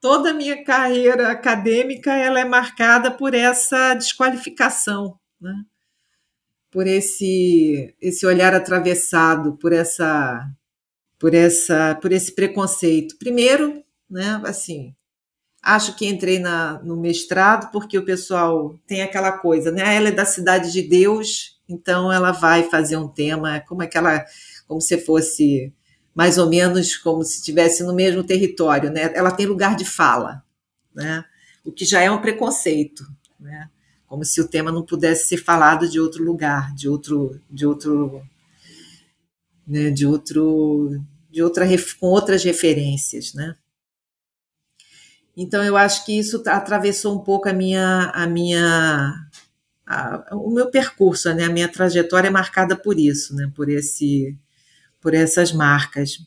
Toda 0.00 0.30
a 0.30 0.34
minha 0.34 0.64
carreira 0.64 1.30
acadêmica 1.30 2.12
ela 2.12 2.40
é 2.40 2.44
marcada 2.44 3.10
por 3.10 3.34
essa 3.34 3.94
desqualificação, 3.94 5.18
né? 5.40 5.54
por 6.70 6.86
esse 6.86 7.94
esse 8.00 8.26
olhar 8.26 8.54
atravessado, 8.54 9.56
por 9.58 9.72
essa 9.72 10.48
por 11.18 11.34
essa 11.34 11.94
por 11.96 12.10
esse 12.10 12.34
preconceito. 12.34 13.16
Primeiro, 13.18 13.84
né, 14.12 14.40
assim, 14.44 14.94
acho 15.62 15.96
que 15.96 16.06
entrei 16.06 16.38
na, 16.38 16.82
no 16.82 16.96
mestrado 16.96 17.70
porque 17.72 17.98
o 17.98 18.04
pessoal 18.04 18.78
tem 18.86 19.02
aquela 19.02 19.32
coisa, 19.32 19.70
né? 19.70 19.96
Ela 19.96 20.08
é 20.08 20.12
da 20.12 20.24
cidade 20.24 20.72
de 20.72 20.82
Deus, 20.82 21.60
então 21.68 22.12
ela 22.12 22.32
vai 22.32 22.64
fazer 22.64 22.96
um 22.96 23.08
tema 23.08 23.60
como 23.60 23.82
aquela 23.82 24.24
como 24.68 24.80
se 24.80 24.98
fosse 24.98 25.72
mais 26.14 26.38
ou 26.38 26.48
menos 26.48 26.96
como 26.96 27.22
se 27.24 27.38
estivesse 27.38 27.82
no 27.82 27.94
mesmo 27.94 28.22
território, 28.24 28.90
né? 28.90 29.12
Ela 29.14 29.30
tem 29.30 29.46
lugar 29.46 29.76
de 29.76 29.84
fala, 29.84 30.42
né? 30.94 31.24
O 31.64 31.72
que 31.72 31.84
já 31.84 32.00
é 32.02 32.10
um 32.10 32.20
preconceito, 32.20 33.04
né? 33.40 33.68
como 34.12 34.26
se 34.26 34.42
o 34.42 34.46
tema 34.46 34.70
não 34.70 34.84
pudesse 34.84 35.26
ser 35.26 35.38
falado 35.38 35.88
de 35.88 35.98
outro 35.98 36.22
lugar, 36.22 36.74
de 36.74 36.86
outro, 36.86 37.40
de 37.50 37.64
outro, 37.64 38.22
né, 39.66 39.90
de 39.90 40.06
outro, 40.06 41.00
de 41.30 41.42
outra 41.42 41.66
com 41.98 42.08
outras 42.08 42.44
referências, 42.44 43.32
né? 43.32 43.56
Então 45.36 45.64
eu 45.64 45.76
acho 45.76 46.04
que 46.04 46.18
isso 46.18 46.42
atravessou 46.46 47.16
um 47.16 47.24
pouco 47.24 47.48
a 47.48 47.52
minha, 47.52 48.10
a 48.14 48.26
minha, 48.26 49.14
a, 49.86 50.36
o 50.36 50.50
meu 50.50 50.70
percurso, 50.70 51.32
né? 51.34 51.44
A 51.44 51.50
minha 51.50 51.68
trajetória 51.68 52.28
é 52.28 52.30
marcada 52.30 52.76
por 52.76 52.98
isso, 52.98 53.34
né? 53.34 53.50
Por 53.54 53.68
esse, 53.70 54.36
por 55.00 55.14
essas 55.14 55.52
marcas. 55.52 56.18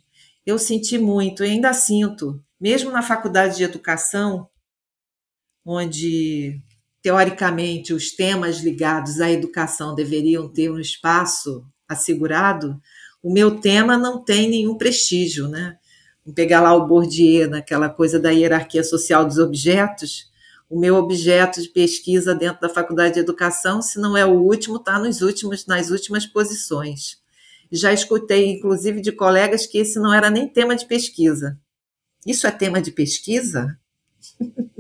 Eu 0.46 0.58
senti 0.60 0.98
muito, 0.98 1.44
e 1.44 1.50
ainda 1.52 1.74
sinto, 1.74 2.42
mesmo 2.60 2.92
na 2.92 3.02
faculdade 3.02 3.58
de 3.58 3.64
educação, 3.64 4.48
onde 5.66 6.62
teoricamente, 7.06 7.94
os 7.94 8.10
temas 8.10 8.62
ligados 8.62 9.22
à 9.22 9.30
educação 9.30 9.94
deveriam 9.94 10.52
ter 10.52 10.72
um 10.72 10.80
espaço 10.80 11.64
assegurado, 11.88 12.82
o 13.22 13.32
meu 13.32 13.60
tema 13.60 13.96
não 13.96 14.24
tem 14.24 14.50
nenhum 14.50 14.76
prestígio, 14.76 15.48
né? 15.48 15.78
Vamos 16.26 16.36
pegar 16.36 16.60
lá 16.60 16.74
o 16.74 16.88
Bourdieu, 16.88 17.48
naquela 17.48 17.88
coisa 17.88 18.20
da 18.20 18.32
hierarquia 18.32 18.84
social 18.84 19.26
dos 19.26 19.38
objetos, 19.38 20.32
o 20.68 20.80
meu 20.80 20.96
objeto 20.96 21.62
de 21.62 21.70
pesquisa 21.70 22.34
dentro 22.34 22.62
da 22.62 22.70
faculdade 22.70 23.14
de 23.14 23.20
educação, 23.20 23.80
se 23.80 24.00
não 24.00 24.18
é 24.18 24.26
o 24.26 24.32
último, 24.32 24.78
está 24.78 24.98
nos 24.98 25.22
últimos, 25.22 25.68
nas 25.68 25.92
últimas 25.92 26.26
posições. 26.26 27.22
Já 27.72 27.94
escutei, 27.94 28.50
inclusive, 28.50 29.02
de 29.02 29.12
colegas 29.12 29.68
que 29.68 29.78
esse 29.78 30.00
não 30.00 30.12
era 30.12 30.32
nem 30.32 30.48
tema 30.48 30.76
de 30.76 30.88
pesquisa. 30.88 31.60
Isso 32.26 32.48
é 32.48 32.52
tema 32.52 32.82
de 32.82 32.92
pesquisa? 32.92 33.78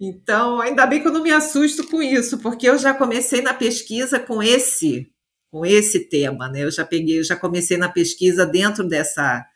Então, 0.00 0.60
ainda 0.60 0.86
bem 0.86 1.02
que 1.02 1.08
eu 1.08 1.12
não 1.12 1.24
me 1.24 1.32
assusto 1.32 1.84
com 1.88 2.00
isso, 2.00 2.38
porque 2.38 2.68
eu 2.68 2.78
já 2.78 2.94
comecei 2.94 3.42
na 3.42 3.52
pesquisa 3.52 4.20
com 4.20 4.40
esse 4.40 5.10
com 5.50 5.64
esse 5.64 6.00
tema, 6.08 6.48
né? 6.48 6.64
Eu 6.64 6.70
já 6.70 6.84
peguei, 6.84 7.18
eu 7.18 7.24
já 7.24 7.36
comecei 7.36 7.76
na 7.76 7.88
pesquisa 7.88 8.46
dentro 8.46 8.86
dessa 8.86 9.46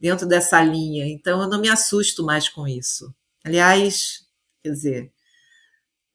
dentro 0.00 0.26
dessa 0.26 0.62
linha. 0.62 1.06
Então 1.06 1.42
eu 1.42 1.48
não 1.48 1.60
me 1.60 1.68
assusto 1.68 2.24
mais 2.24 2.48
com 2.48 2.66
isso. 2.66 3.14
Aliás, 3.44 4.26
quer 4.62 4.70
dizer, 4.70 5.12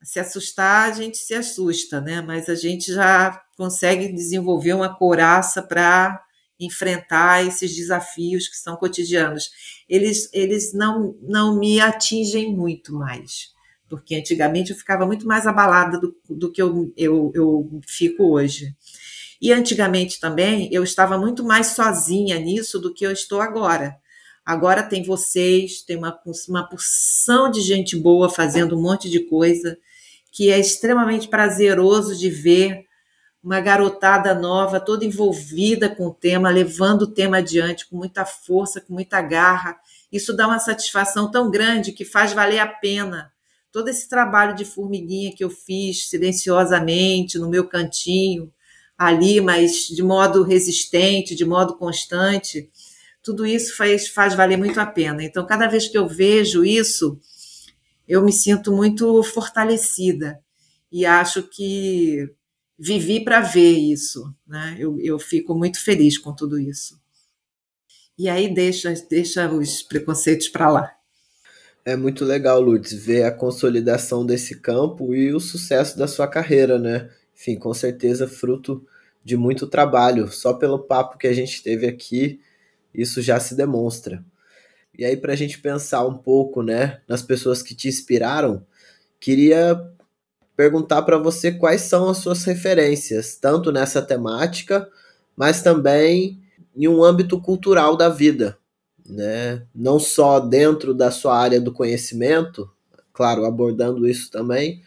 se 0.04 0.20
assustar, 0.20 0.90
a 0.90 0.94
gente 0.94 1.18
se 1.18 1.34
assusta, 1.34 2.02
né? 2.02 2.22
Mas 2.22 2.50
a 2.50 2.56
gente 2.56 2.94
já 2.94 3.42
consegue 3.58 4.12
desenvolver 4.12 4.74
uma 4.74 4.94
couraça 4.96 5.62
para 5.62 6.22
enfrentar 6.60 7.46
esses 7.46 7.76
desafios 7.76 8.48
que 8.48 8.58
são 8.58 8.76
cotidianos. 8.76 9.50
Eles, 9.88 10.30
eles 10.34 10.74
não, 10.74 11.16
não 11.22 11.58
me 11.58 11.80
atingem 11.80 12.54
muito 12.54 12.94
mais 12.94 13.56
porque 13.90 14.16
antigamente 14.16 14.72
eu 14.72 14.78
ficava 14.78 15.06
muito 15.06 15.26
mais 15.26 15.48
abalada 15.48 16.00
do, 16.00 16.16
do 16.30 16.52
que 16.52 16.62
eu, 16.62 16.92
eu, 16.98 17.32
eu 17.34 17.82
fico 17.88 18.24
hoje. 18.24 18.76
E 19.42 19.52
antigamente 19.52 20.20
também 20.20 20.70
eu 20.72 20.84
estava 20.84 21.18
muito 21.18 21.44
mais 21.44 21.68
sozinha 21.68 22.40
nisso 22.40 22.80
do 22.80 22.94
que 22.94 23.06
eu 23.06 23.12
estou 23.12 23.42
agora. 23.42 23.96
Agora 24.46 24.82
tem 24.82 25.04
vocês, 25.04 25.82
tem 25.82 25.98
uma, 25.98 26.18
uma 26.48 26.68
porção 26.68 27.52
de 27.52 27.62
gente 27.62 27.96
boa 27.96 28.30
fazendo 28.30 28.78
um 28.78 28.82
monte 28.82 29.10
de 29.10 29.20
coisa 29.20 29.78
que 30.32 30.52
é 30.52 30.60
extremamente 30.60 31.28
prazeroso 31.28 32.16
de 32.16 32.30
ver 32.30 32.86
uma 33.44 33.60
garotada 33.60 34.34
nova, 34.34 34.80
toda 34.80 35.06
envolvida 35.06 35.90
com 35.90 36.08
o 36.08 36.14
tema, 36.14 36.50
levando 36.50 37.04
o 37.04 37.08
tema 37.08 37.38
adiante 37.38 37.88
com 37.88 37.96
muita 37.98 38.26
força, 38.26 38.82
com 38.82 38.94
muita 38.94 39.22
garra. 39.22 39.78
Isso 40.12 40.36
dá 40.36 40.48
uma 40.48 40.60
satisfação 40.60 41.30
tão 41.30 41.50
grande 41.50 41.92
que 41.92 42.06
faz 42.06 42.34
valer 42.34 42.60
a 42.60 42.68
pena 42.68 43.32
todo 43.72 43.90
esse 43.90 44.10
trabalho 44.10 44.56
de 44.56 44.66
formiguinha 44.66 45.34
que 45.36 45.44
eu 45.44 45.50
fiz 45.50 46.10
silenciosamente 46.10 47.38
no 47.38 47.50
meu 47.50 47.68
cantinho 47.68 48.52
ali, 48.98 49.40
mas 49.40 49.88
de 49.88 50.02
modo 50.02 50.44
resistente, 50.44 51.36
de 51.36 51.46
modo 51.46 51.78
constante, 51.78 52.70
tudo 53.22 53.46
isso 53.46 53.76
faz, 53.76 54.08
faz 54.08 54.34
valer 54.34 54.58
muito 54.58 54.80
a 54.80 54.86
pena. 54.86 55.24
Então, 55.24 55.46
cada 55.46 55.68
vez 55.68 55.88
que 55.88 55.98
eu 55.98 56.08
vejo 56.08 56.66
isso, 56.66 57.20
eu 58.08 58.24
me 58.24 58.32
sinto 58.32 58.72
muito 58.72 59.22
fortalecida 59.22 60.40
e 60.92 61.06
acho 61.06 61.44
que 61.44 62.34
vivi 62.80 63.24
para 63.24 63.42
ver 63.42 63.78
isso, 63.78 64.34
né? 64.48 64.76
Eu, 64.80 65.00
eu 65.00 65.20
fico 65.20 65.54
muito 65.56 65.84
feliz 65.84 66.18
com 66.18 66.34
tudo 66.34 66.60
isso. 66.60 67.00
E 68.18 68.30
aí 68.30 68.52
deixa, 68.52 68.94
deixa 69.10 69.52
os 69.52 69.84
preconceitos 69.84 70.48
para 70.48 70.70
lá. 70.70 70.94
É 71.86 71.96
muito 71.96 72.26
legal, 72.26 72.60
Lutz, 72.60 72.92
ver 72.94 73.24
a 73.24 73.32
consolidação 73.32 74.26
desse 74.26 74.60
campo 74.60 75.14
e 75.14 75.34
o 75.34 75.40
sucesso 75.40 75.98
da 75.98 76.08
sua 76.08 76.28
carreira, 76.28 76.78
né? 76.80 77.10
Enfim, 77.38 77.58
com 77.58 77.74
certeza 77.74 78.28
fruto 78.28 78.86
de 79.24 79.38
muito 79.38 79.68
trabalho. 79.68 80.32
Só 80.32 80.54
pelo 80.54 80.80
papo 80.80 81.18
que 81.18 81.28
a 81.28 81.34
gente 81.34 81.62
teve 81.62 81.88
aqui, 81.88 82.40
isso 82.94 83.22
já 83.22 83.40
se 83.40 83.56
demonstra. 83.56 84.24
E 84.98 85.06
aí, 85.06 85.16
para 85.16 85.34
a 85.34 85.36
gente 85.36 85.60
pensar 85.60 86.06
um 86.06 86.18
pouco, 86.18 86.64
né, 86.64 87.02
nas 87.08 87.22
pessoas 87.22 87.62
que 87.62 87.76
te 87.76 87.88
inspiraram, 87.88 88.66
queria 89.20 89.80
perguntar 90.56 91.04
para 91.04 91.18
você 91.20 91.52
quais 91.52 91.82
são 91.82 92.10
as 92.10 92.18
suas 92.18 92.44
referências, 92.44 93.36
tanto 93.36 93.72
nessa 93.72 94.02
temática, 94.02 94.90
mas 95.36 95.62
também 95.62 96.42
em 96.76 96.88
um 96.88 97.04
âmbito 97.04 97.40
cultural 97.40 97.96
da 97.96 98.10
vida 98.10 98.58
né? 99.08 99.66
Não 99.74 100.00
só 100.00 100.40
dentro 100.40 100.94
da 100.94 101.10
sua 101.12 101.38
área 101.38 101.62
do 101.62 101.72
conhecimento, 101.72 102.70
claro, 103.14 103.46
abordando 103.46 104.08
isso 104.08 104.30
também, 104.30 104.84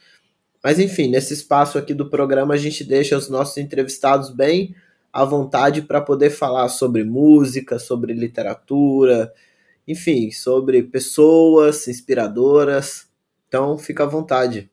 mas 0.62 0.78
enfim, 0.78 1.08
nesse 1.08 1.34
espaço 1.34 1.78
aqui 1.78 1.94
do 1.94 2.08
programa 2.08 2.54
a 2.54 2.56
gente 2.56 2.84
deixa 2.84 3.16
os 3.16 3.28
nossos 3.28 3.56
entrevistados 3.56 4.30
bem 4.30 4.74
à 5.12 5.24
vontade 5.24 5.82
para 5.82 6.00
poder 6.00 6.30
falar 6.30 6.68
sobre 6.68 7.04
música, 7.04 7.78
sobre 7.78 8.12
literatura, 8.12 9.32
enfim, 9.86 10.30
sobre 10.30 10.82
pessoas 10.82 11.88
inspiradoras. 11.88 13.08
Então, 13.48 13.76
fica 13.76 14.04
à 14.04 14.06
vontade. 14.06 14.70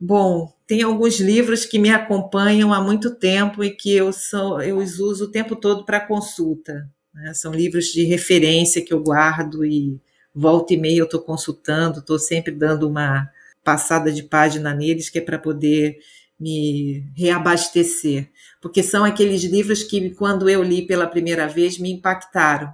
Bom, 0.00 0.52
tem 0.66 0.82
alguns 0.82 1.20
livros 1.20 1.64
que 1.64 1.78
me 1.78 1.90
acompanham 1.90 2.72
há 2.72 2.80
muito 2.80 3.14
tempo 3.14 3.62
e 3.62 3.70
que 3.70 3.94
eu, 3.94 4.12
sou, 4.12 4.60
eu 4.60 4.78
os 4.78 4.98
uso 4.98 5.26
o 5.26 5.30
tempo 5.30 5.54
todo 5.54 5.84
para 5.84 6.00
consulta. 6.00 6.90
Né? 7.14 7.32
São 7.32 7.52
livros 7.52 7.86
de 7.86 8.04
referência 8.04 8.84
que 8.84 8.92
eu 8.92 9.02
guardo 9.02 9.64
e 9.64 10.00
volta 10.34 10.74
e 10.74 10.76
meia 10.76 10.98
eu 10.98 11.04
estou 11.04 11.20
consultando, 11.20 12.00
estou 12.00 12.18
sempre 12.18 12.52
dando 12.52 12.88
uma 12.88 13.30
passada 13.64 14.12
de 14.12 14.22
página 14.22 14.74
neles, 14.74 15.10
que 15.10 15.18
é 15.18 15.22
para 15.22 15.38
poder 15.38 15.96
me 16.38 17.04
reabastecer. 17.16 18.30
Porque 18.60 18.82
são 18.82 19.04
aqueles 19.04 19.42
livros 19.44 19.82
que, 19.82 20.10
quando 20.10 20.48
eu 20.48 20.62
li 20.62 20.86
pela 20.86 21.06
primeira 21.06 21.48
vez, 21.48 21.78
me 21.78 21.90
impactaram 21.90 22.72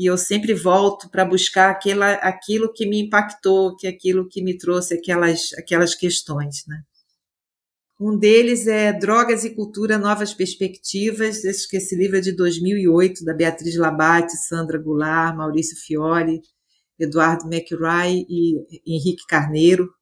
e 0.00 0.06
eu 0.06 0.16
sempre 0.16 0.54
volto 0.54 1.10
para 1.10 1.26
buscar 1.26 1.70
aquela, 1.70 2.12
aquilo 2.14 2.72
que 2.72 2.86
me 2.86 2.98
impactou, 3.02 3.76
que 3.76 3.86
é 3.86 3.90
aquilo 3.90 4.26
que 4.26 4.42
me 4.42 4.56
trouxe 4.56 4.94
aquelas, 4.94 5.52
aquelas 5.58 5.94
questões, 5.94 6.64
né? 6.66 6.80
Um 8.00 8.18
deles 8.18 8.66
é 8.66 8.94
Drogas 8.94 9.44
e 9.44 9.54
Cultura, 9.54 9.98
Novas 9.98 10.32
Perspectivas, 10.32 11.44
acho 11.44 11.68
que 11.68 11.76
esse 11.76 11.94
livro 11.94 12.16
é 12.16 12.20
de 12.22 12.32
2008, 12.32 13.22
da 13.26 13.34
Beatriz 13.34 13.76
Labate, 13.76 14.38
Sandra 14.38 14.78
Goulart, 14.78 15.36
Maurício 15.36 15.76
Fiore, 15.76 16.40
Eduardo 16.98 17.44
McRae 17.44 18.24
e 18.26 18.54
Henrique 18.86 19.26
Carneiro. 19.28 19.92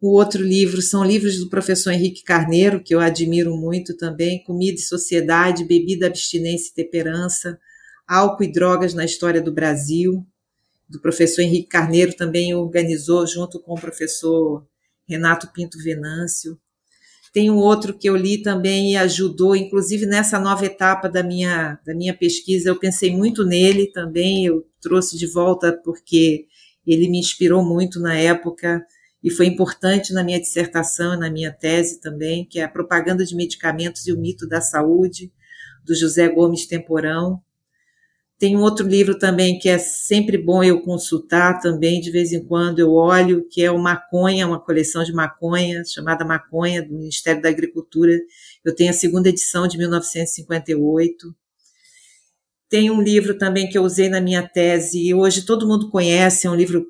O 0.00 0.16
outro 0.16 0.42
livro 0.42 0.80
são 0.80 1.04
livros 1.04 1.38
do 1.38 1.50
professor 1.50 1.90
Henrique 1.90 2.24
Carneiro, 2.24 2.82
que 2.82 2.94
eu 2.94 3.00
admiro 3.00 3.54
muito 3.54 3.94
também, 3.94 4.42
Comida 4.42 4.78
e 4.78 4.82
Sociedade, 4.82 5.66
Bebida, 5.66 6.06
Abstinência 6.06 6.70
e 6.70 6.74
Temperança, 6.74 7.58
Álcool 8.08 8.44
e 8.44 8.50
Drogas 8.50 8.94
na 8.94 9.04
História 9.04 9.42
do 9.42 9.52
Brasil, 9.52 10.26
do 10.88 10.98
professor 11.02 11.42
Henrique 11.42 11.68
Carneiro, 11.68 12.16
também 12.16 12.54
organizou 12.54 13.26
junto 13.26 13.60
com 13.60 13.74
o 13.74 13.80
professor 13.80 14.66
Renato 15.06 15.52
Pinto 15.52 15.76
Venâncio. 15.78 16.58
Tem 17.30 17.50
um 17.50 17.58
outro 17.58 17.92
que 17.92 18.08
eu 18.08 18.16
li 18.16 18.42
também 18.42 18.92
e 18.92 18.96
ajudou, 18.96 19.54
inclusive 19.54 20.06
nessa 20.06 20.40
nova 20.40 20.64
etapa 20.64 21.10
da 21.10 21.22
minha, 21.22 21.78
da 21.84 21.94
minha 21.94 22.16
pesquisa, 22.16 22.70
eu 22.70 22.78
pensei 22.78 23.14
muito 23.14 23.44
nele 23.44 23.92
também, 23.92 24.46
eu 24.46 24.66
trouxe 24.80 25.18
de 25.18 25.26
volta 25.26 25.78
porque 25.84 26.46
ele 26.86 27.06
me 27.06 27.18
inspirou 27.18 27.62
muito 27.62 28.00
na 28.00 28.16
época 28.16 28.82
e 29.22 29.30
foi 29.30 29.46
importante 29.46 30.12
na 30.12 30.24
minha 30.24 30.40
dissertação 30.40 31.18
na 31.18 31.30
minha 31.30 31.52
tese 31.52 32.00
também, 32.00 32.44
que 32.44 32.58
é 32.58 32.64
a 32.64 32.68
Propaganda 32.68 33.24
de 33.24 33.36
Medicamentos 33.36 34.06
e 34.06 34.12
o 34.12 34.18
Mito 34.18 34.48
da 34.48 34.60
Saúde, 34.60 35.30
do 35.84 35.94
José 35.94 36.28
Gomes 36.28 36.66
Temporão. 36.66 37.42
Tem 38.38 38.56
um 38.56 38.62
outro 38.62 38.88
livro 38.88 39.18
também 39.18 39.58
que 39.58 39.68
é 39.68 39.76
sempre 39.76 40.38
bom 40.38 40.64
eu 40.64 40.80
consultar 40.80 41.60
também, 41.60 42.00
de 42.00 42.10
vez 42.10 42.32
em 42.32 42.42
quando 42.42 42.78
eu 42.78 42.92
olho, 42.92 43.46
que 43.50 43.62
é 43.62 43.70
o 43.70 43.78
Maconha, 43.78 44.46
uma 44.46 44.58
coleção 44.58 45.04
de 45.04 45.12
maconha, 45.12 45.84
chamada 45.84 46.24
Maconha, 46.24 46.82
do 46.82 46.94
Ministério 46.94 47.42
da 47.42 47.50
Agricultura. 47.50 48.18
Eu 48.64 48.74
tenho 48.74 48.88
a 48.88 48.94
segunda 48.94 49.28
edição 49.28 49.68
de 49.68 49.76
1958. 49.76 51.36
Tem 52.70 52.90
um 52.90 53.02
livro 53.02 53.36
também 53.36 53.68
que 53.68 53.76
eu 53.76 53.82
usei 53.82 54.08
na 54.08 54.22
minha 54.22 54.48
tese, 54.48 54.98
e 55.06 55.12
hoje 55.12 55.44
todo 55.44 55.68
mundo 55.68 55.90
conhece, 55.90 56.46
é 56.46 56.50
um 56.50 56.54
livro 56.54 56.86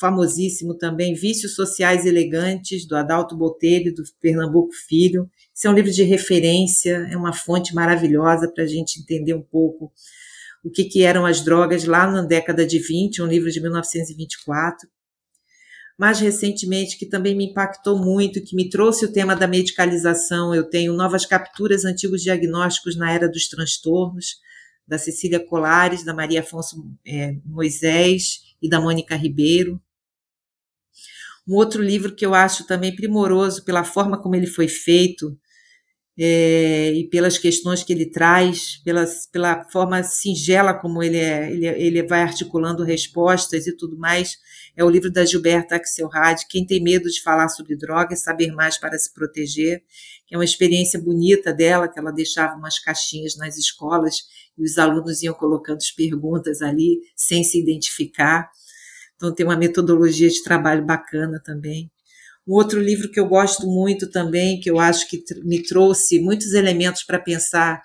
famosíssimo 0.00 0.74
também, 0.74 1.14
Vícios 1.14 1.54
Sociais 1.54 2.06
Elegantes, 2.06 2.86
do 2.88 2.96
Adalto 2.96 3.36
Botelho, 3.36 3.94
do 3.94 4.02
Pernambuco 4.20 4.72
Filho. 4.88 5.30
Esse 5.54 5.66
é 5.66 5.70
um 5.70 5.74
livro 5.74 5.92
de 5.92 6.02
referência, 6.02 7.06
é 7.10 7.16
uma 7.16 7.34
fonte 7.34 7.74
maravilhosa 7.74 8.50
para 8.50 8.64
a 8.64 8.66
gente 8.66 8.98
entender 8.98 9.34
um 9.34 9.42
pouco 9.42 9.92
o 10.64 10.70
que, 10.70 10.84
que 10.84 11.02
eram 11.02 11.26
as 11.26 11.44
drogas 11.44 11.84
lá 11.84 12.10
na 12.10 12.22
década 12.22 12.66
de 12.66 12.78
20, 12.78 13.22
um 13.22 13.26
livro 13.26 13.50
de 13.50 13.60
1924. 13.60 14.88
Mais 15.98 16.18
recentemente, 16.18 16.98
que 16.98 17.04
também 17.04 17.36
me 17.36 17.50
impactou 17.50 17.98
muito, 17.98 18.42
que 18.42 18.56
me 18.56 18.70
trouxe 18.70 19.04
o 19.04 19.12
tema 19.12 19.36
da 19.36 19.46
medicalização, 19.46 20.54
eu 20.54 20.64
tenho 20.64 20.94
Novas 20.94 21.26
Capturas, 21.26 21.84
Antigos 21.84 22.22
Diagnósticos 22.22 22.96
na 22.96 23.12
Era 23.12 23.28
dos 23.28 23.48
Transtornos, 23.48 24.36
da 24.88 24.98
Cecília 24.98 25.38
Colares, 25.38 26.04
da 26.04 26.14
Maria 26.14 26.40
Afonso 26.40 26.84
é, 27.06 27.36
Moisés 27.44 28.40
e 28.62 28.68
da 28.68 28.80
Mônica 28.80 29.14
Ribeiro. 29.14 29.80
Um 31.50 31.56
outro 31.56 31.82
livro 31.82 32.14
que 32.14 32.24
eu 32.24 32.34
acho 32.34 32.66
também 32.66 32.94
primoroso 32.94 33.64
pela 33.64 33.82
forma 33.82 34.16
como 34.20 34.36
ele 34.36 34.46
foi 34.46 34.68
feito, 34.68 35.36
é, 36.22 36.92
e 36.92 37.08
pelas 37.08 37.38
questões 37.38 37.82
que 37.82 37.92
ele 37.94 38.04
traz, 38.04 38.76
pela, 38.84 39.06
pela 39.32 39.64
forma 39.70 40.02
singela 40.02 40.74
como 40.74 41.02
ele, 41.02 41.16
é, 41.16 41.50
ele, 41.50 41.66
ele 41.66 42.02
vai 42.02 42.20
articulando 42.20 42.84
respostas 42.84 43.66
e 43.66 43.74
tudo 43.74 43.96
mais, 43.96 44.36
é 44.76 44.84
o 44.84 44.90
livro 44.90 45.10
da 45.10 45.24
Gilberta 45.24 45.76
Axelrad, 45.76 46.42
Quem 46.48 46.66
tem 46.66 46.82
medo 46.82 47.08
de 47.08 47.22
falar 47.22 47.48
sobre 47.48 47.74
drogas, 47.74 48.22
saber 48.22 48.52
mais 48.52 48.78
para 48.78 48.98
se 48.98 49.12
proteger, 49.14 49.82
é 50.30 50.36
uma 50.36 50.44
experiência 50.44 51.00
bonita 51.00 51.54
dela, 51.54 51.88
que 51.88 51.98
ela 51.98 52.12
deixava 52.12 52.54
umas 52.54 52.78
caixinhas 52.78 53.36
nas 53.36 53.56
escolas 53.56 54.16
e 54.58 54.62
os 54.62 54.76
alunos 54.76 55.22
iam 55.22 55.34
colocando 55.34 55.78
as 55.78 55.90
perguntas 55.90 56.60
ali 56.60 57.00
sem 57.16 57.42
se 57.42 57.58
identificar. 57.58 58.50
Então 59.20 59.34
tem 59.34 59.44
uma 59.44 59.56
metodologia 59.56 60.30
de 60.30 60.42
trabalho 60.42 60.82
bacana 60.82 61.38
também. 61.44 61.92
Um 62.48 62.54
outro 62.54 62.80
livro 62.80 63.10
que 63.10 63.20
eu 63.20 63.28
gosto 63.28 63.66
muito 63.66 64.10
também, 64.10 64.58
que 64.58 64.70
eu 64.70 64.80
acho 64.80 65.06
que 65.10 65.22
me 65.44 65.62
trouxe 65.62 66.18
muitos 66.18 66.54
elementos 66.54 67.02
para 67.02 67.18
pensar 67.18 67.82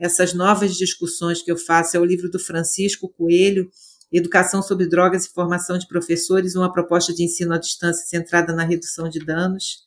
essas 0.00 0.32
novas 0.32 0.74
discussões 0.74 1.42
que 1.42 1.52
eu 1.52 1.58
faço, 1.58 1.94
é 1.94 2.00
o 2.00 2.04
livro 2.06 2.30
do 2.30 2.38
Francisco 2.38 3.06
Coelho, 3.10 3.68
Educação 4.10 4.62
sobre 4.62 4.88
Drogas 4.88 5.26
e 5.26 5.32
Formação 5.32 5.76
de 5.76 5.86
Professores, 5.86 6.56
uma 6.56 6.72
proposta 6.72 7.12
de 7.12 7.22
ensino 7.22 7.52
à 7.52 7.58
distância 7.58 8.06
centrada 8.06 8.54
na 8.54 8.64
redução 8.64 9.10
de 9.10 9.18
danos. 9.18 9.82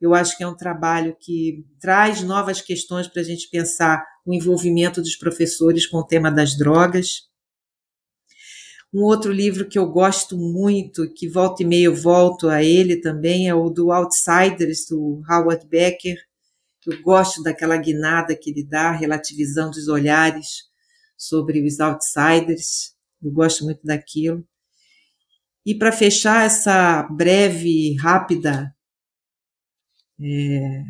Eu 0.00 0.14
acho 0.14 0.38
que 0.38 0.44
é 0.44 0.46
um 0.46 0.56
trabalho 0.56 1.16
que 1.20 1.64
traz 1.80 2.22
novas 2.22 2.60
questões 2.60 3.08
para 3.08 3.20
a 3.20 3.24
gente 3.24 3.50
pensar 3.50 4.04
o 4.24 4.32
envolvimento 4.32 5.02
dos 5.02 5.16
professores 5.16 5.86
com 5.86 5.98
o 5.98 6.06
tema 6.06 6.30
das 6.30 6.56
drogas. 6.56 7.29
Um 8.92 9.02
outro 9.02 9.32
livro 9.32 9.68
que 9.68 9.78
eu 9.78 9.88
gosto 9.88 10.36
muito, 10.36 11.08
que 11.14 11.28
volta 11.28 11.62
e 11.62 11.66
meia 11.66 11.84
eu 11.84 11.94
volto 11.94 12.48
a 12.48 12.62
ele 12.62 13.00
também, 13.00 13.48
é 13.48 13.54
o 13.54 13.70
do 13.70 13.92
Outsiders, 13.92 14.86
do 14.88 15.22
Howard 15.30 15.64
Becker. 15.68 16.16
Eu 16.86 17.00
gosto 17.02 17.42
daquela 17.42 17.76
guinada 17.76 18.34
que 18.34 18.50
ele 18.50 18.66
dá, 18.66 18.90
relativizando 18.90 19.78
os 19.78 19.86
olhares 19.86 20.64
sobre 21.16 21.64
os 21.64 21.78
outsiders. 21.78 22.96
Eu 23.22 23.30
gosto 23.30 23.64
muito 23.64 23.84
daquilo. 23.84 24.44
E 25.64 25.74
para 25.74 25.92
fechar 25.92 26.46
essa 26.46 27.02
breve, 27.04 27.94
rápida 27.96 28.74
é, 30.20 30.82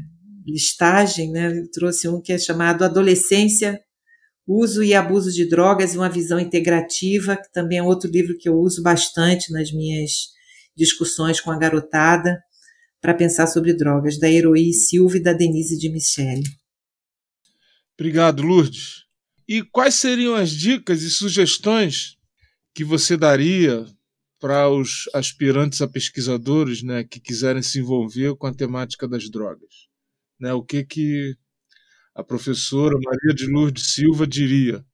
listagem, 0.47 1.31
né, 1.33 1.59
eu 1.59 1.71
trouxe 1.71 2.09
um 2.09 2.21
que 2.21 2.33
é 2.33 2.39
chamado 2.39 2.85
Adolescência 2.85 3.81
Uso 4.53 4.83
e 4.83 4.93
Abuso 4.95 5.31
de 5.31 5.49
Drogas 5.49 5.95
e 5.95 5.97
uma 5.97 6.09
Visão 6.09 6.41
Integrativa, 6.41 7.37
que 7.37 7.53
também 7.53 7.79
é 7.79 7.83
outro 7.85 8.11
livro 8.11 8.37
que 8.37 8.49
eu 8.49 8.59
uso 8.59 8.83
bastante 8.83 9.53
nas 9.53 9.71
minhas 9.71 10.11
discussões 10.77 11.41
com 11.41 11.53
a 11.53 11.57
garotada 11.57 12.37
para 13.01 13.15
pensar 13.15 13.47
sobre 13.47 13.73
drogas, 13.75 14.19
da 14.19 14.29
Heroí 14.29 14.73
Silva 14.73 15.19
e 15.19 15.23
da 15.23 15.33
Denise 15.33 15.79
de 15.79 15.89
Michele. 15.89 16.43
Obrigado, 17.97 18.43
Lourdes. 18.43 19.05
E 19.47 19.63
quais 19.63 19.95
seriam 19.95 20.35
as 20.35 20.51
dicas 20.51 21.03
e 21.03 21.11
sugestões 21.11 22.17
que 22.75 22.83
você 22.83 23.17
daria 23.17 23.87
para 24.41 24.69
os 24.69 25.09
aspirantes 25.15 25.81
a 25.81 25.87
pesquisadores 25.87 26.83
né, 26.83 27.05
que 27.05 27.21
quiserem 27.21 27.63
se 27.63 27.79
envolver 27.79 28.35
com 28.35 28.49
a 28.49 28.55
temática 28.55 29.07
das 29.07 29.31
drogas? 29.31 29.87
Né, 30.41 30.53
o 30.53 30.63
que, 30.63 30.85
que 30.85 31.37
a 32.21 32.25
professora 32.25 32.99
Maria 33.03 33.35
de 33.35 33.47
Lourdes 33.47 33.95
Silva 33.95 34.27
diria? 34.27 34.85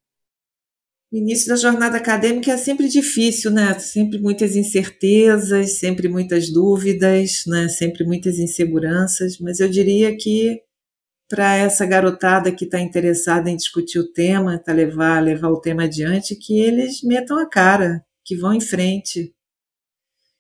Início 1.12 1.48
da 1.48 1.56
jornada 1.56 1.96
acadêmica 1.96 2.52
é 2.52 2.56
sempre 2.56 2.88
difícil, 2.88 3.50
né? 3.50 3.76
Sempre 3.78 4.18
muitas 4.20 4.54
incertezas, 4.54 5.78
sempre 5.78 6.08
muitas 6.08 6.52
dúvidas, 6.52 7.42
né? 7.46 7.68
Sempre 7.68 8.04
muitas 8.04 8.38
inseguranças, 8.38 9.38
mas 9.38 9.60
eu 9.60 9.68
diria 9.68 10.16
que 10.16 10.60
para 11.28 11.56
essa 11.56 11.84
garotada 11.84 12.52
que 12.52 12.64
está 12.64 12.80
interessada 12.80 13.50
em 13.50 13.56
discutir 13.56 13.98
o 13.98 14.12
tema, 14.12 14.58
tá 14.58 14.72
levar 14.72 15.20
levar 15.20 15.48
o 15.48 15.60
tema 15.60 15.84
adiante, 15.84 16.36
que 16.36 16.60
eles 16.60 17.02
metam 17.02 17.38
a 17.38 17.48
cara, 17.48 18.04
que 18.24 18.36
vão 18.36 18.54
em 18.54 18.60
frente. 18.60 19.34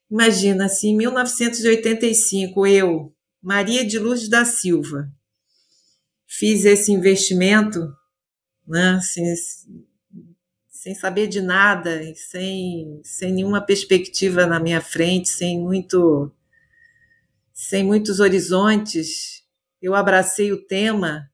Imagina, 0.08 0.66
assim, 0.66 0.90
em 0.90 0.96
1985, 0.98 2.64
eu, 2.66 3.12
Maria 3.42 3.84
de 3.84 3.98
Lourdes 3.98 4.28
da 4.28 4.44
Silva, 4.44 5.10
fiz 6.26 6.64
esse 6.64 6.92
investimento, 6.92 7.92
né, 8.66 9.00
sem, 9.02 9.24
sem 10.68 10.94
saber 10.94 11.28
de 11.28 11.40
nada, 11.40 12.00
sem, 12.14 13.00
sem 13.04 13.32
nenhuma 13.32 13.60
perspectiva 13.60 14.46
na 14.46 14.58
minha 14.60 14.80
frente, 14.80 15.28
sem 15.28 15.60
muito 15.60 16.32
sem 17.52 17.82
muitos 17.82 18.20
horizontes, 18.20 19.42
eu 19.80 19.94
abracei 19.94 20.52
o 20.52 20.62
tema. 20.62 21.30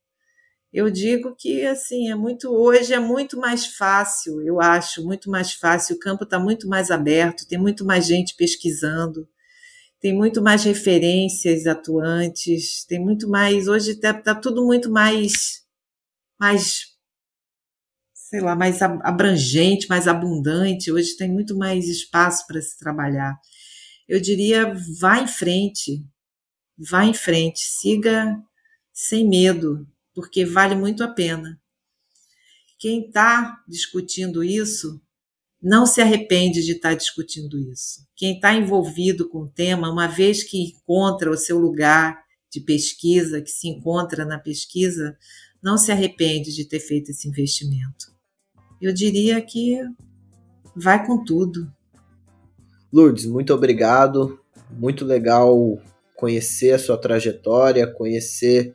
Eu 0.73 0.89
digo 0.89 1.35
que 1.37 1.67
assim 1.67 2.11
é 2.11 2.15
muito 2.15 2.49
hoje 2.49 2.95
é 2.95 3.01
muito 3.01 3.37
mais 3.37 3.67
fácil, 3.67 4.41
eu 4.41 4.61
acho 4.61 5.05
muito 5.05 5.29
mais 5.29 5.53
fácil. 5.53 5.97
O 5.97 5.99
campo 5.99 6.25
está 6.25 6.39
muito 6.39 6.69
mais 6.69 6.91
aberto, 6.91 7.47
tem 7.47 7.59
muito 7.59 7.85
mais 7.85 8.07
gente 8.07 8.37
pesquisando, 8.37 9.29
tem 10.03 10.13
muito 10.13 10.43
mais 10.43 10.65
referências 10.65 11.65
atuantes, 11.65 12.85
tem 12.87 12.99
muito 13.01 13.29
mais. 13.29 13.69
Hoje 13.69 13.93
está 13.93 14.13
tá 14.13 14.35
tudo 14.35 14.67
muito 14.67 14.91
mais, 14.91 15.63
mais, 16.39 16.87
sei 18.13 18.41
lá, 18.41 18.57
mais 18.57 18.83
abrangente, 18.83 19.89
mais 19.89 20.09
abundante. 20.09 20.91
Hoje 20.91 21.17
tem 21.17 21.31
muito 21.31 21.57
mais 21.57 21.87
espaço 21.87 22.45
para 22.49 22.61
se 22.61 22.77
trabalhar. 22.77 23.39
Eu 24.09 24.21
diria, 24.21 24.75
vá 24.99 25.21
em 25.21 25.29
frente, 25.29 26.05
vá 26.77 27.05
em 27.05 27.15
frente, 27.15 27.61
siga 27.61 28.37
sem 28.93 29.27
medo, 29.27 29.87
porque 30.13 30.45
vale 30.45 30.75
muito 30.75 31.05
a 31.05 31.09
pena. 31.09 31.61
Quem 32.77 33.07
está 33.07 33.63
discutindo 33.69 34.43
isso 34.43 35.01
não 35.63 35.87
se 35.87 36.01
arrepende 36.01 36.65
de 36.65 36.73
estar 36.73 36.95
discutindo 36.95 37.57
isso. 37.57 38.05
Quem 38.17 38.35
está 38.35 38.53
envolvido 38.53 39.29
com 39.29 39.43
o 39.43 39.49
tema, 39.49 39.91
uma 39.91 40.09
vez 40.09 40.43
que 40.43 40.61
encontra 40.61 41.31
o 41.31 41.37
seu 41.37 41.57
lugar 41.59 42.19
de 42.51 42.61
pesquisa, 42.61 43.41
que 43.41 43.51
se 43.51 43.69
encontra 43.69 44.25
na 44.25 44.39
pesquisa, 44.39 45.17
não 45.63 45.79
se 45.79 45.93
arrepende 45.93 46.53
de 46.53 46.65
ter 46.65 46.81
feito 46.81 47.11
esse 47.11 47.29
investimento. 47.29 48.13
Eu 48.81 48.93
diria 48.93 49.41
que 49.41 49.79
vai 50.75 51.07
com 51.07 51.25
tudo. 51.25 51.73
Lourdes, 52.93 53.25
muito 53.27 53.55
obrigado. 53.55 54.41
Muito 54.69 55.05
legal 55.05 55.81
conhecer 56.17 56.73
a 56.73 56.79
sua 56.79 56.99
trajetória, 56.99 57.87
conhecer 57.87 58.75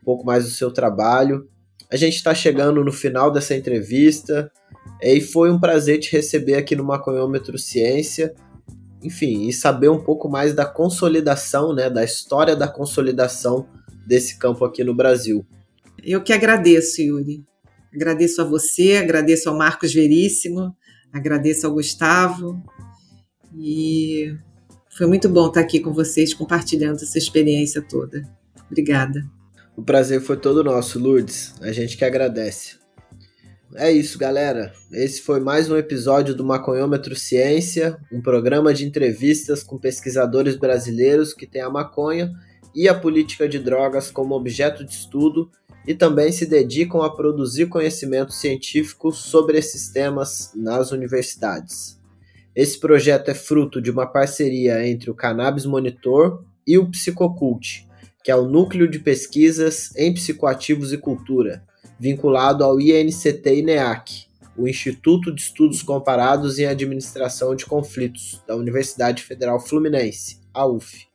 um 0.00 0.04
pouco 0.04 0.24
mais 0.24 0.44
do 0.44 0.50
seu 0.50 0.70
trabalho. 0.70 1.48
A 1.90 1.96
gente 1.96 2.14
está 2.14 2.34
chegando 2.34 2.84
no 2.84 2.92
final 2.92 3.32
dessa 3.32 3.56
entrevista 3.56 4.50
e 5.02 5.20
foi 5.20 5.50
um 5.50 5.60
prazer 5.60 5.98
te 5.98 6.12
receber 6.12 6.54
aqui 6.54 6.74
no 6.74 6.84
Maconhômetro 6.84 7.58
Ciência. 7.58 8.34
Enfim, 9.02 9.46
e 9.46 9.52
saber 9.52 9.88
um 9.88 10.02
pouco 10.02 10.28
mais 10.28 10.52
da 10.52 10.66
consolidação, 10.66 11.72
né, 11.72 11.88
da 11.88 12.02
história 12.02 12.56
da 12.56 12.66
consolidação 12.66 13.68
desse 14.06 14.38
campo 14.38 14.64
aqui 14.64 14.82
no 14.82 14.94
Brasil. 14.94 15.46
Eu 16.02 16.22
que 16.22 16.32
agradeço, 16.32 17.00
Yuri. 17.00 17.44
Agradeço 17.94 18.42
a 18.42 18.44
você, 18.44 18.96
agradeço 18.96 19.48
ao 19.48 19.56
Marcos 19.56 19.94
Veríssimo, 19.94 20.74
agradeço 21.12 21.66
ao 21.66 21.72
Gustavo. 21.72 22.60
E 23.56 24.34
foi 24.96 25.06
muito 25.06 25.28
bom 25.28 25.48
estar 25.48 25.60
aqui 25.60 25.80
com 25.80 25.92
vocês 25.92 26.34
compartilhando 26.34 26.96
essa 26.96 27.18
experiência 27.18 27.80
toda. 27.80 28.22
Obrigada. 28.66 29.24
O 29.76 29.82
prazer 29.82 30.20
foi 30.20 30.36
todo 30.36 30.64
nosso, 30.64 30.98
Lourdes. 30.98 31.54
A 31.60 31.70
gente 31.70 31.96
que 31.96 32.04
agradece. 32.04 32.77
É 33.74 33.92
isso, 33.92 34.18
galera. 34.18 34.72
Esse 34.90 35.20
foi 35.20 35.40
mais 35.40 35.70
um 35.70 35.76
episódio 35.76 36.34
do 36.34 36.42
Maconhômetro 36.42 37.14
Ciência, 37.14 37.98
um 38.10 38.22
programa 38.22 38.72
de 38.72 38.86
entrevistas 38.86 39.62
com 39.62 39.76
pesquisadores 39.76 40.56
brasileiros 40.56 41.34
que 41.34 41.46
têm 41.46 41.60
a 41.60 41.68
maconha 41.68 42.32
e 42.74 42.88
a 42.88 42.94
política 42.94 43.46
de 43.46 43.58
drogas 43.58 44.10
como 44.10 44.34
objeto 44.34 44.84
de 44.84 44.92
estudo 44.92 45.50
e 45.86 45.94
também 45.94 46.32
se 46.32 46.46
dedicam 46.46 47.02
a 47.02 47.14
produzir 47.14 47.66
conhecimento 47.66 48.32
científico 48.32 49.12
sobre 49.12 49.58
esses 49.58 49.90
temas 49.90 50.50
nas 50.54 50.90
universidades. 50.90 52.00
Esse 52.56 52.80
projeto 52.80 53.30
é 53.30 53.34
fruto 53.34 53.82
de 53.82 53.90
uma 53.90 54.06
parceria 54.06 54.88
entre 54.88 55.10
o 55.10 55.14
Cannabis 55.14 55.66
Monitor 55.66 56.42
e 56.66 56.78
o 56.78 56.90
Psicocult, 56.90 57.86
que 58.24 58.30
é 58.30 58.36
o 58.36 58.48
Núcleo 58.48 58.88
de 58.88 58.98
Pesquisas 58.98 59.94
em 59.94 60.12
Psicoativos 60.14 60.90
e 60.90 60.98
Cultura, 60.98 61.67
vinculado 61.98 62.64
ao 62.64 62.80
INCT 62.80 63.58
INEAC, 63.58 64.26
o 64.56 64.66
Instituto 64.68 65.34
de 65.34 65.40
Estudos 65.40 65.82
Comparados 65.82 66.58
em 66.58 66.66
Administração 66.66 67.54
de 67.54 67.64
Conflitos 67.64 68.42
da 68.46 68.56
Universidade 68.56 69.22
Federal 69.22 69.60
Fluminense, 69.60 70.40
a 70.52 70.66
UF. 70.66 71.06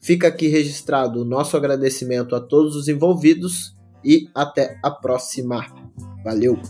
Fica 0.00 0.28
aqui 0.28 0.48
registrado 0.48 1.20
o 1.20 1.24
nosso 1.24 1.56
agradecimento 1.56 2.34
a 2.34 2.40
todos 2.40 2.74
os 2.74 2.88
envolvidos 2.88 3.76
e 4.04 4.28
até 4.34 4.78
a 4.82 4.90
próxima. 4.90 5.66
Valeu! 6.24 6.60